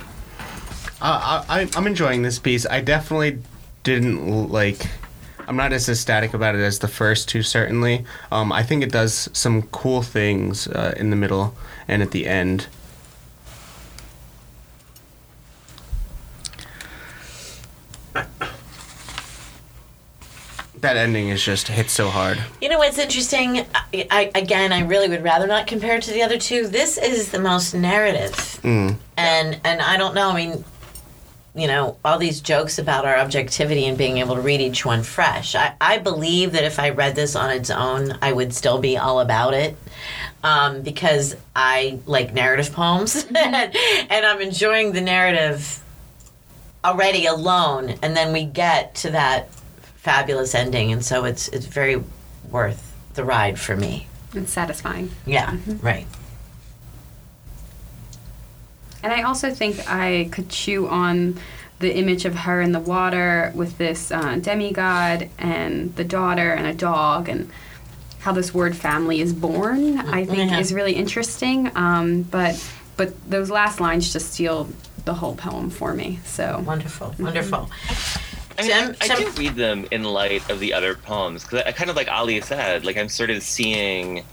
Uh, 1.02 1.42
I- 1.48 1.68
I'm 1.74 1.88
enjoying 1.88 2.22
this 2.22 2.38
piece. 2.38 2.64
I 2.66 2.80
definitely 2.80 3.40
didn't 3.82 4.48
like. 4.48 4.86
I'm 5.48 5.56
not 5.56 5.72
as 5.72 5.88
ecstatic 5.88 6.34
about 6.34 6.54
it 6.54 6.60
as 6.60 6.78
the 6.78 6.86
first 6.86 7.28
two, 7.28 7.42
certainly. 7.42 8.04
Um, 8.30 8.52
I 8.52 8.62
think 8.62 8.84
it 8.84 8.92
does 8.92 9.28
some 9.32 9.62
cool 9.72 10.02
things 10.02 10.68
uh, 10.68 10.94
in 10.96 11.10
the 11.10 11.16
middle 11.16 11.52
and 11.88 12.00
at 12.00 12.12
the 12.12 12.28
end. 12.28 12.68
That 20.86 20.96
ending 20.96 21.30
is 21.30 21.42
just 21.42 21.66
hit 21.66 21.90
so 21.90 22.10
hard. 22.10 22.38
You 22.62 22.68
know 22.68 22.78
what's 22.78 22.96
interesting? 22.96 23.66
I, 23.74 24.06
I, 24.08 24.30
again, 24.36 24.72
I 24.72 24.82
really 24.82 25.08
would 25.08 25.24
rather 25.24 25.48
not 25.48 25.66
compare 25.66 25.96
it 25.96 26.04
to 26.04 26.12
the 26.12 26.22
other 26.22 26.38
two. 26.38 26.68
This 26.68 26.96
is 26.96 27.32
the 27.32 27.40
most 27.40 27.74
narrative, 27.74 28.30
Mm. 28.62 28.94
and 29.16 29.60
and 29.64 29.82
I 29.82 29.96
don't 29.96 30.14
know. 30.14 30.30
I 30.30 30.36
mean, 30.36 30.64
you 31.56 31.66
know, 31.66 31.96
all 32.04 32.18
these 32.18 32.40
jokes 32.40 32.78
about 32.78 33.04
our 33.04 33.16
objectivity 33.16 33.86
and 33.86 33.98
being 33.98 34.18
able 34.18 34.36
to 34.36 34.40
read 34.40 34.60
each 34.60 34.86
one 34.86 35.02
fresh. 35.02 35.56
I, 35.56 35.74
I 35.80 35.98
believe 35.98 36.52
that 36.52 36.62
if 36.62 36.78
I 36.78 36.90
read 36.90 37.16
this 37.16 37.34
on 37.34 37.50
its 37.50 37.68
own, 37.68 38.16
I 38.22 38.30
would 38.32 38.54
still 38.54 38.78
be 38.78 38.96
all 38.96 39.18
about 39.18 39.54
it. 39.54 39.76
Um, 40.44 40.82
because 40.82 41.34
I 41.56 41.98
like 42.06 42.32
narrative 42.32 42.72
poems 42.72 43.26
and 43.34 44.24
I'm 44.26 44.40
enjoying 44.40 44.92
the 44.92 45.00
narrative 45.00 45.82
already 46.84 47.26
alone 47.26 47.94
and 48.02 48.16
then 48.16 48.32
we 48.32 48.44
get 48.44 48.94
to 48.96 49.10
that 49.10 49.48
fabulous 50.10 50.54
ending 50.54 50.92
and 50.92 51.04
so 51.04 51.24
it's 51.24 51.48
it's 51.48 51.66
very 51.66 52.00
worth 52.52 52.80
the 53.14 53.24
ride 53.24 53.58
for 53.58 53.76
me. 53.76 54.06
It's 54.34 54.52
satisfying. 54.52 55.10
Yeah, 55.26 55.56
right. 55.82 56.06
And 59.02 59.12
I 59.12 59.22
also 59.22 59.50
think 59.50 59.74
I 59.90 60.28
could 60.30 60.48
chew 60.48 60.86
on 60.88 61.38
the 61.80 61.92
image 61.96 62.24
of 62.24 62.34
her 62.34 62.60
in 62.62 62.70
the 62.72 62.80
water 62.80 63.52
with 63.54 63.78
this 63.78 64.10
uh, 64.12 64.36
demigod 64.40 65.28
and 65.38 65.94
the 65.96 66.04
daughter 66.04 66.52
and 66.52 66.66
a 66.68 66.74
dog 66.74 67.28
and 67.28 67.50
how 68.20 68.32
this 68.32 68.54
word 68.54 68.76
family 68.76 69.20
is 69.20 69.32
born. 69.32 69.98
I 69.98 70.24
think 70.24 70.50
Yeah. 70.52 70.60
is 70.60 70.72
really 70.72 70.92
interesting. 70.94 71.70
Um, 71.76 72.22
but 72.22 72.54
but 72.96 73.08
those 73.28 73.50
last 73.50 73.80
lines 73.80 74.12
just 74.12 74.32
steal 74.34 74.68
the 75.04 75.14
whole 75.14 75.34
poem 75.34 75.68
for 75.70 75.92
me. 75.94 76.20
So 76.24 76.62
Wonderful, 76.66 77.14
wonderful. 77.18 77.68
I 78.58 78.94
I, 79.00 79.12
I 79.12 79.16
do 79.16 79.30
read 79.30 79.54
them 79.54 79.86
in 79.90 80.04
light 80.04 80.48
of 80.50 80.60
the 80.60 80.72
other 80.72 80.94
poems 80.94 81.42
because 81.42 81.62
I, 81.66 81.72
kind 81.72 81.90
of 81.90 81.96
like 81.96 82.08
Ali 82.08 82.40
said, 82.40 82.84
like 82.84 82.96
I'm 82.96 83.08
sort 83.08 83.30
of 83.30 83.42
seeing 83.42 84.24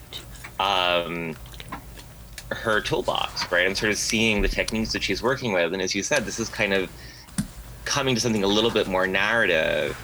um, 0.60 1.36
her 2.50 2.82
toolbox, 2.82 3.52
right? 3.52 3.66
I'm 3.66 3.76
sort 3.76 3.92
of 3.92 3.98
seeing 3.98 4.42
the 4.42 4.48
techniques 4.48 4.94
that 4.94 5.04
she's 5.04 5.22
working 5.22 5.54
with, 5.54 5.74
and 5.74 5.82
as 5.82 5.94
you 5.94 6.04
said, 6.04 6.26
this 6.26 6.40
is 6.40 6.50
kind 6.50 6.74
of 6.74 6.90
coming 7.86 8.16
to 8.16 8.22
something 8.22 8.44
a 8.44 8.48
little 8.48 8.72
bit 8.72 8.88
more 8.88 9.08
narrative, 9.08 9.98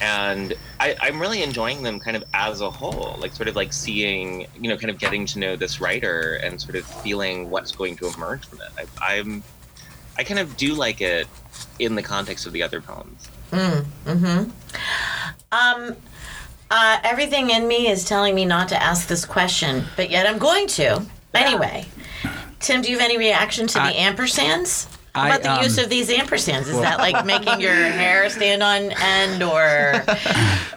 and 0.00 0.54
I, 0.80 0.96
I'm 1.00 1.20
really 1.20 1.42
enjoying 1.42 1.82
them 1.82 1.98
kind 1.98 2.16
of 2.16 2.24
as 2.34 2.60
a 2.60 2.70
whole, 2.70 3.16
like 3.20 3.32
sort 3.32 3.48
of 3.48 3.56
like 3.56 3.72
seeing, 3.72 4.46
you 4.60 4.68
know, 4.68 4.76
kind 4.76 4.90
of 4.90 4.98
getting 4.98 5.26
to 5.26 5.38
know 5.38 5.56
this 5.56 5.80
writer 5.80 6.40
and 6.42 6.60
sort 6.60 6.76
of 6.76 6.84
feeling 6.84 7.50
what's 7.50 7.72
going 7.72 7.96
to 7.96 8.08
emerge 8.08 8.46
from 8.46 8.60
it. 8.60 8.88
I, 9.00 9.18
I'm, 9.18 9.42
I 10.18 10.24
kind 10.24 10.40
of 10.40 10.56
do 10.56 10.74
like 10.74 11.00
it 11.00 11.26
in 11.78 11.94
the 11.94 12.02
context 12.02 12.46
of 12.46 12.52
the 12.52 12.62
other 12.62 12.80
poems. 12.80 13.28
Mm-hmm. 13.52 14.50
Um, 15.52 15.96
uh, 16.70 16.98
everything 17.04 17.50
in 17.50 17.68
me 17.68 17.88
is 17.88 18.04
telling 18.04 18.34
me 18.34 18.44
not 18.44 18.68
to 18.70 18.82
ask 18.82 19.06
this 19.06 19.24
question, 19.24 19.84
but 19.96 20.10
yet 20.10 20.26
I'm 20.26 20.38
going 20.38 20.66
to. 20.68 21.04
Anyway, 21.34 21.86
Tim, 22.60 22.80
do 22.82 22.90
you 22.90 22.98
have 22.98 23.04
any 23.04 23.18
reaction 23.18 23.66
to 23.68 23.74
the 23.74 23.80
I- 23.80 23.92
ampersands? 23.94 24.86
How 25.14 25.24
I, 25.24 25.36
about 25.36 25.42
the 25.58 25.62
use 25.64 25.76
um, 25.76 25.84
of 25.84 25.90
these 25.90 26.08
ampersands? 26.08 26.68
Is 26.68 26.80
that 26.80 26.98
like 26.98 27.26
making 27.26 27.60
your 27.60 27.74
hair 27.74 28.30
stand 28.30 28.62
on 28.62 28.92
end, 28.98 29.42
or 29.42 29.92
or 30.02 30.02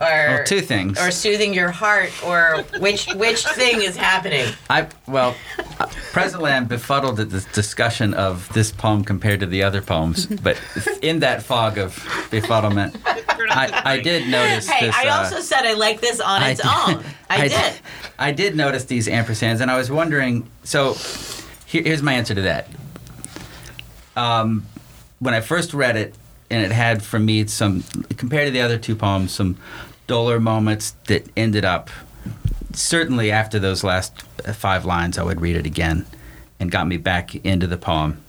Well, 0.02 0.44
two 0.46 0.60
things. 0.60 1.00
or 1.00 1.10
soothing 1.10 1.54
your 1.54 1.72
heart, 1.72 2.12
or 2.22 2.64
which 2.80 3.08
which 3.16 3.46
thing 3.46 3.82
is 3.82 3.96
happening? 3.96 4.54
I 4.70 4.90
well, 5.08 5.36
uh, 5.80 5.88
presently 6.12 6.52
I'm 6.52 6.66
befuddled 6.66 7.20
at 7.22 7.30
this 7.30 7.46
discussion 7.46 8.14
of 8.14 8.52
this 8.54 8.74
poem 8.74 9.06
compared 9.06 9.40
to 9.40 9.46
the 9.46 9.64
other 9.64 9.82
poems, 9.82 10.26
but 10.26 10.60
in 11.02 11.20
that 11.20 11.42
fog 11.42 11.78
of 11.78 11.96
befuddlement, 12.30 13.00
I, 13.06 13.82
I 13.86 14.00
did 14.02 14.28
notice 14.28 14.68
Hey, 14.68 14.88
this. 14.88 14.96
I 14.98 15.08
uh, 15.08 15.18
also 15.24 15.40
said 15.40 15.66
I 15.66 15.74
like 15.76 16.02
this 16.02 16.20
on 16.20 16.44
its 16.44 16.62
did- 16.62 16.70
own. 16.70 17.06
I, 17.30 17.48
did. 17.48 17.74
I 18.20 18.32
did 18.34 18.58
notice 18.58 18.84
these 18.84 19.08
ampersands, 19.08 19.62
and 19.62 19.72
I 19.72 19.78
was 19.78 19.90
wondering. 19.90 20.50
So, 20.66 20.96
here, 21.66 21.84
here's 21.84 22.02
my 22.04 22.14
answer 22.14 22.36
to 22.36 22.42
that. 22.42 22.68
Um, 24.16 24.66
when 25.20 25.34
I 25.34 25.42
first 25.42 25.74
read 25.74 25.98
it, 25.98 26.16
and 26.50 26.64
it 26.64 26.72
had 26.72 27.02
for 27.04 27.20
me 27.20 27.48
some 27.48 27.84
compared 28.18 28.48
to 28.48 28.52
the 28.52 28.62
other 28.62 28.78
two 28.78 28.96
poems, 28.96 29.32
some 29.32 29.58
duller 30.08 30.40
moments 30.40 30.92
that 31.08 31.28
ended 31.36 31.66
up. 31.66 31.90
Certainly, 32.74 33.32
after 33.32 33.58
those 33.58 33.84
last 33.84 34.22
five 34.54 34.86
lines, 34.86 35.18
I 35.18 35.24
would 35.24 35.42
read 35.42 35.56
it 35.56 35.66
again, 35.66 36.06
and 36.60 36.70
got 36.70 36.88
me 36.88 36.98
back 36.98 37.36
into 37.46 37.68
the 37.68 37.78
poem. 37.78 38.22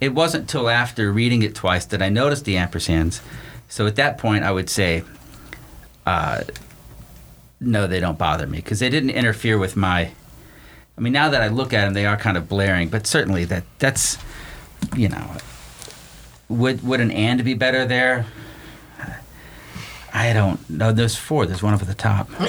It 0.00 0.14
wasn't 0.14 0.48
till 0.48 0.68
after 0.68 1.12
reading 1.12 1.42
it 1.42 1.54
twice 1.54 1.84
that 1.86 2.02
I 2.02 2.08
noticed 2.08 2.44
the 2.44 2.56
ampersands. 2.56 3.20
So 3.68 3.86
at 3.86 3.96
that 3.96 4.18
point, 4.18 4.44
I 4.44 4.50
would 4.50 4.68
say, 4.68 5.04
uh, 6.06 6.42
no, 7.60 7.86
they 7.86 8.00
don't 8.00 8.18
bother 8.18 8.46
me 8.46 8.58
because 8.58 8.80
they 8.80 8.90
didn't 8.90 9.10
interfere 9.10 9.58
with 9.58 9.76
my. 9.76 10.10
I 10.96 11.00
mean, 11.00 11.12
now 11.12 11.28
that 11.30 11.42
I 11.42 11.48
look 11.48 11.72
at 11.72 11.84
them, 11.84 11.94
they 11.94 12.06
are 12.06 12.16
kind 12.16 12.36
of 12.36 12.48
blaring, 12.48 12.88
but 12.88 13.06
certainly 13.06 13.44
that 13.46 13.64
that's, 13.78 14.16
you 14.96 15.08
know, 15.08 15.30
would 16.48 16.82
would 16.86 17.00
an 17.00 17.10
and 17.10 17.44
be 17.44 17.54
better 17.54 17.84
there? 17.86 18.26
I 20.12 20.32
don't 20.32 20.70
know. 20.70 20.92
There's 20.92 21.16
four. 21.16 21.44
There's 21.44 21.62
one 21.62 21.74
over 21.74 21.84
the 21.84 21.94
top. 21.94 22.28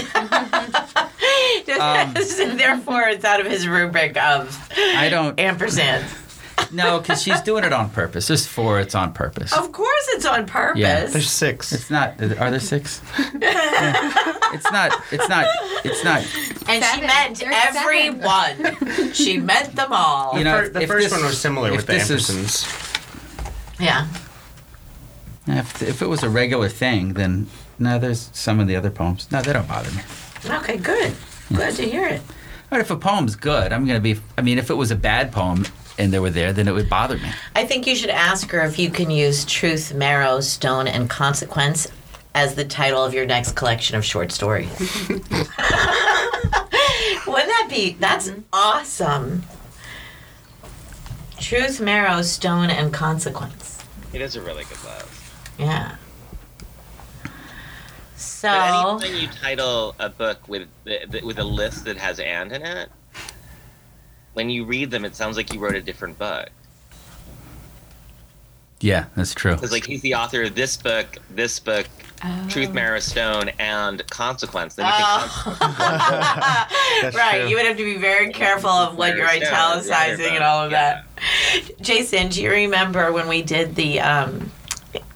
Um, 1.79 2.13
Therefore, 2.57 3.03
it's 3.09 3.25
out 3.25 3.41
of 3.41 3.47
his 3.47 3.67
rubric 3.67 4.15
of 4.17 4.69
I 4.77 5.09
don't. 5.09 5.37
ampersand. 5.39 6.05
No, 6.71 6.99
because 6.99 7.21
she's 7.21 7.41
doing 7.41 7.63
it 7.63 7.73
on 7.73 7.89
purpose. 7.89 8.27
There's 8.27 8.45
four. 8.47 8.79
It's 8.79 8.95
on 8.95 9.13
purpose. 9.13 9.53
Of 9.53 9.71
course, 9.71 10.07
it's 10.09 10.25
on 10.25 10.45
purpose. 10.45 10.79
Yeah. 10.79 11.05
There's 11.05 11.29
six. 11.29 11.71
It's 11.71 11.89
not. 11.89 12.21
Are 12.21 12.51
there 12.51 12.59
six? 12.59 13.01
Yeah. 13.39 14.31
It's 14.55 14.71
not. 14.71 14.93
It's 15.11 15.27
not. 15.27 15.45
It's 15.83 16.03
not. 16.05 16.21
And 16.69 16.81
she 16.81 17.01
meant 17.01 17.39
There's 17.39 17.75
every 17.75 19.13
she 19.13 19.37
meant 19.37 19.75
them 19.75 19.91
all. 19.91 20.37
You 20.37 20.45
know, 20.45 20.61
Fir- 20.63 20.69
the 20.69 20.87
first 20.87 21.09
this- 21.09 21.11
one 21.11 21.25
was 21.25 21.37
similar 21.37 21.71
with 21.71 21.85
the 21.85 21.93
this 21.93 22.09
is- 22.09 22.65
yeah. 23.77 24.07
If, 25.47 25.81
if 25.83 26.01
it 26.01 26.07
was 26.07 26.23
a 26.23 26.29
regular 26.29 26.69
thing, 26.69 27.13
then 27.13 27.47
no. 27.77 27.99
There's 27.99 28.29
some 28.33 28.61
of 28.61 28.67
the 28.67 28.77
other 28.77 28.89
poems. 28.89 29.29
No, 29.29 29.41
they 29.41 29.51
don't 29.51 29.67
bother 29.67 29.91
me. 29.91 30.01
Okay, 30.45 30.77
good. 30.77 31.13
Glad 31.49 31.75
to 31.75 31.83
hear 31.83 32.07
it. 32.07 32.21
But 32.69 32.79
if 32.79 32.89
a 32.89 32.95
poem's 32.95 33.35
good, 33.35 33.73
I'm 33.73 33.85
gonna 33.85 33.99
be. 33.99 34.19
I 34.37 34.41
mean, 34.41 34.57
if 34.57 34.69
it 34.69 34.75
was 34.75 34.89
a 34.89 34.95
bad 34.95 35.31
poem 35.33 35.65
and 35.97 36.11
they 36.11 36.19
were 36.19 36.29
there, 36.29 36.53
then 36.53 36.67
it 36.67 36.73
would 36.73 36.89
bother 36.89 37.17
me. 37.17 37.29
I 37.55 37.65
think 37.65 37.87
you 37.87 37.95
should 37.95 38.09
ask 38.09 38.49
her 38.51 38.61
if 38.61 38.77
you 38.77 38.89
can 38.89 39.09
use 39.09 39.45
Truth, 39.45 39.93
Marrow, 39.93 40.41
Stone, 40.41 40.87
and 40.87 41.09
Consequence 41.09 41.87
as 42.33 42.55
the 42.55 42.65
title 42.65 43.03
of 43.03 43.13
your 43.13 43.25
next 43.25 43.53
collection 43.53 43.95
of 43.95 44.03
short 44.03 44.31
stories. 44.31 44.69
Wouldn't 47.27 47.49
that 47.49 47.67
be? 47.69 47.93
That's 47.99 48.29
mm-hmm. 48.29 48.41
awesome. 48.51 49.43
Truth, 51.39 51.79
Marrow, 51.79 52.21
Stone, 52.21 52.69
and 52.69 52.93
Consequence. 52.93 53.83
It 54.13 54.21
is 54.21 54.35
a 54.35 54.41
really 54.41 54.63
good 54.65 54.83
list. 54.83 55.07
Yeah. 55.57 55.95
So. 58.15 58.97
But 58.99 59.09
anytime 59.09 59.21
you 59.21 59.27
title 59.27 59.95
a 59.99 60.09
book 60.09 60.47
with 60.47 60.67
the, 60.83 61.05
the- 61.09 61.21
with 61.21 61.39
a 61.39 61.43
list 61.43 61.85
that 61.85 61.97
has 61.97 62.19
"and" 62.19 62.51
in 62.51 62.61
it, 62.61 62.89
when 64.35 64.49
you 64.49 64.65
read 64.65 64.91
them, 64.91 65.05
it 65.05 65.15
sounds 65.15 65.37
like 65.37 65.53
you 65.53 65.59
wrote 65.59 65.75
a 65.75 65.81
different 65.81 66.19
book. 66.19 66.49
Yeah, 68.81 69.05
that's 69.15 69.33
true. 69.33 69.55
Because 69.55 69.71
like 69.71 69.85
he's 69.85 70.01
the 70.01 70.15
author 70.15 70.43
of 70.43 70.53
this 70.53 70.77
book, 70.77 71.17
this 71.31 71.59
book, 71.59 71.87
Truth, 72.49 72.73
Marrow, 72.73 72.99
Stone, 72.99 73.49
and 73.59 74.07
Consequence. 74.09 74.75
Then 74.75 74.87
you 74.87 74.91
think 74.91 75.57
Oh. 75.61 76.67
That's 77.01 77.15
right, 77.15 77.41
true. 77.41 77.49
you 77.49 77.55
would 77.55 77.65
have 77.65 77.77
to 77.77 77.83
be 77.83 77.97
very 77.97 78.31
careful 78.31 78.69
of 78.69 78.97
what 78.97 79.15
you're 79.15 79.27
italicizing 79.27 80.25
the 80.25 80.33
and 80.33 80.43
all 80.43 80.65
of 80.65 80.71
yeah. 80.71 81.03
that. 81.21 81.81
Jason, 81.81 82.29
do 82.29 82.41
you 82.41 82.49
remember 82.49 83.11
when 83.11 83.27
we 83.27 83.41
did 83.41 83.75
the 83.75 83.99
um, 83.99 84.51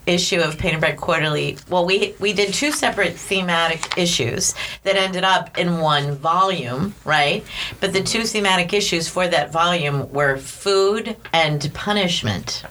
issue 0.10 0.40
of 0.40 0.58
Painted 0.58 0.80
Bride 0.82 0.98
Quarterly? 0.98 1.58
Well, 1.70 1.86
we 1.86 2.16
we 2.20 2.34
did 2.34 2.54
two 2.54 2.72
separate 2.72 3.16
thematic 3.16 3.98
issues 3.98 4.54
that 4.84 4.96
ended 4.96 5.24
up 5.24 5.58
in 5.58 5.80
one 5.80 6.16
volume, 6.16 6.96
right? 7.06 7.44
But 7.80 7.94
the 7.94 8.02
two 8.02 8.24
thematic 8.24 8.74
issues 8.74 9.08
for 9.08 9.28
that 9.28 9.52
volume 9.52 10.12
were 10.12 10.38
food 10.38 11.16
and 11.34 11.72
punishment. 11.74 12.64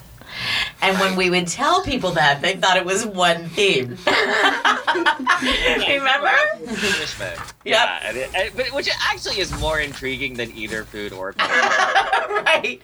And 0.82 0.96
when 1.00 1.16
we 1.16 1.30
would 1.30 1.48
tell 1.48 1.82
people 1.82 2.12
that, 2.12 2.40
they 2.42 2.54
thought 2.54 2.76
it 2.76 2.84
was 2.84 3.04
one 3.04 3.48
theme. 3.48 3.98
Remember? 4.06 6.30
Punishment. 6.64 7.36
Yep. 7.38 7.54
Yeah, 7.64 7.98
and 8.04 8.16
it, 8.16 8.52
but 8.56 8.66
which 8.72 8.88
actually 9.10 9.40
is 9.40 9.50
more 9.58 9.80
intriguing 9.80 10.34
than 10.34 10.52
either 10.52 10.84
food 10.84 11.12
or 11.12 11.32
punishment. 11.32 12.30
right. 12.46 12.80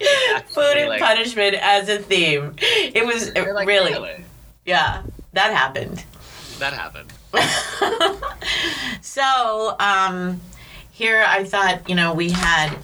Food 0.49 0.77
and 0.77 0.89
like- 0.89 1.01
punishment 1.01 1.55
as 1.61 1.89
a 1.89 1.99
theme. 1.99 2.55
It 2.59 3.07
was 3.07 3.33
like, 3.35 3.67
really, 3.69 3.95
yeah, 4.65 5.03
that 5.33 5.53
happened. 5.53 6.05
That 6.59 6.73
happened. 6.73 7.13
So, 9.15 9.77
um, 9.79 10.41
here 10.91 11.25
I 11.25 11.45
thought, 11.45 11.89
you 11.89 11.95
know, 11.95 12.15
we 12.15 12.31
had. 12.31 12.77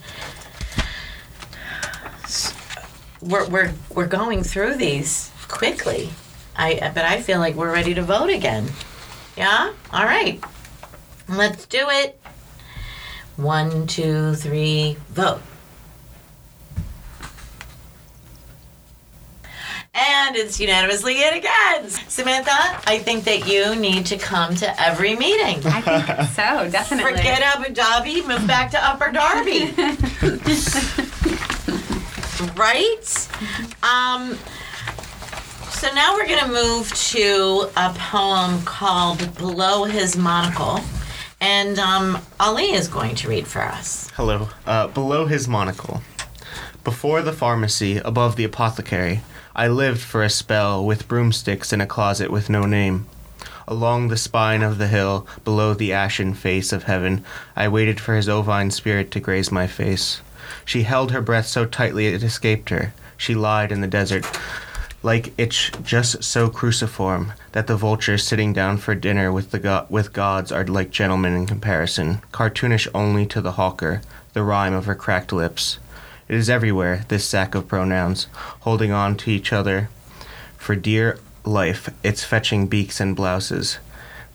We're, 3.21 3.49
we're, 3.49 3.73
we're 3.93 4.07
going 4.07 4.45
through 4.45 4.77
these 4.77 5.33
quickly. 5.49 6.11
I, 6.55 6.93
but 6.95 7.05
I 7.05 7.21
feel 7.21 7.41
like 7.41 7.57
we're 7.57 7.73
ready 7.73 7.95
to 7.95 8.03
vote 8.03 8.31
again. 8.31 8.69
Yeah? 9.37 9.73
All 9.93 10.05
right. 10.05 10.41
Let's 11.29 11.67
do 11.67 11.89
it. 11.89 12.21
One, 13.37 13.89
two, 13.89 14.37
three, 14.37 14.99
vote. 15.09 15.43
And 19.93 20.37
it's 20.37 20.61
unanimously 20.61 21.23
in 21.23 21.35
again. 21.35 21.89
Samantha, 21.89 22.53
I 22.87 23.01
think 23.03 23.25
that 23.25 23.49
you 23.49 23.75
need 23.75 24.07
to 24.07 24.17
come 24.17 24.55
to 24.57 24.81
every 24.81 25.17
meeting. 25.17 25.61
I 25.67 25.81
think 25.81 26.29
so, 26.31 26.71
definitely. 26.71 27.13
Forget 27.13 27.43
Abu 27.43 27.75
Dhabi, 27.75 28.27
move 28.27 28.47
back 28.47 28.71
to 28.71 28.79
Upper 28.83 29.11
Darby. 29.11 29.73
right? 32.57 33.29
Um, 33.83 34.39
so 35.71 35.93
now 35.95 36.15
we're 36.15 36.27
going 36.29 36.45
to 36.45 36.53
move 36.53 36.93
to 36.95 37.71
a 37.77 37.93
poem 37.95 38.63
called 38.63 39.35
Below 39.37 39.85
His 39.85 40.17
Monocle. 40.17 40.81
And 41.41 41.79
um, 41.79 42.19
Ali 42.39 42.73
is 42.73 42.87
going 42.87 43.15
to 43.17 43.29
read 43.29 43.47
for 43.47 43.63
us. 43.63 44.11
Hello. 44.11 44.49
Uh, 44.67 44.89
below 44.89 45.25
his 45.25 45.49
monocle. 45.49 46.03
Before 46.85 47.23
the 47.23 47.33
pharmacy, 47.33 47.97
above 47.97 48.37
the 48.37 48.45
apothecary, 48.45 49.23
I 49.61 49.69
lived 49.69 50.01
for 50.01 50.23
a 50.23 50.31
spell 50.31 50.83
with 50.83 51.07
broomsticks 51.07 51.71
in 51.71 51.83
a 51.83 51.87
closet 51.87 52.31
with 52.31 52.49
no 52.49 52.65
name. 52.65 53.07
Along 53.69 54.09
the 54.09 54.17
spine 54.17 54.63
of 54.63 54.79
the 54.79 54.89
hill, 54.89 55.27
below 55.45 55.75
the 55.75 55.93
ashen 55.93 56.33
face 56.33 56.73
of 56.73 56.85
heaven, 56.85 57.27
I 57.55 57.69
waited 57.69 58.01
for 58.01 58.17
his 58.17 58.27
ovine 58.27 58.71
spirit 58.71 59.11
to 59.11 59.21
graze 59.21 59.53
my 59.53 59.67
face. 59.67 60.23
She 60.65 60.85
held 60.85 61.11
her 61.11 61.21
breath 61.21 61.47
so 61.47 61.67
tightly 61.67 62.07
it 62.07 62.23
escaped 62.23 62.71
her. 62.71 62.95
She 63.19 63.35
lied 63.35 63.71
in 63.71 63.83
the 63.83 63.87
desert, 63.87 64.25
like 65.03 65.35
itch 65.37 65.73
just 65.83 66.25
so 66.25 66.49
cruciform 66.49 67.35
that 67.53 67.67
the 67.67 67.77
vultures 67.77 68.25
sitting 68.25 68.55
down 68.55 68.79
for 68.79 68.95
dinner 68.95 69.31
with 69.31 69.51
the 69.51 69.59
go- 69.59 69.85
with 69.91 70.15
gods 70.15 70.51
are 70.51 70.65
like 70.65 70.91
gentlemen 70.91 71.37
in 71.37 71.47
comparison, 71.47 72.23
cartoonish 72.33 72.89
only 72.95 73.27
to 73.27 73.43
the 73.43 73.53
hawker, 73.53 74.01
the 74.33 74.43
rhyme 74.43 74.73
of 74.73 74.87
her 74.87 74.95
cracked 74.95 75.35
lips. 75.35 75.79
It 76.31 76.37
is 76.37 76.49
everywhere, 76.49 77.05
this 77.09 77.25
sack 77.25 77.57
of 77.57 77.67
pronouns, 77.67 78.29
holding 78.61 78.93
on 78.93 79.17
to 79.17 79.33
each 79.33 79.53
other. 79.53 79.89
For 80.57 80.77
dear 80.77 81.19
life, 81.45 81.89
it's 82.05 82.23
fetching 82.23 82.69
beaks 82.69 83.01
and 83.01 83.17
blouses. 83.17 83.79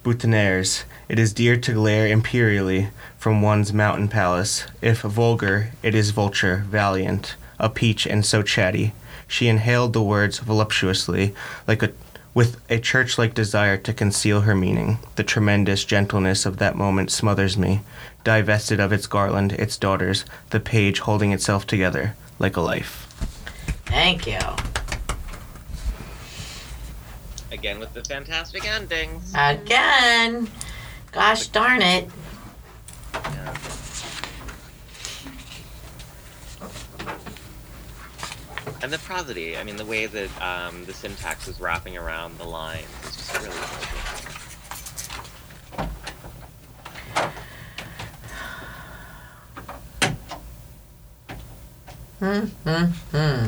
Boutonnieres, 0.04 0.84
it 1.08 1.18
is 1.18 1.32
dear 1.32 1.56
to 1.56 1.72
glare 1.72 2.06
imperially 2.06 2.90
from 3.18 3.42
one's 3.42 3.72
mountain 3.72 4.10
palace. 4.10 4.66
If 4.82 5.04
vulgar, 5.04 5.72
it 5.82 5.96
is 5.96 6.10
vulture, 6.10 6.66
valiant, 6.68 7.36
a 7.60 7.70
peach 7.70 8.06
and 8.06 8.26
so 8.26 8.42
chatty. 8.42 8.92
She 9.26 9.48
inhaled 9.48 9.94
the 9.94 10.04
words 10.04 10.40
voluptuously, 10.40 11.34
like 11.66 11.82
a 11.82 11.94
with 12.34 12.60
a 12.70 12.78
church-like 12.78 13.34
desire 13.34 13.78
to 13.78 13.94
conceal 13.94 14.42
her 14.42 14.54
meaning. 14.54 15.00
The 15.16 15.24
tremendous 15.24 15.86
gentleness 15.86 16.46
of 16.46 16.58
that 16.58 16.76
moment 16.76 17.10
smothers 17.10 17.58
me, 17.58 17.80
divested 18.26 18.82
of 18.82 18.92
its 18.92 19.08
garland, 19.08 19.54
its 19.54 19.78
daughters, 19.78 20.26
the 20.50 20.60
page 20.60 21.00
holding 21.00 21.32
itself 21.32 21.66
together 21.66 22.16
like 22.40 22.58
a 22.58 22.62
life. 22.62 23.08
Thank 23.86 24.28
you. 24.28 24.40
Again 27.52 27.80
with 27.80 27.94
the 27.94 28.04
fantastic 28.04 28.68
endings. 28.68 29.32
Again. 29.38 30.50
Gosh 31.14 31.48
darn 31.48 31.82
it. 31.82 32.10
Yeah. 33.14 33.56
And 38.82 38.92
the 38.92 39.00
prosody, 39.00 39.58
I 39.58 39.64
mean, 39.64 39.78
the 39.78 39.86
way 39.86 40.06
that 40.06 40.42
um, 40.42 40.84
the 40.86 40.94
syntax 40.94 41.48
is 41.48 41.60
wrapping 41.60 41.98
around 41.98 42.38
the 42.38 42.44
lines 42.44 42.86
is 43.04 43.16
just 43.16 43.34
really 43.38 43.56
gorgeous. 43.56 44.15
Hmm, 52.20 52.46
hmm, 52.66 52.86
hmm. 53.12 53.46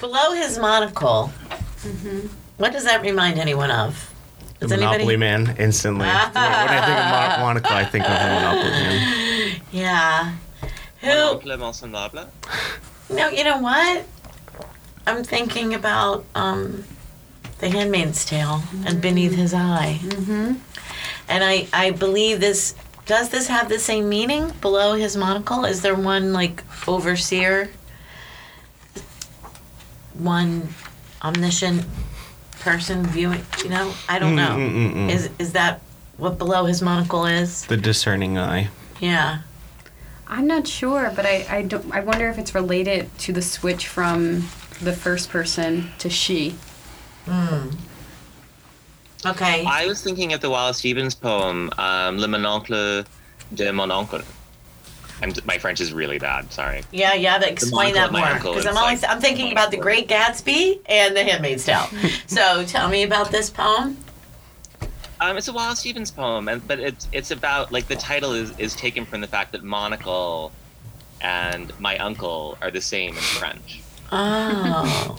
Below 0.00 0.32
his 0.32 0.58
monocle, 0.58 1.28
what 2.56 2.72
does 2.72 2.84
that 2.84 3.02
remind 3.02 3.38
anyone 3.38 3.70
of? 3.70 4.10
The 4.60 4.66
Does 4.68 4.78
Monopoly 4.80 5.16
Man, 5.16 5.54
instantly. 5.58 6.06
when 6.06 6.16
I 6.16 6.24
think 6.24 6.98
of 6.98 7.10
Mon- 7.10 7.40
Monica, 7.40 7.74
I 7.74 7.84
think 7.84 8.04
of 8.04 8.10
the 8.10 8.26
Monopoly 8.26 8.70
Man. 8.70 9.60
Yeah. 9.72 10.32
Mon 11.02 11.12
Who? 11.12 11.22
oncle 11.34 11.56
mon 11.58 11.72
semblable. 11.72 12.26
No, 13.10 13.28
you 13.28 13.44
know 13.44 13.58
what? 13.58 14.04
I'm 15.06 15.22
thinking 15.22 15.74
about 15.74 16.24
um, 16.34 16.84
The 17.60 17.68
Handmaid's 17.68 18.24
Tale 18.24 18.62
and 18.86 19.00
Beneath 19.00 19.34
His 19.34 19.52
Eye. 19.54 20.00
Mm-hmm. 20.02 20.54
And 21.28 21.44
I, 21.44 21.68
I 21.72 21.90
believe 21.90 22.40
this. 22.40 22.74
Does 23.08 23.30
this 23.30 23.48
have 23.48 23.70
the 23.70 23.78
same 23.78 24.10
meaning 24.10 24.52
below 24.60 24.92
his 24.92 25.16
monocle? 25.16 25.64
Is 25.64 25.80
there 25.80 25.94
one 25.94 26.34
like 26.34 26.62
overseer? 26.86 27.70
One 30.12 30.68
omniscient 31.22 31.86
person 32.60 33.06
viewing? 33.06 33.40
You 33.64 33.70
know, 33.70 33.94
I 34.10 34.18
don't 34.18 34.34
mm, 34.34 34.36
know. 34.36 34.56
Mm-mm-mm-mm. 34.56 35.10
Is 35.10 35.30
is 35.38 35.52
that 35.52 35.80
what 36.18 36.36
below 36.36 36.66
his 36.66 36.82
monocle 36.82 37.24
is? 37.24 37.64
The 37.64 37.78
discerning 37.78 38.36
eye. 38.36 38.68
Yeah. 39.00 39.38
I'm 40.26 40.46
not 40.46 40.68
sure, 40.68 41.10
but 41.16 41.24
I, 41.24 41.46
I 41.48 41.62
don't 41.62 41.90
I 41.90 42.00
wonder 42.00 42.28
if 42.28 42.36
it's 42.36 42.54
related 42.54 43.08
to 43.20 43.32
the 43.32 43.40
switch 43.40 43.86
from 43.88 44.48
the 44.82 44.92
first 44.92 45.30
person 45.30 45.92
to 46.00 46.10
she. 46.10 46.56
Hmm. 47.24 47.70
Okay. 49.26 49.64
I 49.66 49.86
was 49.86 50.02
thinking 50.02 50.32
of 50.32 50.40
the 50.40 50.50
Wallace 50.50 50.78
Stevens 50.78 51.14
poem, 51.14 51.70
um, 51.78 52.18
Le 52.18 52.28
Mononcle 52.28 53.04
de 53.54 53.72
Mon 53.72 53.90
Oncle. 53.90 54.22
I'm, 55.20 55.32
my 55.44 55.58
French 55.58 55.80
is 55.80 55.92
really 55.92 56.18
bad, 56.18 56.52
sorry. 56.52 56.82
Yeah, 56.92 57.14
yeah. 57.14 57.38
But 57.40 57.48
explain 57.48 57.94
that 57.94 58.12
monocle 58.12 58.12
of 58.12 58.42
my 58.42 58.44
more 58.44 58.54
because 58.54 58.66
I'm 58.66 58.76
always 58.76 59.02
like- 59.02 59.10
I'm 59.10 59.20
thinking 59.20 59.50
about 59.50 59.72
The 59.72 59.76
Great 59.76 60.08
Gatsby 60.08 60.78
and 60.86 61.16
The 61.16 61.24
Handmaid's 61.24 61.64
Tale. 61.64 61.88
so 62.28 62.64
tell 62.64 62.88
me 62.88 63.02
about 63.02 63.30
this 63.32 63.50
poem. 63.50 63.96
Um, 65.20 65.36
it's 65.36 65.48
a 65.48 65.52
Wallace 65.52 65.80
Stevens 65.80 66.12
poem, 66.12 66.46
and 66.48 66.66
but 66.68 66.78
it's 66.78 67.08
it's 67.10 67.32
about 67.32 67.72
like 67.72 67.88
the 67.88 67.96
title 67.96 68.32
is 68.34 68.56
is 68.58 68.76
taken 68.76 69.04
from 69.04 69.20
the 69.20 69.26
fact 69.26 69.50
that 69.50 69.64
monocle 69.64 70.52
and 71.20 71.72
my 71.80 71.98
uncle 71.98 72.56
are 72.62 72.70
the 72.70 72.80
same 72.80 73.16
in 73.16 73.22
French. 73.22 73.80
Oh. 74.12 75.18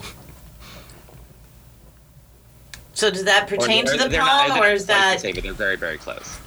So 2.92 3.10
does 3.10 3.24
that 3.24 3.46
pertain 3.48 3.86
Or- 3.88 3.92
to 3.92 3.98
the 3.98 4.08
they're 4.08 4.20
not- 4.20 4.48
poem, 4.50 4.62
or 4.62 4.66
is 4.68 4.86
that 4.86 5.20
same, 5.20 5.34
but 5.34 5.44
they're 5.44 5.52
very 5.52 5.76
very 5.76 5.98
close. 5.98 6.38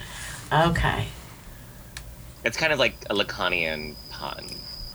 okay? 0.51 1.07
It's 2.43 2.57
kind 2.57 2.73
of 2.73 2.79
like 2.79 2.95
a 3.09 3.13
Lacanian 3.15 3.95
pun, 4.11 4.45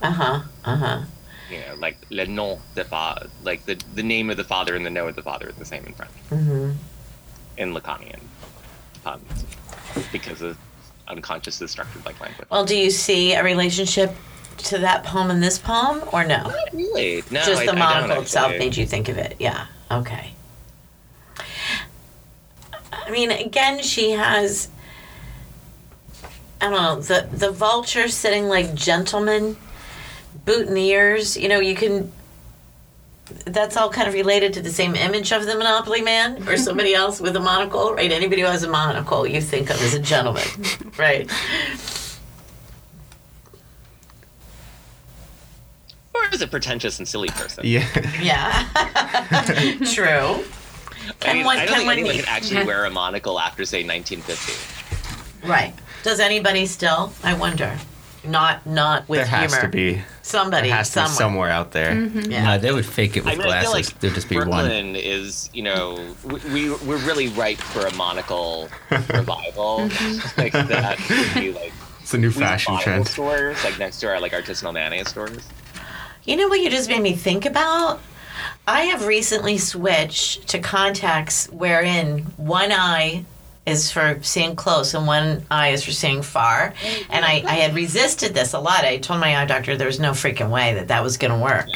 Uh 0.01 0.11
huh. 0.11 0.39
Uh 0.65 0.75
huh. 0.75 1.01
you 1.49 1.57
know, 1.59 1.75
like 1.79 1.97
le 2.11 2.25
nom 2.27 2.59
de 2.75 2.83
fa, 2.83 3.27
like 3.43 3.65
the 3.65 3.75
the 3.95 4.03
name 4.03 4.29
of 4.29 4.37
the 4.37 4.43
father 4.43 4.75
and 4.75 4.85
the 4.85 4.89
no 4.91 5.07
of 5.07 5.15
the 5.15 5.23
father 5.23 5.49
is 5.49 5.55
the 5.55 5.65
same 5.65 5.83
in 5.85 5.93
French 5.93 6.11
Mm-hmm. 6.29 6.71
in 7.57 7.73
Lacanian 7.73 8.19
puns 9.03 9.45
because 10.11 10.41
of 10.41 10.57
unconscious 11.07 11.59
is 11.61 11.71
structured 11.71 12.05
like 12.05 12.19
language. 12.21 12.47
Well, 12.51 12.65
do 12.65 12.75
you 12.77 12.91
see 12.91 13.33
a 13.33 13.43
relationship 13.43 14.15
to 14.57 14.77
that 14.77 15.03
poem 15.03 15.31
and 15.31 15.41
this 15.41 15.57
poem, 15.57 16.03
or 16.13 16.23
no? 16.25 16.43
Not 16.43 16.53
really. 16.73 17.23
No, 17.31 17.41
Just 17.43 17.61
I, 17.61 17.65
the 17.65 17.71
I 17.71 17.75
monocle 17.75 18.21
itself 18.21 18.51
made 18.59 18.77
you 18.77 18.85
think 18.85 19.09
of 19.09 19.17
it. 19.17 19.35
Yeah. 19.39 19.65
Okay. 19.91 20.33
I 22.91 23.09
mean, 23.11 23.31
again, 23.31 23.81
she 23.81 24.11
has. 24.11 24.69
I 26.61 26.69
don't 26.69 26.73
know 26.73 26.99
the 26.99 27.27
the 27.31 27.51
vulture 27.51 28.07
sitting 28.09 28.47
like 28.47 28.73
gentlemen, 28.73 29.57
boutonnieres. 30.45 31.39
You 31.39 31.49
know, 31.49 31.59
you 31.59 31.75
can. 31.75 32.11
That's 33.45 33.77
all 33.77 33.91
kind 33.91 34.07
of 34.07 34.15
related 34.15 34.53
to 34.53 34.61
the 34.61 34.71
same 34.71 34.95
image 34.95 35.31
of 35.31 35.45
the 35.45 35.55
Monopoly 35.55 36.01
Man 36.01 36.47
or 36.47 36.57
somebody 36.67 36.95
else 36.95 37.21
with 37.21 37.35
a 37.35 37.39
monocle, 37.39 37.93
right? 37.93 38.11
Anybody 38.11 38.41
who 38.41 38.47
has 38.47 38.63
a 38.63 38.69
monocle, 38.69 39.27
you 39.27 39.39
think 39.39 39.69
of 39.69 39.79
as 39.81 39.93
a 39.93 39.99
gentleman, 39.99 40.47
right? 40.97 41.29
was 46.39 46.47
a 46.47 46.47
pretentious 46.47 46.99
and 46.99 47.07
silly 47.07 47.27
person. 47.29 47.65
Yeah. 47.65 47.85
Yeah. 48.21 49.75
True. 49.93 50.43
I, 51.21 51.33
mean, 51.33 51.45
one- 51.45 51.57
I 51.57 51.65
don't 51.65 51.67
can 51.67 51.75
think 51.77 51.87
one 51.87 51.93
anyone 51.97 52.15
be- 52.15 52.19
could 52.21 52.29
actually 52.29 52.65
wear 52.65 52.85
a 52.85 52.89
monocle 52.89 53.39
after 53.39 53.65
say 53.65 53.83
1950. 53.83 55.47
Right. 55.47 55.73
Does 56.03 56.19
anybody 56.19 56.65
still? 56.65 57.11
I 57.23 57.33
wonder. 57.33 57.77
Not 58.25 58.65
not 58.65 59.07
with 59.07 59.19
there 59.19 59.25
has 59.27 59.53
humor. 59.53 59.65
to 59.65 59.71
be. 59.71 60.01
somebody 60.23 60.67
There 60.67 60.75
has 60.77 60.89
to 60.89 60.95
be 61.03 61.07
somewhere. 61.07 61.15
somewhere 61.17 61.49
out 61.49 61.71
there. 61.71 61.91
Mm-hmm. 61.95 62.31
Yeah. 62.31 62.43
No, 62.43 62.57
they 62.57 62.73
would 62.73 62.85
fake 62.85 63.15
it 63.15 63.23
with 63.23 63.33
I 63.33 63.37
mean, 63.37 63.47
glasses. 63.47 63.73
like 63.73 63.99
There'd 64.01 64.13
just 64.13 64.27
be 64.27 64.35
Brooklyn 64.35 64.97
is, 64.97 65.49
you 65.53 65.63
know, 65.63 66.15
we, 66.25 66.35
we 66.51 66.69
we're 66.69 66.97
really 67.07 67.29
ripe 67.29 67.59
for 67.59 67.85
a 67.87 67.93
monocle 67.95 68.67
revival 68.91 69.87
mm-hmm. 69.87 70.41
like 70.41 70.51
that. 70.51 70.99
Would 71.09 71.41
be 71.41 71.51
like 71.53 71.71
It's 72.01 72.13
a 72.13 72.17
new 72.17 72.29
fashion 72.31 72.77
trend. 72.79 73.07
stores 73.07 73.63
like 73.63 73.79
next 73.79 74.01
to 74.01 74.07
our 74.09 74.19
like 74.19 74.33
artisanal 74.33 74.73
mayonnaise 74.73 75.07
stores. 75.07 75.47
You 76.25 76.35
know 76.35 76.49
what 76.49 76.59
you 76.59 76.69
just 76.69 76.89
made 76.89 77.01
me 77.01 77.13
think 77.13 77.45
about? 77.45 78.01
I 78.67 78.81
have 78.83 79.05
recently 79.05 79.57
switched 79.57 80.47
to 80.49 80.59
contacts 80.59 81.47
wherein 81.47 82.19
one 82.37 82.71
eye 82.71 83.25
is 83.65 83.91
for 83.91 84.19
seeing 84.21 84.55
close 84.55 84.93
and 84.93 85.05
one 85.05 85.45
eye 85.51 85.69
is 85.69 85.83
for 85.83 85.91
seeing 85.91 86.21
far. 86.21 86.73
And 87.09 87.23
I, 87.23 87.43
I 87.45 87.55
had 87.55 87.75
resisted 87.75 88.33
this 88.33 88.53
a 88.53 88.59
lot. 88.59 88.83
I 88.83 88.97
told 88.97 89.19
my 89.19 89.37
eye 89.37 89.45
doctor 89.45 89.77
there 89.77 89.87
was 89.87 89.99
no 89.99 90.11
freaking 90.11 90.49
way 90.49 90.73
that 90.73 90.87
that 90.87 91.03
was 91.03 91.17
going 91.17 91.31
to 91.31 91.43
work. 91.43 91.69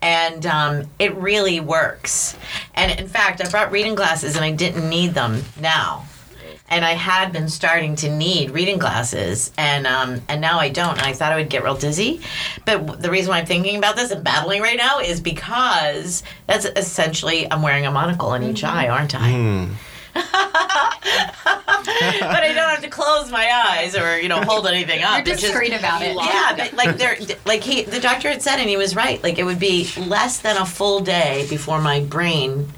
And 0.00 0.46
um, 0.46 0.88
it 0.98 1.14
really 1.16 1.60
works. 1.60 2.36
And 2.74 2.98
in 2.98 3.08
fact, 3.08 3.44
I 3.44 3.50
brought 3.50 3.72
reading 3.72 3.94
glasses 3.94 4.36
and 4.36 4.44
I 4.44 4.52
didn't 4.52 4.88
need 4.88 5.14
them 5.14 5.42
now. 5.60 6.06
And 6.74 6.84
I 6.84 6.94
had 6.94 7.30
been 7.32 7.48
starting 7.48 7.94
to 7.96 8.10
need 8.10 8.50
reading 8.50 8.78
glasses, 8.78 9.52
and 9.56 9.86
um, 9.86 10.20
and 10.28 10.40
now 10.40 10.58
I 10.58 10.70
don't. 10.70 10.94
And 10.98 11.02
I 11.02 11.12
thought 11.12 11.30
I 11.30 11.36
would 11.36 11.48
get 11.48 11.62
real 11.62 11.76
dizzy, 11.76 12.20
but 12.64 13.00
the 13.00 13.12
reason 13.12 13.30
why 13.30 13.38
I'm 13.38 13.46
thinking 13.46 13.76
about 13.76 13.94
this 13.94 14.10
and 14.10 14.24
battling 14.24 14.60
right 14.60 14.76
now 14.76 14.98
is 14.98 15.20
because 15.20 16.24
that's 16.48 16.64
essentially 16.64 17.48
I'm 17.48 17.62
wearing 17.62 17.86
a 17.86 17.92
monocle 17.92 18.34
in 18.34 18.42
each 18.42 18.64
eye, 18.64 18.88
aren't 18.88 19.14
I? 19.14 19.30
Hmm. 19.30 19.72
but 20.14 20.24
I 22.42 22.52
don't 22.54 22.70
have 22.70 22.82
to 22.82 22.90
close 22.90 23.30
my 23.30 23.48
eyes 23.68 23.94
or 23.96 24.18
you 24.18 24.28
know 24.28 24.40
hold 24.40 24.66
anything 24.66 25.04
up. 25.04 25.24
You're 25.24 25.34
It's 25.34 25.42
just- 25.42 25.52
discreet 25.52 25.72
about 25.72 26.02
it. 26.02 26.16
yeah, 26.16 26.54
but 26.56 26.72
like 26.74 26.96
there, 26.96 27.16
like 27.46 27.62
he, 27.62 27.82
the 27.84 28.00
doctor 28.00 28.30
had 28.30 28.42
said, 28.42 28.58
and 28.58 28.68
he 28.68 28.76
was 28.76 28.96
right. 28.96 29.22
Like 29.22 29.38
it 29.38 29.44
would 29.44 29.60
be 29.60 29.88
less 29.96 30.40
than 30.40 30.56
a 30.56 30.66
full 30.66 30.98
day 31.00 31.46
before 31.48 31.80
my 31.80 32.00
brain 32.00 32.68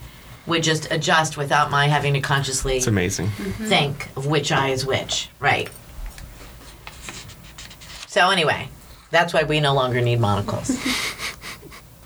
would 0.46 0.62
just 0.62 0.90
adjust 0.92 1.36
without 1.36 1.70
my 1.70 1.86
having 1.86 2.14
to 2.14 2.20
consciously 2.20 2.76
It's 2.76 2.86
amazing. 2.86 3.26
Mm-hmm. 3.28 3.66
think 3.66 4.08
of 4.16 4.26
which 4.26 4.52
eye 4.52 4.68
is 4.70 4.86
which. 4.86 5.28
Right. 5.40 5.68
So 8.06 8.30
anyway, 8.30 8.68
that's 9.10 9.34
why 9.34 9.42
we 9.42 9.60
no 9.60 9.74
longer 9.74 10.00
need 10.00 10.20
monocles. 10.20 10.70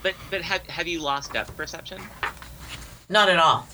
But 0.03 0.15
but 0.31 0.41
have 0.41 0.65
have 0.67 0.87
you 0.87 0.99
lost 0.99 1.33
depth 1.33 1.55
perception? 1.55 2.01
Not 3.07 3.29
at 3.29 3.37
all. 3.37 3.67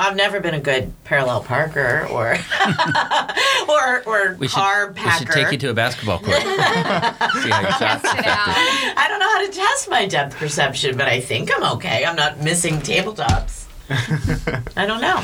I've 0.00 0.16
never 0.16 0.40
been 0.40 0.54
a 0.54 0.60
good 0.60 0.94
parallel 1.04 1.42
parker 1.42 2.08
or 2.10 2.34
or 3.68 4.02
or 4.06 4.34
We 4.38 4.48
should, 4.48 4.54
car 4.54 4.92
we 4.92 5.10
should 5.10 5.28
take 5.28 5.52
you 5.52 5.58
to 5.58 5.70
a 5.70 5.74
basketball 5.74 6.20
court. 6.20 6.38
See 6.42 6.46
how 6.46 7.60
your 7.60 7.70
shots 7.72 8.02
Test 8.02 8.18
it 8.18 8.26
out. 8.26 8.48
affected. 8.48 8.94
I 8.96 9.06
don't 9.08 9.18
know 9.18 9.28
how 9.28 9.46
to 9.46 9.52
test 9.52 9.90
my 9.90 10.06
depth 10.06 10.36
perception, 10.36 10.96
but 10.96 11.06
I 11.06 11.20
think 11.20 11.50
I'm 11.54 11.74
okay. 11.74 12.06
I'm 12.06 12.16
not 12.16 12.40
missing 12.40 12.76
tabletops. 12.76 13.66
I 13.90 14.86
don't 14.86 15.02
know. 15.02 15.22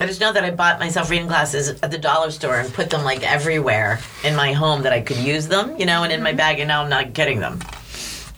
I 0.00 0.06
just 0.06 0.20
know 0.20 0.32
that 0.32 0.44
I 0.44 0.52
bought 0.52 0.78
myself 0.78 1.10
reading 1.10 1.26
glasses 1.26 1.70
at 1.82 1.90
the 1.90 1.98
dollar 1.98 2.30
store 2.30 2.60
and 2.60 2.72
put 2.72 2.88
them 2.88 3.02
like 3.02 3.24
everywhere 3.24 3.98
in 4.22 4.36
my 4.36 4.52
home 4.52 4.82
that 4.82 4.92
I 4.92 5.00
could 5.00 5.16
use 5.16 5.48
them, 5.48 5.76
you 5.76 5.86
know, 5.86 6.04
and 6.04 6.12
in 6.12 6.22
my 6.22 6.30
mm-hmm. 6.30 6.36
bag, 6.36 6.60
and 6.60 6.68
now 6.68 6.84
I'm 6.84 6.88
not 6.88 7.14
getting 7.14 7.40
them. 7.40 7.58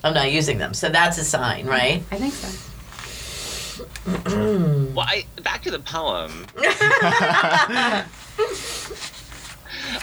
I'm 0.03 0.15
not 0.15 0.33
using 0.33 0.59
them. 0.59 0.75
So 0.75 0.89
that's 0.89 1.19
a 1.19 1.25
sign, 1.25 1.67
right? 1.67 2.03
I 2.11 2.17
think 2.17 2.35
so. 2.35 2.67
Well, 4.95 5.07
I 5.09 5.25
back 5.43 5.63
to 5.63 5.71
the 5.71 5.79
poem. 5.79 6.47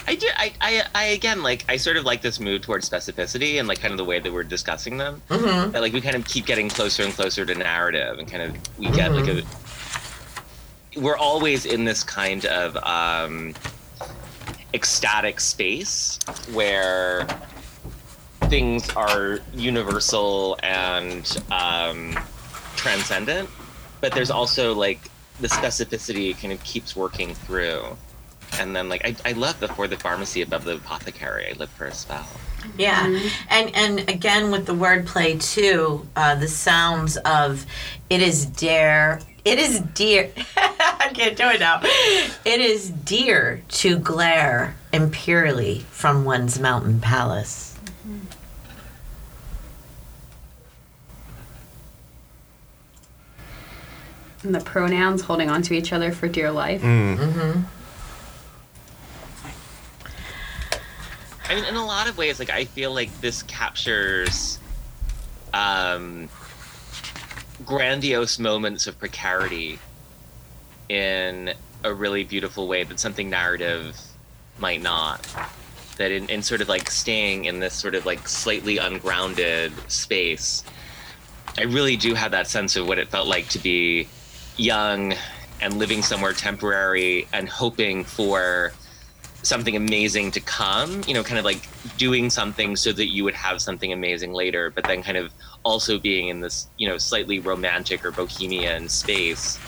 I 0.06 0.14
do. 0.14 0.26
I, 0.36 0.52
I, 0.60 0.82
I 0.94 1.04
again 1.06 1.42
like. 1.42 1.64
I 1.68 1.76
sort 1.76 1.96
of 1.96 2.04
like 2.04 2.22
this 2.22 2.40
move 2.40 2.62
towards 2.62 2.88
specificity 2.88 3.58
and 3.58 3.68
like 3.68 3.80
kind 3.80 3.92
of 3.92 3.98
the 3.98 4.04
way 4.04 4.18
that 4.18 4.32
we're 4.32 4.44
discussing 4.44 4.96
them. 4.96 5.20
Mm-hmm. 5.28 5.72
That 5.72 5.82
like 5.82 5.92
we 5.92 6.00
kind 6.00 6.16
of 6.16 6.26
keep 6.26 6.46
getting 6.46 6.68
closer 6.68 7.02
and 7.02 7.12
closer 7.12 7.44
to 7.44 7.54
narrative, 7.54 8.18
and 8.18 8.30
kind 8.30 8.42
of 8.42 8.78
we 8.78 8.90
get 8.90 9.12
like 9.12 9.28
a. 9.28 9.42
We're 10.98 11.16
always 11.16 11.66
in 11.66 11.84
this 11.84 12.02
kind 12.02 12.46
of 12.46 12.76
um, 12.78 13.54
ecstatic 14.74 15.40
space 15.40 16.18
where 16.52 17.26
things 18.48 18.88
are 18.90 19.40
universal 19.54 20.58
and 20.62 21.42
um, 21.50 22.18
transcendent, 22.76 23.48
but 24.00 24.12
there's 24.12 24.30
also 24.30 24.74
like 24.74 25.10
the 25.40 25.48
specificity 25.48 26.38
kind 26.40 26.52
of 26.52 26.62
keeps 26.64 26.96
working 26.96 27.34
through. 27.34 27.84
And 28.58 28.74
then 28.74 28.88
like 28.88 29.04
I, 29.04 29.14
I 29.30 29.32
love 29.32 29.60
before 29.60 29.86
the 29.86 29.98
pharmacy 29.98 30.42
above 30.42 30.64
the 30.64 30.76
apothecary. 30.76 31.50
I 31.50 31.52
live 31.58 31.70
for 31.70 31.86
a 31.86 31.92
spell. 31.92 32.26
Yeah, 32.76 33.20
and 33.50 33.74
and 33.74 34.08
again 34.08 34.50
with 34.50 34.66
the 34.66 34.74
wordplay 34.74 35.40
too, 35.40 36.08
uh, 36.16 36.34
the 36.34 36.48
sounds 36.48 37.16
of 37.18 37.66
it 38.10 38.22
is 38.22 38.46
dare, 38.46 39.20
it 39.44 39.58
is 39.58 39.80
dear. 39.80 40.32
I 40.56 41.10
can't 41.14 41.36
do 41.36 41.48
it 41.48 41.60
now. 41.60 41.80
It 41.82 42.60
is 42.60 42.90
dear 42.90 43.62
to 43.68 43.98
glare 43.98 44.74
impurely 44.92 45.80
from 45.90 46.24
one's 46.24 46.58
mountain 46.58 47.00
palace. 47.00 47.67
And 54.42 54.54
the 54.54 54.60
pronouns 54.60 55.22
holding 55.22 55.50
on 55.50 55.62
to 55.62 55.74
each 55.74 55.92
other 55.92 56.12
for 56.12 56.28
dear 56.28 56.50
life. 56.50 56.82
Mm-hmm. 56.82 57.62
I 61.48 61.54
mean, 61.54 61.64
in 61.64 61.74
a 61.76 61.84
lot 61.84 62.08
of 62.08 62.18
ways, 62.18 62.38
like 62.38 62.50
I 62.50 62.66
feel 62.66 62.92
like 62.92 63.20
this 63.20 63.42
captures 63.44 64.58
um, 65.54 66.28
grandiose 67.64 68.38
moments 68.38 68.86
of 68.86 68.98
precarity 68.98 69.78
in 70.88 71.54
a 71.84 71.92
really 71.92 72.24
beautiful 72.24 72.68
way 72.68 72.84
that 72.84 73.00
something 73.00 73.30
narrative 73.30 73.98
might 74.58 74.82
not. 74.82 75.26
That 75.96 76.10
in, 76.12 76.28
in 76.28 76.42
sort 76.42 76.60
of 76.60 76.68
like 76.68 76.90
staying 76.90 77.46
in 77.46 77.60
this 77.60 77.74
sort 77.74 77.94
of 77.94 78.06
like 78.06 78.28
slightly 78.28 78.78
ungrounded 78.78 79.72
space, 79.90 80.62
I 81.56 81.62
really 81.62 81.96
do 81.96 82.14
have 82.14 82.30
that 82.32 82.46
sense 82.46 82.76
of 82.76 82.86
what 82.86 82.98
it 82.98 83.08
felt 83.08 83.26
like 83.26 83.48
to 83.48 83.58
be 83.58 84.06
young 84.58 85.14
and 85.60 85.78
living 85.78 86.02
somewhere 86.02 86.32
temporary 86.32 87.26
and 87.32 87.48
hoping 87.48 88.04
for 88.04 88.72
something 89.42 89.76
amazing 89.76 90.30
to 90.32 90.40
come, 90.40 91.00
you 91.06 91.14
know, 91.14 91.22
kind 91.22 91.38
of 91.38 91.44
like 91.44 91.68
doing 91.96 92.28
something 92.28 92.76
so 92.76 92.92
that 92.92 93.06
you 93.06 93.24
would 93.24 93.34
have 93.34 93.62
something 93.62 93.92
amazing 93.92 94.32
later, 94.32 94.70
but 94.70 94.84
then 94.84 95.02
kind 95.02 95.16
of 95.16 95.32
also 95.62 95.98
being 95.98 96.28
in 96.28 96.40
this, 96.40 96.66
you 96.76 96.88
know, 96.88 96.98
slightly 96.98 97.38
romantic 97.38 98.04
or 98.04 98.10
bohemian 98.10 98.88
space. 98.88 99.58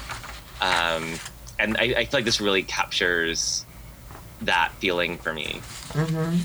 Um, 0.61 1.15
and 1.59 1.77
I, 1.77 1.83
I 1.83 2.05
feel 2.05 2.19
like 2.19 2.25
this 2.25 2.41
really 2.41 2.63
captures 2.63 3.65
that 4.43 4.73
feeling 4.79 5.19
for 5.19 5.33
me. 5.33 5.61
Mm-hmm. 5.91 6.37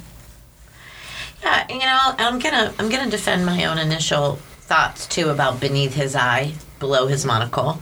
Yeah, 1.41 1.67
you 1.69 1.79
know, 1.79 2.15
I'm 2.17 2.39
gonna 2.39 2.73
I'm 2.79 2.89
gonna 2.89 3.09
defend 3.09 3.45
my 3.45 3.65
own 3.65 3.77
initial 3.77 4.35
thoughts 4.61 5.07
too 5.07 5.29
about 5.29 5.59
beneath 5.59 5.93
his 5.93 6.15
eye, 6.15 6.53
below 6.79 7.07
his 7.07 7.25
monocle, 7.25 7.81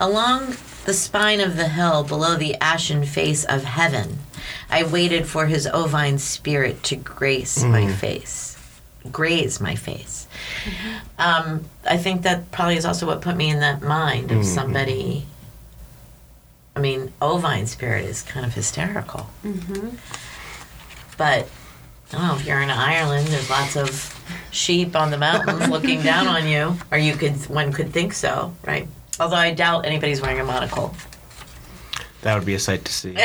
along 0.00 0.56
the 0.84 0.94
spine 0.94 1.40
of 1.40 1.56
the 1.56 1.68
hill, 1.68 2.02
below 2.02 2.36
the 2.36 2.54
ashen 2.56 3.04
face 3.04 3.44
of 3.44 3.64
heaven. 3.64 4.18
I 4.70 4.82
waited 4.84 5.26
for 5.26 5.46
his 5.46 5.66
ovine 5.66 6.18
spirit 6.18 6.82
to 6.84 6.96
grace 6.96 7.62
my 7.62 7.82
mm. 7.82 7.94
face, 7.94 8.58
graze 9.10 9.60
my 9.60 9.74
face. 9.74 10.26
Um, 11.18 11.64
I 11.88 11.96
think 11.96 12.22
that 12.22 12.50
probably 12.50 12.76
is 12.76 12.84
also 12.84 13.06
what 13.06 13.20
put 13.20 13.36
me 13.36 13.50
in 13.50 13.60
that 13.60 13.82
mind 13.82 14.30
of 14.30 14.38
mm-hmm. 14.38 14.46
somebody. 14.46 15.26
I 16.74 16.80
mean, 16.80 17.12
ovine 17.20 17.66
spirit 17.66 18.06
is 18.06 18.22
kind 18.22 18.46
of 18.46 18.54
hysterical. 18.54 19.28
Mm-hmm. 19.44 19.90
But 21.16 21.48
I 22.12 22.18
don't 22.18 22.26
know 22.28 22.34
if 22.34 22.46
you're 22.46 22.60
in 22.60 22.70
Ireland. 22.70 23.26
There's 23.28 23.48
lots 23.48 23.74
of 23.76 24.22
sheep 24.50 24.94
on 24.94 25.10
the 25.10 25.16
mountains 25.16 25.68
looking 25.68 26.02
down 26.12 26.26
on 26.26 26.46
you, 26.46 26.76
or 26.90 26.98
you 26.98 27.14
could 27.14 27.36
one 27.48 27.72
could 27.72 27.90
think 27.92 28.12
so, 28.12 28.54
right? 28.66 28.86
Although 29.18 29.36
I 29.36 29.54
doubt 29.54 29.86
anybody's 29.86 30.20
wearing 30.20 30.40
a 30.40 30.44
monocle. 30.44 30.94
That 32.22 32.34
would 32.36 32.44
be 32.46 32.54
a 32.54 32.58
sight 32.58 32.84
to 32.84 32.92
see. 32.92 33.10
you 33.12 33.16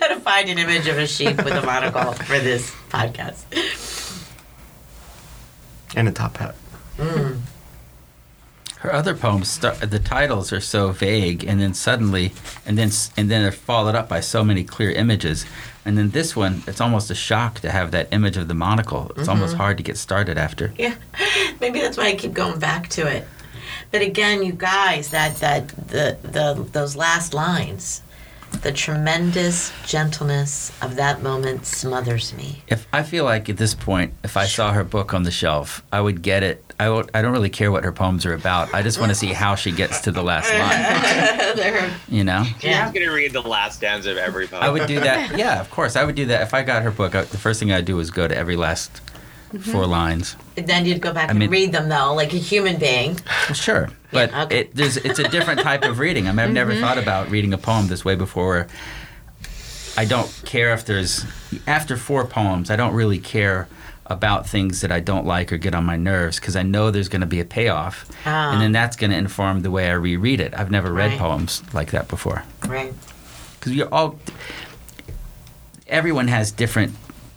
gotta 0.00 0.20
find 0.20 0.48
an 0.48 0.58
image 0.58 0.86
of 0.88 0.98
a 0.98 1.06
sheep 1.06 1.36
with 1.36 1.52
a 1.52 1.62
monocle 1.62 2.12
for 2.12 2.38
this 2.38 2.70
podcast. 2.88 3.44
and 5.94 6.08
a 6.08 6.12
top 6.12 6.36
hat. 6.38 6.54
Mm. 6.96 7.40
her 8.78 8.92
other 8.92 9.14
poems 9.14 9.48
start, 9.48 9.80
the 9.80 9.98
titles 9.98 10.52
are 10.52 10.60
so 10.60 10.92
vague 10.92 11.42
and 11.44 11.58
then 11.60 11.72
suddenly 11.74 12.32
and 12.66 12.76
then 12.76 12.90
and 13.16 13.30
then 13.30 13.42
they're 13.42 13.50
followed 13.50 13.94
up 13.94 14.08
by 14.10 14.20
so 14.20 14.44
many 14.44 14.62
clear 14.62 14.90
images 14.90 15.46
and 15.84 15.98
then 15.98 16.10
this 16.10 16.36
one 16.36 16.62
it's 16.66 16.80
almost 16.80 17.10
a 17.10 17.14
shock 17.14 17.60
to 17.60 17.70
have 17.70 17.90
that 17.90 18.08
image 18.12 18.36
of 18.36 18.48
the 18.48 18.54
monocle. 18.54 19.10
It's 19.10 19.20
mm-hmm. 19.20 19.30
almost 19.30 19.56
hard 19.56 19.76
to 19.78 19.82
get 19.82 19.96
started 19.96 20.38
after. 20.38 20.72
Yeah, 20.78 20.94
maybe 21.60 21.80
that's 21.80 21.96
why 21.96 22.08
I 22.08 22.14
keep 22.14 22.32
going 22.32 22.58
back 22.58 22.88
to 22.90 23.06
it. 23.06 23.26
But 23.90 24.02
again, 24.02 24.42
you 24.42 24.52
guys, 24.52 25.10
that 25.10 25.36
that 25.36 25.68
the 25.68 26.16
the 26.22 26.66
those 26.72 26.96
last 26.96 27.34
lines, 27.34 28.02
the 28.62 28.72
tremendous 28.72 29.72
gentleness 29.86 30.70
of 30.82 30.96
that 30.96 31.20
moment 31.22 31.66
smothers 31.66 32.32
me. 32.34 32.62
if 32.68 32.86
i 32.92 33.02
feel 33.02 33.24
like 33.24 33.48
at 33.48 33.56
this 33.56 33.74
point 33.74 34.14
if 34.22 34.36
i 34.36 34.46
saw 34.46 34.72
her 34.72 34.84
book 34.84 35.12
on 35.12 35.24
the 35.24 35.30
shelf 35.30 35.82
i 35.92 36.00
would 36.00 36.22
get 36.22 36.42
it 36.42 36.64
i, 36.78 36.88
would, 36.88 37.10
I 37.12 37.22
don't 37.22 37.32
really 37.32 37.50
care 37.50 37.72
what 37.72 37.82
her 37.84 37.90
poems 37.92 38.24
are 38.24 38.34
about 38.34 38.72
i 38.72 38.80
just 38.82 38.98
want 39.00 39.10
to 39.10 39.14
see 39.16 39.32
how 39.32 39.56
she 39.56 39.72
gets 39.72 40.00
to 40.02 40.12
the 40.12 40.22
last 40.22 40.52
line 40.54 41.92
you 42.08 42.22
know 42.24 42.44
Yeah. 42.60 42.86
I'm 42.86 42.92
gonna 42.94 43.12
read 43.12 43.32
the 43.32 43.42
last 43.42 43.76
stanza 43.78 44.12
of 44.12 44.16
every 44.16 44.46
poem. 44.46 44.62
I 44.62 44.70
would 44.70 44.86
do 44.86 45.00
that. 45.00 45.36
Yeah, 45.36 45.60
of 45.60 45.70
course, 45.70 45.96
I 45.96 46.04
would 46.04 46.14
do 46.14 46.26
that. 46.26 46.42
If 46.42 46.54
I 46.54 46.62
got 46.62 46.82
her 46.82 46.90
book, 46.90 47.14
I, 47.14 47.22
the 47.22 47.38
first 47.38 47.60
thing 47.60 47.72
I'd 47.72 47.84
do 47.84 47.98
is 48.00 48.10
go 48.10 48.26
to 48.28 48.34
every 48.36 48.56
last 48.56 49.00
four 49.60 49.86
lines. 49.86 50.36
Then 50.54 50.86
you'd 50.86 51.00
go 51.00 51.12
back 51.12 51.30
I 51.30 51.32
mean- 51.32 51.42
and 51.42 51.52
read 51.52 51.72
them 51.72 51.88
though, 51.88 52.14
like 52.14 52.32
a 52.32 52.38
human 52.38 52.76
being. 52.78 53.18
Sure, 53.52 53.88
but 54.10 54.30
Yeah, 54.30 54.42
okay. 54.44 54.60
it, 54.60 54.70
it's 55.04 55.18
a 55.18 55.28
different 55.28 55.60
type 55.60 55.84
of 55.84 55.98
reading. 55.98 56.28
I 56.28 56.32
mean, 56.32 56.40
I've 56.40 56.52
never 56.52 56.74
thought 56.74 56.98
about 56.98 57.30
reading 57.30 57.52
a 57.52 57.58
poem 57.58 57.88
this 57.88 58.04
way 58.04 58.14
before. 58.14 58.66
I 59.96 60.04
don't 60.06 60.28
care 60.46 60.72
if 60.72 60.86
there's 60.86 61.24
after 61.66 61.96
four 61.96 62.24
poems. 62.26 62.70
I 62.70 62.76
don't 62.76 62.94
really 62.94 63.18
care 63.18 63.68
about 64.06 64.48
things 64.48 64.80
that 64.80 64.90
I 64.90 65.00
don't 65.00 65.26
like 65.26 65.52
or 65.52 65.58
get 65.58 65.74
on 65.74 65.84
my 65.84 65.96
nerves 65.96 66.38
because 66.40 66.56
I 66.56 66.62
know 66.62 66.90
there's 66.90 67.08
going 67.08 67.20
to 67.20 67.26
be 67.26 67.40
a 67.40 67.44
payoff, 67.44 68.06
Ah. 68.26 68.52
and 68.52 68.60
then 68.60 68.72
that's 68.72 68.96
going 68.96 69.10
to 69.10 69.16
inform 69.16 69.60
the 69.62 69.70
way 69.70 69.88
I 69.88 69.92
reread 69.92 70.40
it. 70.40 70.52
I've 70.56 70.70
never 70.70 70.92
read 70.92 71.10
Right. 71.12 71.18
poems 71.18 71.62
like 71.72 71.90
that 71.92 72.08
before. 72.08 72.42
Right. 72.66 72.92
because 73.58 73.72
you're 73.74 73.92
all 73.94 74.18
everyone 75.86 76.28
has 76.28 76.50
different 76.50 76.94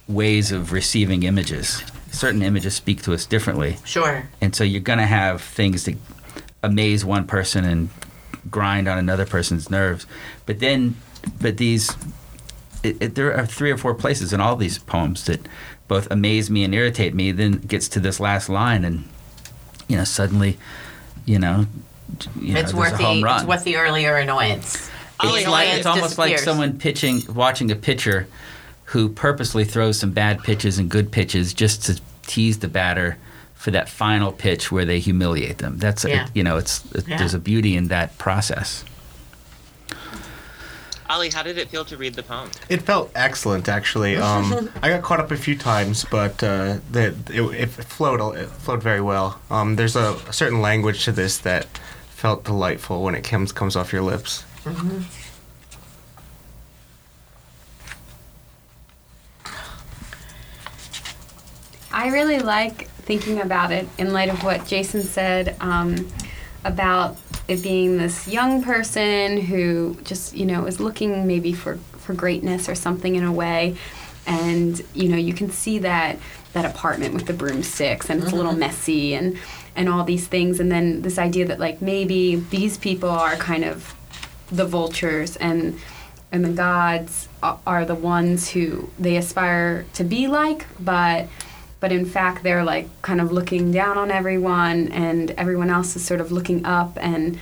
ways 0.07 0.51
of 0.51 0.71
receiving 0.71 1.23
images 1.23 1.83
certain 2.15 2.41
images 2.41 2.73
speak 2.75 3.01
to 3.03 3.13
us 3.13 3.25
differently 3.25 3.77
Sure. 3.85 4.27
and 4.41 4.55
so 4.55 4.63
you're 4.63 4.81
going 4.81 4.99
to 4.99 5.05
have 5.05 5.41
things 5.41 5.85
that 5.85 5.95
amaze 6.63 7.03
one 7.05 7.25
person 7.27 7.63
and 7.65 7.89
grind 8.49 8.87
on 8.87 8.97
another 8.97 9.25
person's 9.25 9.69
nerves 9.69 10.05
but 10.45 10.59
then 10.59 10.95
but 11.41 11.57
these 11.57 11.91
it, 12.83 12.97
it, 13.01 13.15
there 13.15 13.35
are 13.35 13.45
three 13.45 13.71
or 13.71 13.77
four 13.77 13.93
places 13.95 14.31
in 14.33 14.39
all 14.39 14.55
these 14.55 14.77
poems 14.77 15.25
that 15.25 15.47
both 15.87 16.09
amaze 16.11 16.49
me 16.49 16.63
and 16.63 16.73
irritate 16.73 17.13
me 17.13 17.31
then 17.31 17.55
it 17.55 17.67
gets 17.67 17.87
to 17.89 17.99
this 17.99 18.19
last 18.19 18.47
line 18.49 18.85
and 18.85 19.07
you 19.87 19.97
know 19.97 20.03
suddenly 20.03 20.57
you 21.25 21.37
know 21.39 21.65
you 22.39 22.55
it's 22.55 22.71
there's 22.71 22.73
worth 22.73 22.93
a 22.93 22.97
the 22.97 23.23
run 23.23 23.39
it's 23.39 23.47
worth 23.47 23.63
the 23.63 23.75
earlier 23.77 24.15
annoyance. 24.17 24.89
The 25.21 25.27
it's 25.33 25.47
like 25.47 25.69
it's 25.69 25.85
almost 25.85 26.17
like 26.17 26.37
someone 26.39 26.77
pitching, 26.77 27.21
watching 27.33 27.71
a 27.71 27.75
pitcher 27.75 28.27
who 28.85 29.09
purposely 29.09 29.63
throws 29.65 29.99
some 29.99 30.11
bad 30.11 30.43
pitches 30.43 30.77
and 30.77 30.89
good 30.89 31.11
pitches 31.11 31.53
just 31.53 31.83
to 31.83 31.99
tease 32.27 32.59
the 32.59 32.67
batter 32.67 33.17
for 33.53 33.71
that 33.71 33.89
final 33.89 34.31
pitch 34.31 34.71
where 34.71 34.85
they 34.85 34.99
humiliate 34.99 35.57
them. 35.57 35.77
That's 35.79 36.05
Yeah. 36.05 36.27
you 36.33 36.43
know, 36.43 36.57
it's 36.57 36.83
it, 36.93 37.07
Yeah. 37.07 37.17
there's 37.17 37.33
a 37.33 37.39
beauty 37.39 37.75
in 37.75 37.87
that 37.87 38.17
process. 38.17 38.83
Ollie, 41.07 41.29
how 41.29 41.43
did 41.43 41.57
it 41.59 41.69
feel 41.69 41.85
to 41.85 41.97
read 41.97 42.15
the 42.15 42.23
poem? 42.23 42.49
It 42.67 42.81
felt 42.81 43.11
excellent, 43.15 43.69
actually. 43.69 44.15
Um, 44.21 44.69
I 44.81 44.89
got 44.89 45.03
caught 45.03 45.19
up 45.19 45.31
a 45.31 45.37
few 45.37 45.55
times, 45.55 46.03
but 46.09 46.43
uh, 46.43 46.77
the, 46.91 47.13
it, 47.29 47.41
it 47.61 47.67
flowed. 47.69 48.35
It 48.35 48.49
flowed 48.49 48.81
very 48.81 49.01
well. 49.01 49.39
Um, 49.51 49.75
there's 49.75 49.95
a, 49.95 50.17
a 50.27 50.33
certain 50.33 50.61
language 50.61 51.05
to 51.05 51.11
this 51.11 51.37
that 51.39 51.65
felt 52.09 52.43
delightful 52.43 53.03
when 53.03 53.13
it 53.13 53.23
comes 53.23 53.51
comes 53.51 53.75
off 53.75 53.93
your 53.93 54.01
lips. 54.01 54.43
I 62.05 62.09
really 62.09 62.37
like 62.37 62.87
thinking 62.89 63.41
about 63.41 63.71
it 63.71 63.87
in 63.97 64.13
light 64.13 64.29
of 64.29 64.43
what 64.43 64.67
Jason 64.67 65.01
said 65.01 65.55
um, 65.59 66.07
about 66.63 67.17
it 67.47 67.63
being 67.63 67.97
this 67.97 68.27
young 68.27 68.61
person 68.61 69.41
who 69.41 69.97
just, 70.03 70.35
you 70.35 70.45
know, 70.45 70.67
is 70.67 70.79
looking 70.79 71.25
maybe 71.25 71.51
for, 71.51 71.77
for 71.97 72.13
greatness 72.13 72.69
or 72.69 72.75
something 72.75 73.15
in 73.15 73.23
a 73.23 73.31
way. 73.31 73.75
And, 74.27 74.79
you 74.93 75.09
know, 75.09 75.17
you 75.17 75.33
can 75.33 75.49
see 75.49 75.79
that 75.79 76.19
that 76.53 76.63
apartment 76.63 77.15
with 77.15 77.25
the 77.25 77.33
broomsticks 77.33 78.07
and 78.07 78.21
it's 78.21 78.31
a 78.31 78.35
little 78.35 78.53
messy 78.55 79.15
and, 79.15 79.39
and 79.75 79.89
all 79.89 80.03
these 80.03 80.27
things. 80.27 80.59
And 80.59 80.71
then 80.71 81.01
this 81.01 81.17
idea 81.17 81.47
that, 81.47 81.59
like, 81.59 81.81
maybe 81.81 82.35
these 82.35 82.77
people 82.77 83.09
are 83.09 83.35
kind 83.35 83.65
of 83.65 83.95
the 84.51 84.67
vultures 84.67 85.37
and 85.37 85.79
and 86.31 86.43
the 86.43 86.49
gods 86.49 87.29
are 87.41 87.85
the 87.85 87.95
ones 87.95 88.49
who 88.49 88.89
they 88.99 89.15
aspire 89.15 89.85
to 89.93 90.03
be 90.03 90.27
like 90.27 90.65
but 90.79 91.27
but 91.85 91.91
in 91.91 92.03
fact 92.03 92.41
they're 92.41 92.63
like 92.63 92.89
kind 93.03 93.21
of 93.21 93.31
looking 93.31 93.71
down 93.71 93.95
on 93.95 94.09
everyone 94.09 94.87
and 94.87 95.29
everyone 95.37 95.69
else 95.69 95.95
is 95.95 96.03
sort 96.03 96.19
of 96.19 96.31
looking 96.31 96.65
up 96.65 96.97
and 96.99 97.37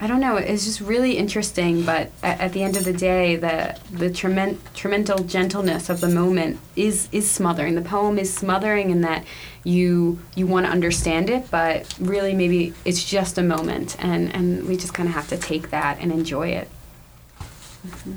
I 0.00 0.06
don't 0.06 0.18
know 0.18 0.38
it's 0.38 0.64
just 0.64 0.80
really 0.80 1.18
interesting 1.18 1.84
but 1.84 2.10
at, 2.22 2.40
at 2.40 2.52
the 2.54 2.62
end 2.62 2.78
of 2.78 2.84
the 2.86 2.94
day 2.94 3.36
the 3.36 3.78
the 3.92 4.08
tremen- 4.08 4.56
tremendous 4.72 5.30
gentleness 5.30 5.90
of 5.90 6.00
the 6.00 6.08
moment 6.08 6.58
is 6.74 7.10
is 7.12 7.30
smothering. 7.30 7.74
The 7.74 7.82
poem 7.82 8.18
is 8.18 8.32
smothering 8.32 8.88
in 8.88 9.02
that 9.02 9.26
you 9.62 10.18
you 10.34 10.46
want 10.46 10.64
to 10.64 10.72
understand 10.72 11.28
it 11.28 11.50
but 11.50 11.94
really 12.00 12.32
maybe 12.32 12.72
it's 12.86 13.04
just 13.04 13.36
a 13.36 13.42
moment 13.42 14.02
and 14.02 14.34
and 14.34 14.66
we 14.66 14.78
just 14.78 14.94
kind 14.94 15.06
of 15.06 15.14
have 15.14 15.28
to 15.28 15.36
take 15.36 15.68
that 15.68 15.98
and 16.00 16.10
enjoy 16.10 16.48
it 16.48 16.70
mm-hmm. 17.86 18.16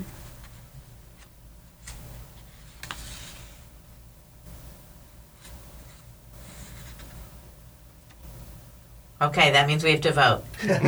Okay, 9.20 9.50
that 9.52 9.66
means 9.66 9.82
we 9.82 9.92
have 9.92 10.02
to 10.02 10.12
vote. 10.12 10.44
All 10.68 10.78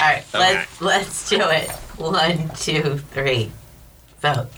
right, 0.00 0.24
let's 0.32 0.80
let's 0.80 1.28
do 1.28 1.40
it. 1.40 1.68
One, 1.96 2.48
two, 2.50 2.98
three, 2.98 3.50
vote. 4.20 4.48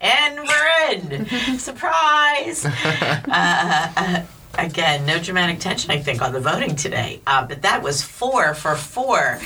And 0.00 0.38
we're 0.46 0.90
in. 0.90 1.26
Surprise! 1.58 2.66
Uh, 2.66 3.22
uh, 3.96 4.22
again, 4.58 5.06
no 5.06 5.18
dramatic 5.18 5.58
tension, 5.60 5.90
I 5.90 5.98
think, 5.98 6.22
on 6.22 6.32
the 6.32 6.40
voting 6.40 6.76
today. 6.76 7.20
Uh, 7.26 7.46
but 7.46 7.62
that 7.62 7.82
was 7.82 8.02
four 8.02 8.54
for 8.54 8.74
four. 8.74 9.38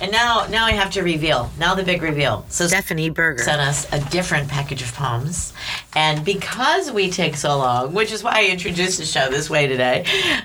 And 0.00 0.12
now, 0.12 0.46
now 0.50 0.66
I 0.66 0.72
have 0.72 0.90
to 0.92 1.02
reveal. 1.02 1.50
Now 1.58 1.74
the 1.74 1.82
big 1.82 2.02
reveal. 2.02 2.44
So 2.48 2.66
Stephanie 2.66 3.10
Berger 3.10 3.42
sent 3.42 3.60
us 3.60 3.90
a 3.92 4.00
different 4.10 4.48
package 4.48 4.82
of 4.82 4.92
poems, 4.94 5.52
and 5.94 6.24
because 6.24 6.90
we 6.90 7.10
take 7.10 7.36
so 7.36 7.56
long, 7.58 7.94
which 7.94 8.12
is 8.12 8.22
why 8.22 8.40
I 8.40 8.44
introduced 8.46 8.98
the 8.98 9.04
show 9.04 9.28
this 9.30 9.48
way 9.48 9.66
today, 9.66 10.04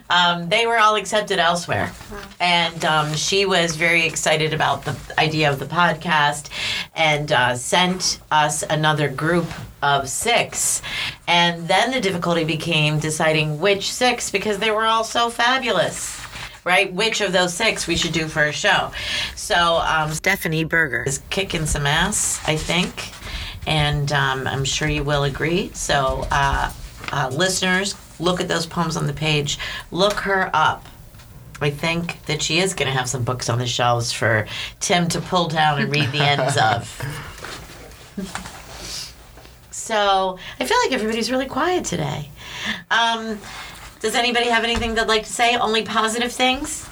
um, 0.10 0.50
they 0.50 0.66
were 0.66 0.78
all 0.78 0.96
accepted 0.96 1.40
elsewhere. 1.40 1.92
And 2.40 2.84
um, 2.86 3.14
she 3.16 3.46
was 3.46 3.76
very 3.76 4.06
excited 4.06 4.54
about 4.54 4.86
the 4.86 4.96
idea 5.18 5.52
of 5.52 5.60
the 5.60 5.66
podcast, 5.66 6.50
and 6.96 7.32
uh, 7.32 7.56
sent 7.56 8.20
us 8.32 8.64
another 8.64 9.10
group 9.10 9.46
of 9.82 10.10
six. 10.10 10.82
And 11.28 11.68
then 11.68 11.92
the 11.92 12.02
difficulty 12.02 12.44
became 12.44 13.00
deciding 13.00 13.60
which 13.60 13.92
six 13.92 14.32
because 14.32 14.60
they 14.60 14.72
were 14.72 14.86
all 14.86 15.04
so 15.04 15.30
fabulous. 15.30 16.20
Right? 16.64 16.94
Which 16.94 17.22
of 17.22 17.32
those 17.32 17.56
six 17.56 17.88
we 17.88 17.96
should 17.96 18.14
do 18.14 18.28
for 18.28 18.44
a 18.44 18.52
show. 18.52 18.92
So, 19.36 19.78
um, 19.78 20.12
Stephanie 20.12 20.64
Berger 20.64 21.04
is 21.04 21.20
kicking 21.32 21.66
some 21.66 21.88
ass, 21.88 22.40
I 22.48 22.56
think. 22.56 23.14
And 23.66 24.12
um, 24.12 24.48
I'm 24.48 24.64
sure 24.64 24.88
you 24.88 25.04
will 25.04 25.24
agree. 25.24 25.72
So, 25.74 26.28
uh, 26.30 26.72
uh, 27.12 27.32
listeners, 27.34 27.96
look 28.20 28.42
at 28.42 28.48
those 28.48 28.68
poems 28.68 28.96
on 28.96 29.08
the 29.08 29.14
page. 29.14 29.58
Look 29.90 30.20
her 30.20 30.52
up. 30.54 30.86
I 31.62 31.72
think 31.72 32.24
that 32.26 32.42
she 32.42 32.60
is 32.60 32.74
going 32.74 32.92
to 32.92 32.98
have 32.98 33.08
some 33.10 33.24
books 33.24 33.50
on 33.50 33.60
the 33.60 33.68
shelves 33.68 34.12
for 34.12 34.48
Tim 34.80 35.08
to 35.10 35.22
pull 35.22 35.48
down 35.48 35.80
and 35.80 35.92
read 35.92 36.12
the 36.12 36.22
ends 36.22 36.58
of. 36.58 38.50
So 39.92 40.38
I 40.58 40.66
feel 40.66 40.78
like 40.86 40.94
everybody's 40.94 41.30
really 41.30 41.48
quiet 41.48 41.84
today. 41.84 42.30
Um, 42.90 43.38
does 44.00 44.16
anybody 44.16 44.48
have 44.48 44.64
anything 44.64 44.96
they'd 44.96 45.06
like 45.06 45.24
to 45.24 45.34
say? 45.34 45.58
Only 45.58 45.84
positive 45.84 46.32
things? 46.32 46.86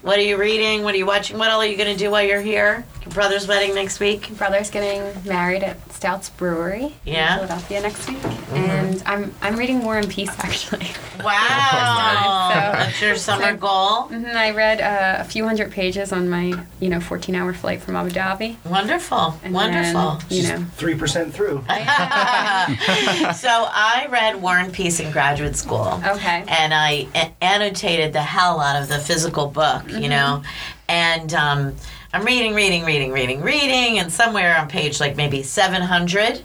What 0.00 0.18
are 0.18 0.22
you 0.22 0.38
reading? 0.38 0.82
What 0.82 0.94
are 0.94 0.96
you 0.96 1.04
watching? 1.04 1.36
What 1.36 1.50
all 1.50 1.60
are 1.60 1.66
you 1.66 1.76
going 1.76 1.92
to 1.92 1.98
do 2.02 2.10
while 2.10 2.22
you're 2.22 2.40
here? 2.40 2.86
Your 3.04 3.12
brother's 3.12 3.46
wedding 3.46 3.74
next 3.74 4.00
week? 4.00 4.34
brother's 4.38 4.70
getting 4.70 5.02
married 5.28 5.62
at 5.62 5.76
Stouts 5.98 6.28
Brewery 6.30 6.94
Yeah. 7.04 7.32
in 7.32 7.38
Philadelphia 7.48 7.80
next 7.80 8.08
week, 8.08 8.24
and 8.52 9.02
I'm 9.04 9.34
I'm 9.42 9.56
reading 9.56 9.82
War 9.82 9.98
and 9.98 10.08
Peace 10.08 10.30
actually. 10.38 10.86
Wow. 11.24 12.44
So- 12.48 12.54
That's 12.54 13.00
your 13.02 13.16
summer 13.16 13.54
goal. 13.56 14.04
Mhm, 14.08 14.32
I 14.34 14.52
read 14.52 14.80
uh, 14.80 15.16
a 15.20 15.24
few 15.24 15.44
hundred 15.44 15.72
pages 15.72 16.12
on 16.12 16.28
my 16.30 16.54
you 16.78 16.88
know 16.88 17.00
14 17.00 17.34
hour 17.34 17.52
flight 17.52 17.82
from 17.82 17.96
Abu 17.96 18.10
Dhabi. 18.10 18.56
Wonderful. 18.64 19.34
And 19.42 19.52
Wonderful. 19.52 20.18
Then, 20.28 20.38
you 20.38 20.42
know, 20.48 20.64
Three 20.76 20.94
percent 20.94 21.34
through. 21.34 21.64
so 21.68 23.48
I 23.50 24.06
read 24.08 24.40
War 24.40 24.56
and 24.56 24.72
Peace 24.72 25.00
in 25.00 25.10
graduate 25.10 25.56
school. 25.56 26.00
Okay. 26.06 26.44
And 26.46 26.72
I 26.72 27.08
a- 27.14 27.32
annotated 27.42 28.12
the 28.12 28.22
hell 28.22 28.60
out 28.60 28.80
of 28.80 28.88
the 28.88 28.98
physical 29.00 29.48
book, 29.48 29.90
you 29.90 30.08
know? 30.08 30.42
And 30.88 31.34
um, 31.34 31.74
I'm 32.12 32.24
reading, 32.24 32.54
reading, 32.54 32.84
reading, 32.84 33.12
reading, 33.12 33.42
reading, 33.42 33.98
and 33.98 34.10
somewhere 34.10 34.56
on 34.56 34.66
page 34.68 34.98
like 34.98 35.16
maybe 35.16 35.42
700, 35.42 36.42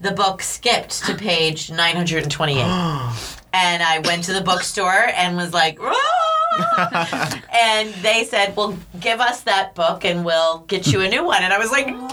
the 0.00 0.12
book 0.12 0.42
skipped 0.42 1.04
to 1.06 1.14
page 1.16 1.70
928. 1.70 2.56
and 3.52 3.82
I 3.82 3.98
went 4.04 4.24
to 4.24 4.32
the 4.32 4.42
bookstore 4.42 5.08
and 5.16 5.36
was 5.36 5.52
like, 5.52 5.78
"Ah!" 5.80 6.15
and 7.52 7.92
they 8.02 8.24
said, 8.24 8.56
"Well, 8.56 8.78
give 9.00 9.20
us 9.20 9.42
that 9.42 9.74
book 9.74 10.04
and 10.04 10.24
we'll 10.24 10.58
get 10.60 10.86
you 10.86 11.00
a 11.00 11.08
new 11.08 11.24
one." 11.24 11.42
And 11.42 11.52
I 11.52 11.58
was 11.58 11.70
like, 11.70 11.86
"No!" 11.88 12.00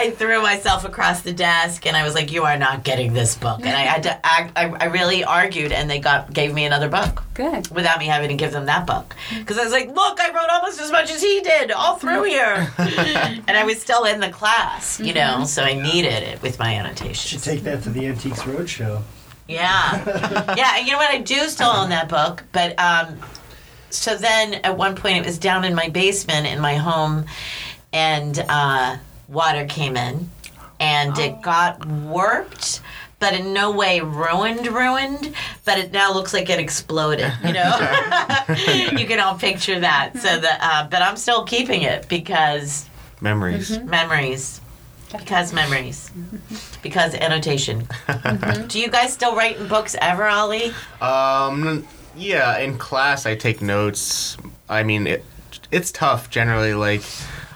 I 0.00 0.12
threw 0.16 0.42
myself 0.42 0.84
across 0.84 1.22
the 1.22 1.32
desk 1.32 1.86
and 1.86 1.96
I 1.96 2.04
was 2.04 2.14
like, 2.14 2.32
"You 2.32 2.44
are 2.44 2.58
not 2.58 2.84
getting 2.84 3.12
this 3.12 3.36
book." 3.36 3.60
And 3.60 3.70
I 3.70 3.82
had 3.82 4.02
to 4.04 4.26
act. 4.26 4.52
I, 4.56 4.68
I 4.68 4.84
really 4.86 5.24
argued, 5.24 5.72
and 5.72 5.88
they 5.90 5.98
got 5.98 6.32
gave 6.32 6.52
me 6.52 6.64
another 6.64 6.88
book 6.88 7.22
good. 7.34 7.68
without 7.70 7.98
me 7.98 8.06
having 8.06 8.28
to 8.28 8.36
give 8.36 8.52
them 8.52 8.66
that 8.66 8.86
book 8.86 9.14
because 9.38 9.58
I 9.58 9.64
was 9.64 9.72
like, 9.72 9.88
"Look, 9.88 10.20
I 10.20 10.28
wrote 10.32 10.50
almost 10.50 10.80
as 10.80 10.90
much 10.90 11.10
as 11.10 11.22
he 11.22 11.40
did 11.40 11.70
all 11.70 11.96
through 11.96 12.24
here," 12.24 12.72
and 12.78 13.50
I 13.50 13.64
was 13.64 13.80
still 13.80 14.04
in 14.04 14.20
the 14.20 14.30
class, 14.30 15.00
you 15.00 15.14
know, 15.14 15.20
mm-hmm. 15.20 15.44
so 15.44 15.62
I 15.62 15.74
needed 15.74 16.22
it 16.22 16.42
with 16.42 16.58
my 16.58 16.74
annotations. 16.74 17.20
Should 17.20 17.42
take 17.42 17.62
that 17.62 17.82
to 17.84 17.90
the 17.90 18.06
Antiques 18.06 18.42
Roadshow. 18.42 19.02
Yeah. 19.50 20.54
Yeah, 20.56 20.76
and 20.76 20.86
you 20.86 20.92
know 20.92 20.98
what? 20.98 21.10
I 21.10 21.18
do 21.18 21.48
still 21.48 21.68
own 21.70 21.90
that 21.90 22.08
book, 22.08 22.44
but 22.52 22.78
um, 22.78 23.18
so 23.90 24.16
then 24.16 24.54
at 24.64 24.76
one 24.76 24.94
point 24.96 25.18
it 25.18 25.26
was 25.26 25.38
down 25.38 25.64
in 25.64 25.74
my 25.74 25.88
basement 25.88 26.46
in 26.46 26.60
my 26.60 26.74
home, 26.74 27.24
and 27.92 28.44
uh, 28.48 28.96
water 29.28 29.66
came 29.66 29.96
in, 29.96 30.30
and 30.78 31.16
it 31.18 31.42
got 31.42 31.84
warped. 31.86 32.80
But 33.18 33.34
in 33.34 33.52
no 33.52 33.70
way 33.70 34.00
ruined, 34.00 34.66
ruined. 34.66 35.34
But 35.66 35.78
it 35.78 35.92
now 35.92 36.10
looks 36.14 36.32
like 36.32 36.48
it 36.48 36.58
exploded. 36.58 37.30
You 37.44 37.52
know, 37.52 37.76
you 38.48 39.06
can 39.06 39.20
all 39.20 39.34
picture 39.34 39.78
that. 39.78 40.16
So 40.16 40.40
the, 40.40 40.48
uh, 40.58 40.88
but 40.88 41.02
I'm 41.02 41.16
still 41.18 41.44
keeping 41.44 41.82
it 41.82 42.08
because 42.08 42.88
Memories. 43.20 43.78
memories, 43.80 44.62
because 45.16 45.52
memories, 45.52 46.10
because 46.82 47.14
annotation. 47.14 47.86
Do 48.68 48.80
you 48.80 48.88
guys 48.88 49.12
still 49.12 49.34
write 49.36 49.56
in 49.58 49.68
books 49.68 49.96
ever, 50.00 50.26
Ollie? 50.26 50.72
Um, 51.00 51.86
yeah, 52.16 52.58
in 52.58 52.78
class 52.78 53.26
I 53.26 53.34
take 53.36 53.62
notes. 53.62 54.36
I 54.68 54.82
mean, 54.82 55.06
it, 55.06 55.24
it's 55.70 55.90
tough 55.92 56.30
generally. 56.30 56.74
Like, 56.74 57.02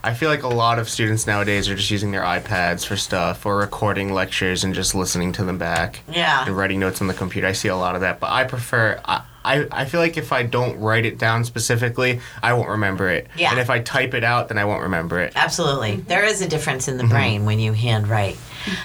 I 0.03 0.15
feel 0.15 0.29
like 0.29 0.43
a 0.43 0.49
lot 0.49 0.79
of 0.79 0.89
students 0.89 1.27
nowadays 1.27 1.69
are 1.69 1.75
just 1.75 1.91
using 1.91 2.11
their 2.11 2.23
iPads 2.23 2.85
for 2.87 2.97
stuff 2.97 3.47
or 3.47 3.57
recording 3.57 4.13
lectures 4.13 4.63
and 4.65 4.75
just 4.75 4.95
listening 4.95 5.33
to 5.33 5.45
them 5.45 5.57
back 5.59 6.01
Yeah. 6.13 6.45
and 6.47 6.57
writing 6.57 6.81
notes 6.81 7.01
on 7.01 7.07
the 7.07 7.15
computer. 7.15 7.47
I 7.47 7.53
see 7.53 7.69
a 7.69 7.77
lot 7.77 7.95
of 7.95 8.01
that, 8.03 8.21
but 8.21 8.31
I 8.31 8.45
prefer. 8.45 9.01
I, 9.05 9.23
I, 9.45 9.67
I 9.71 9.85
feel 9.85 10.01
like 10.01 10.17
if 10.17 10.33
I 10.33 10.43
don't 10.43 10.79
write 10.79 11.05
it 11.05 11.19
down 11.19 11.45
specifically, 11.45 12.21
I 12.43 12.55
won't 12.55 12.71
remember 12.71 13.09
it. 13.09 13.29
Yeah. 13.37 13.51
And 13.51 13.61
if 13.61 13.71
I 13.71 13.81
type 13.81 14.15
it 14.15 14.25
out, 14.25 14.49
then 14.49 14.59
I 14.59 14.65
won't 14.65 14.83
remember 14.83 15.21
it. 15.21 15.33
Absolutely. 15.37 15.97
Mm-hmm. 15.97 16.09
There 16.09 16.25
is 16.25 16.41
a 16.41 16.49
difference 16.49 16.89
in 16.89 16.97
the 16.97 17.05
mm-hmm. 17.05 17.13
brain 17.13 17.45
when 17.45 17.59
you 17.59 17.73
handwrite. 17.73 18.39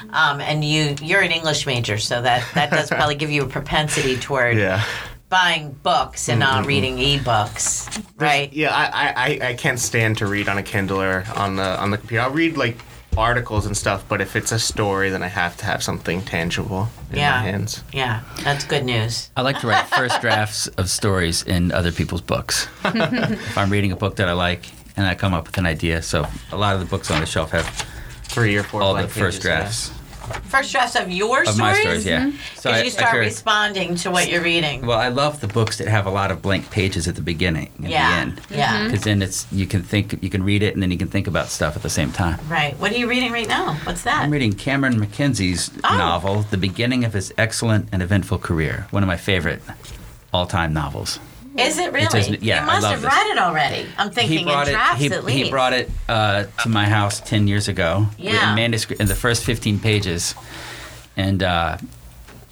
Um, 0.10 0.42
and 0.42 0.64
you 0.64 0.96
you're 1.02 1.22
an 1.22 1.32
English 1.32 1.66
major, 1.66 1.98
so 1.98 2.22
that, 2.22 2.46
that 2.54 2.70
does 2.70 2.90
probably 2.90 3.16
give 3.16 3.32
you 3.32 3.44
a 3.44 3.48
propensity 3.48 4.18
toward 4.18 4.58
Yeah. 4.58 4.84
buying 5.30 5.72
books 5.72 6.28
and 6.28 6.40
not 6.40 6.60
mm-hmm. 6.60 6.68
reading 6.68 6.98
ebooks. 6.98 8.04
Right? 8.18 8.52
Yeah, 8.52 8.76
I, 8.76 8.86
I, 8.86 9.14
I- 9.16 9.50
I 9.50 9.54
can't 9.54 9.80
stand 9.80 10.18
to 10.18 10.28
read 10.28 10.50
on 10.50 10.58
a 10.58 10.64
Kindle 10.64 11.02
or 11.02 11.24
on 11.36 11.56
the 11.56 11.80
on 11.80 11.92
the 11.92 11.98
computer. 11.98 12.24
I'll 12.24 12.32
read 12.32 12.58
like 12.58 12.78
articles 13.20 13.66
and 13.66 13.76
stuff, 13.78 14.04
but 14.08 14.22
if 14.22 14.36
it's 14.36 14.52
a 14.52 14.60
story, 14.60 15.10
then 15.10 15.22
I 15.24 15.28
have 15.28 15.56
to 15.58 15.66
have 15.66 15.84
something 15.84 16.22
tangible 16.24 16.90
in 17.12 17.18
Yeah. 17.18 17.32
my 17.32 17.42
hands. 17.44 17.84
Yeah, 17.94 18.22
that's 18.44 18.64
good 18.66 18.86
news. 18.86 19.30
I 19.36 19.42
like 19.42 19.60
to 19.60 19.68
write 19.68 19.86
first 19.88 20.22
drafts 20.26 20.68
of 20.68 20.90
stories 20.90 21.44
in 21.44 21.72
other 21.72 21.92
people's 21.92 22.22
books. 22.22 22.68
if 22.86 23.58
I'm 23.58 23.70
reading 23.70 23.92
a 23.92 23.96
book 23.96 24.16
that 24.18 24.28
I 24.30 24.34
like 24.34 24.66
and 24.98 25.06
I 25.06 25.16
come 25.16 25.34
up 25.34 25.46
with 25.48 25.58
an 25.58 25.66
idea, 25.66 26.02
so 26.02 26.26
a 26.52 26.58
lot 26.58 26.74
of 26.76 26.80
the 26.82 26.86
books 26.88 27.12
on 27.12 27.20
the 27.20 27.26
shelf 27.26 27.52
have 27.52 27.66
Three 28.24 28.56
or 28.58 28.64
four 28.64 28.82
all 28.84 28.94
the 28.94 29.08
first 29.08 29.42
pages, 29.44 29.90
yeah. 29.90 29.96
First 30.50 30.72
drafts 30.72 30.96
of 30.96 31.12
your 31.12 31.42
of 31.42 31.48
stories? 31.50 31.58
my 31.60 31.74
stories. 31.80 32.06
Yeah. 32.06 32.26
Mm-hmm. 32.28 32.38
So 32.56 32.70
Because 32.70 32.74
I, 32.74 32.80
you 32.80 32.86
I 32.86 32.90
start 32.90 33.12
carry- 33.12 33.26
responding 33.26 33.96
to 33.96 34.12
what 34.12 34.30
you're 34.30 34.42
reading. 34.42 34.86
well, 34.86 34.98
I 35.00 35.10
love 35.10 35.42
the 35.42 35.48
books 35.48 35.78
that 35.78 35.88
have 35.88 36.06
a 36.06 36.10
lot 36.12 36.32
of 36.32 36.42
blank 36.42 36.70
pages 36.72 37.08
at 37.08 37.16
the 37.16 37.22
beginning 37.22 37.72
and 37.78 37.90
yeah. 37.90 38.10
the 38.10 38.16
end. 38.22 38.42
Yeah. 38.50 38.76
Mm-hmm. 38.78 38.86
Because 38.88 39.04
then 39.04 39.22
it's 39.22 39.48
you 39.52 39.66
can 39.68 39.84
think 39.84 40.22
you 40.24 40.30
can 40.30 40.44
read 40.44 40.64
it 40.64 40.74
and 40.74 40.82
then 40.84 40.92
you 40.92 40.98
can 40.98 41.08
think 41.08 41.28
about 41.28 41.48
stuff 41.48 41.76
at 41.76 41.82
the 41.84 41.90
same 41.90 42.12
time. 42.12 42.40
Right. 42.50 42.78
What 42.80 42.92
are 42.92 42.98
you 42.98 43.08
reading 43.10 43.32
right 43.32 43.48
now? 43.48 43.74
What's 43.84 44.04
that? 44.04 44.24
I'm 44.24 44.32
reading 44.32 44.54
Cameron 44.54 45.00
Mackenzie's 45.00 45.72
Oh. 45.84 45.98
novel, 45.98 46.42
The 46.44 46.58
Beginning 46.58 47.04
of 47.06 47.14
His 47.14 47.34
Excellent 47.38 47.90
and 47.92 48.02
Eventful 48.02 48.40
Career, 48.40 48.88
one 48.92 49.04
of 49.04 49.08
my 49.08 49.18
favorite 49.18 49.62
all-time 50.34 50.74
novels. 50.74 51.20
Is 51.68 51.78
it 51.78 51.92
really? 51.94 52.20
isn't- 52.20 52.44
yeah, 52.44 52.56
you 52.58 52.62
I 52.62 52.66
must 52.66 52.84
love 52.84 52.92
have 52.94 53.02
this. 53.02 53.12
read 53.14 53.28
it 53.28 53.38
already. 53.38 53.88
I'm 53.98 54.12
thinking 54.12 54.40
he 54.40 54.44
brought 54.44 54.68
in 54.68 54.74
it. 54.74 54.78
drafts 54.78 55.02
He, 55.02 55.08
at 55.12 55.24
least. 55.26 55.44
he 55.46 55.50
brought 55.50 55.74
it 55.74 55.90
uh, 56.08 56.46
to 56.64 56.70
my 56.70 56.86
house 56.86 57.20
ten 57.20 57.48
years 57.48 57.68
ago. 57.68 58.08
Yeah. 58.18 58.50
In 58.50 58.56
manuscript 58.56 59.02
in 59.02 59.08
the 59.08 59.16
first 59.16 59.44
fifteen 59.44 59.80
pages, 59.80 60.36
and 61.18 61.42
uh, 61.44 61.78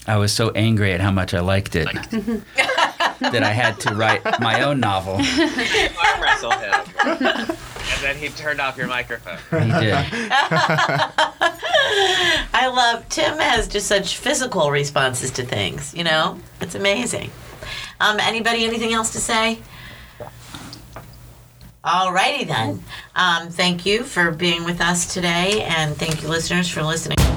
I 0.08 0.18
was 0.18 0.32
so 0.34 0.52
angry 0.52 0.94
at 0.94 1.02
how 1.02 1.12
much 1.12 1.34
I 1.34 1.40
liked 1.42 1.76
it 1.76 1.88
that 3.20 3.44
I 3.44 3.52
had 3.52 3.80
to 3.82 3.94
write 3.96 4.24
my 4.40 4.62
own 4.64 4.80
novel. 4.80 5.16
Arm 5.16 6.22
wrestle 6.22 6.52
him. 6.52 6.74
and 7.06 8.02
then 8.02 8.16
he 8.16 8.30
turned 8.30 8.62
off 8.62 8.78
your 8.78 8.88
microphone. 8.88 9.38
He 9.64 9.72
did. 9.80 9.94
I 12.54 12.68
love 12.74 13.08
Tim 13.10 13.38
has 13.40 13.68
just 13.68 13.88
such 13.88 14.18
physical 14.18 14.72
responses 14.72 15.32
to 15.32 15.44
things. 15.44 15.94
You 15.94 16.04
know, 16.04 16.40
it's 16.62 16.76
amazing. 16.76 17.32
Um, 18.00 18.20
anybody, 18.20 18.66
anything 18.66 18.94
else 18.94 19.12
to 19.14 19.20
say? 19.20 19.60
Alrighty 21.84 22.46
then. 22.46 22.84
Um, 23.16 23.50
thank 23.50 23.86
you 23.86 24.04
for 24.04 24.32
being 24.32 24.66
with 24.66 24.82
us 24.82 25.14
today, 25.14 25.64
and 25.64 25.96
thank 25.96 26.22
you, 26.22 26.28
listeners, 26.28 26.70
for 26.70 26.84
listening. 26.84 27.37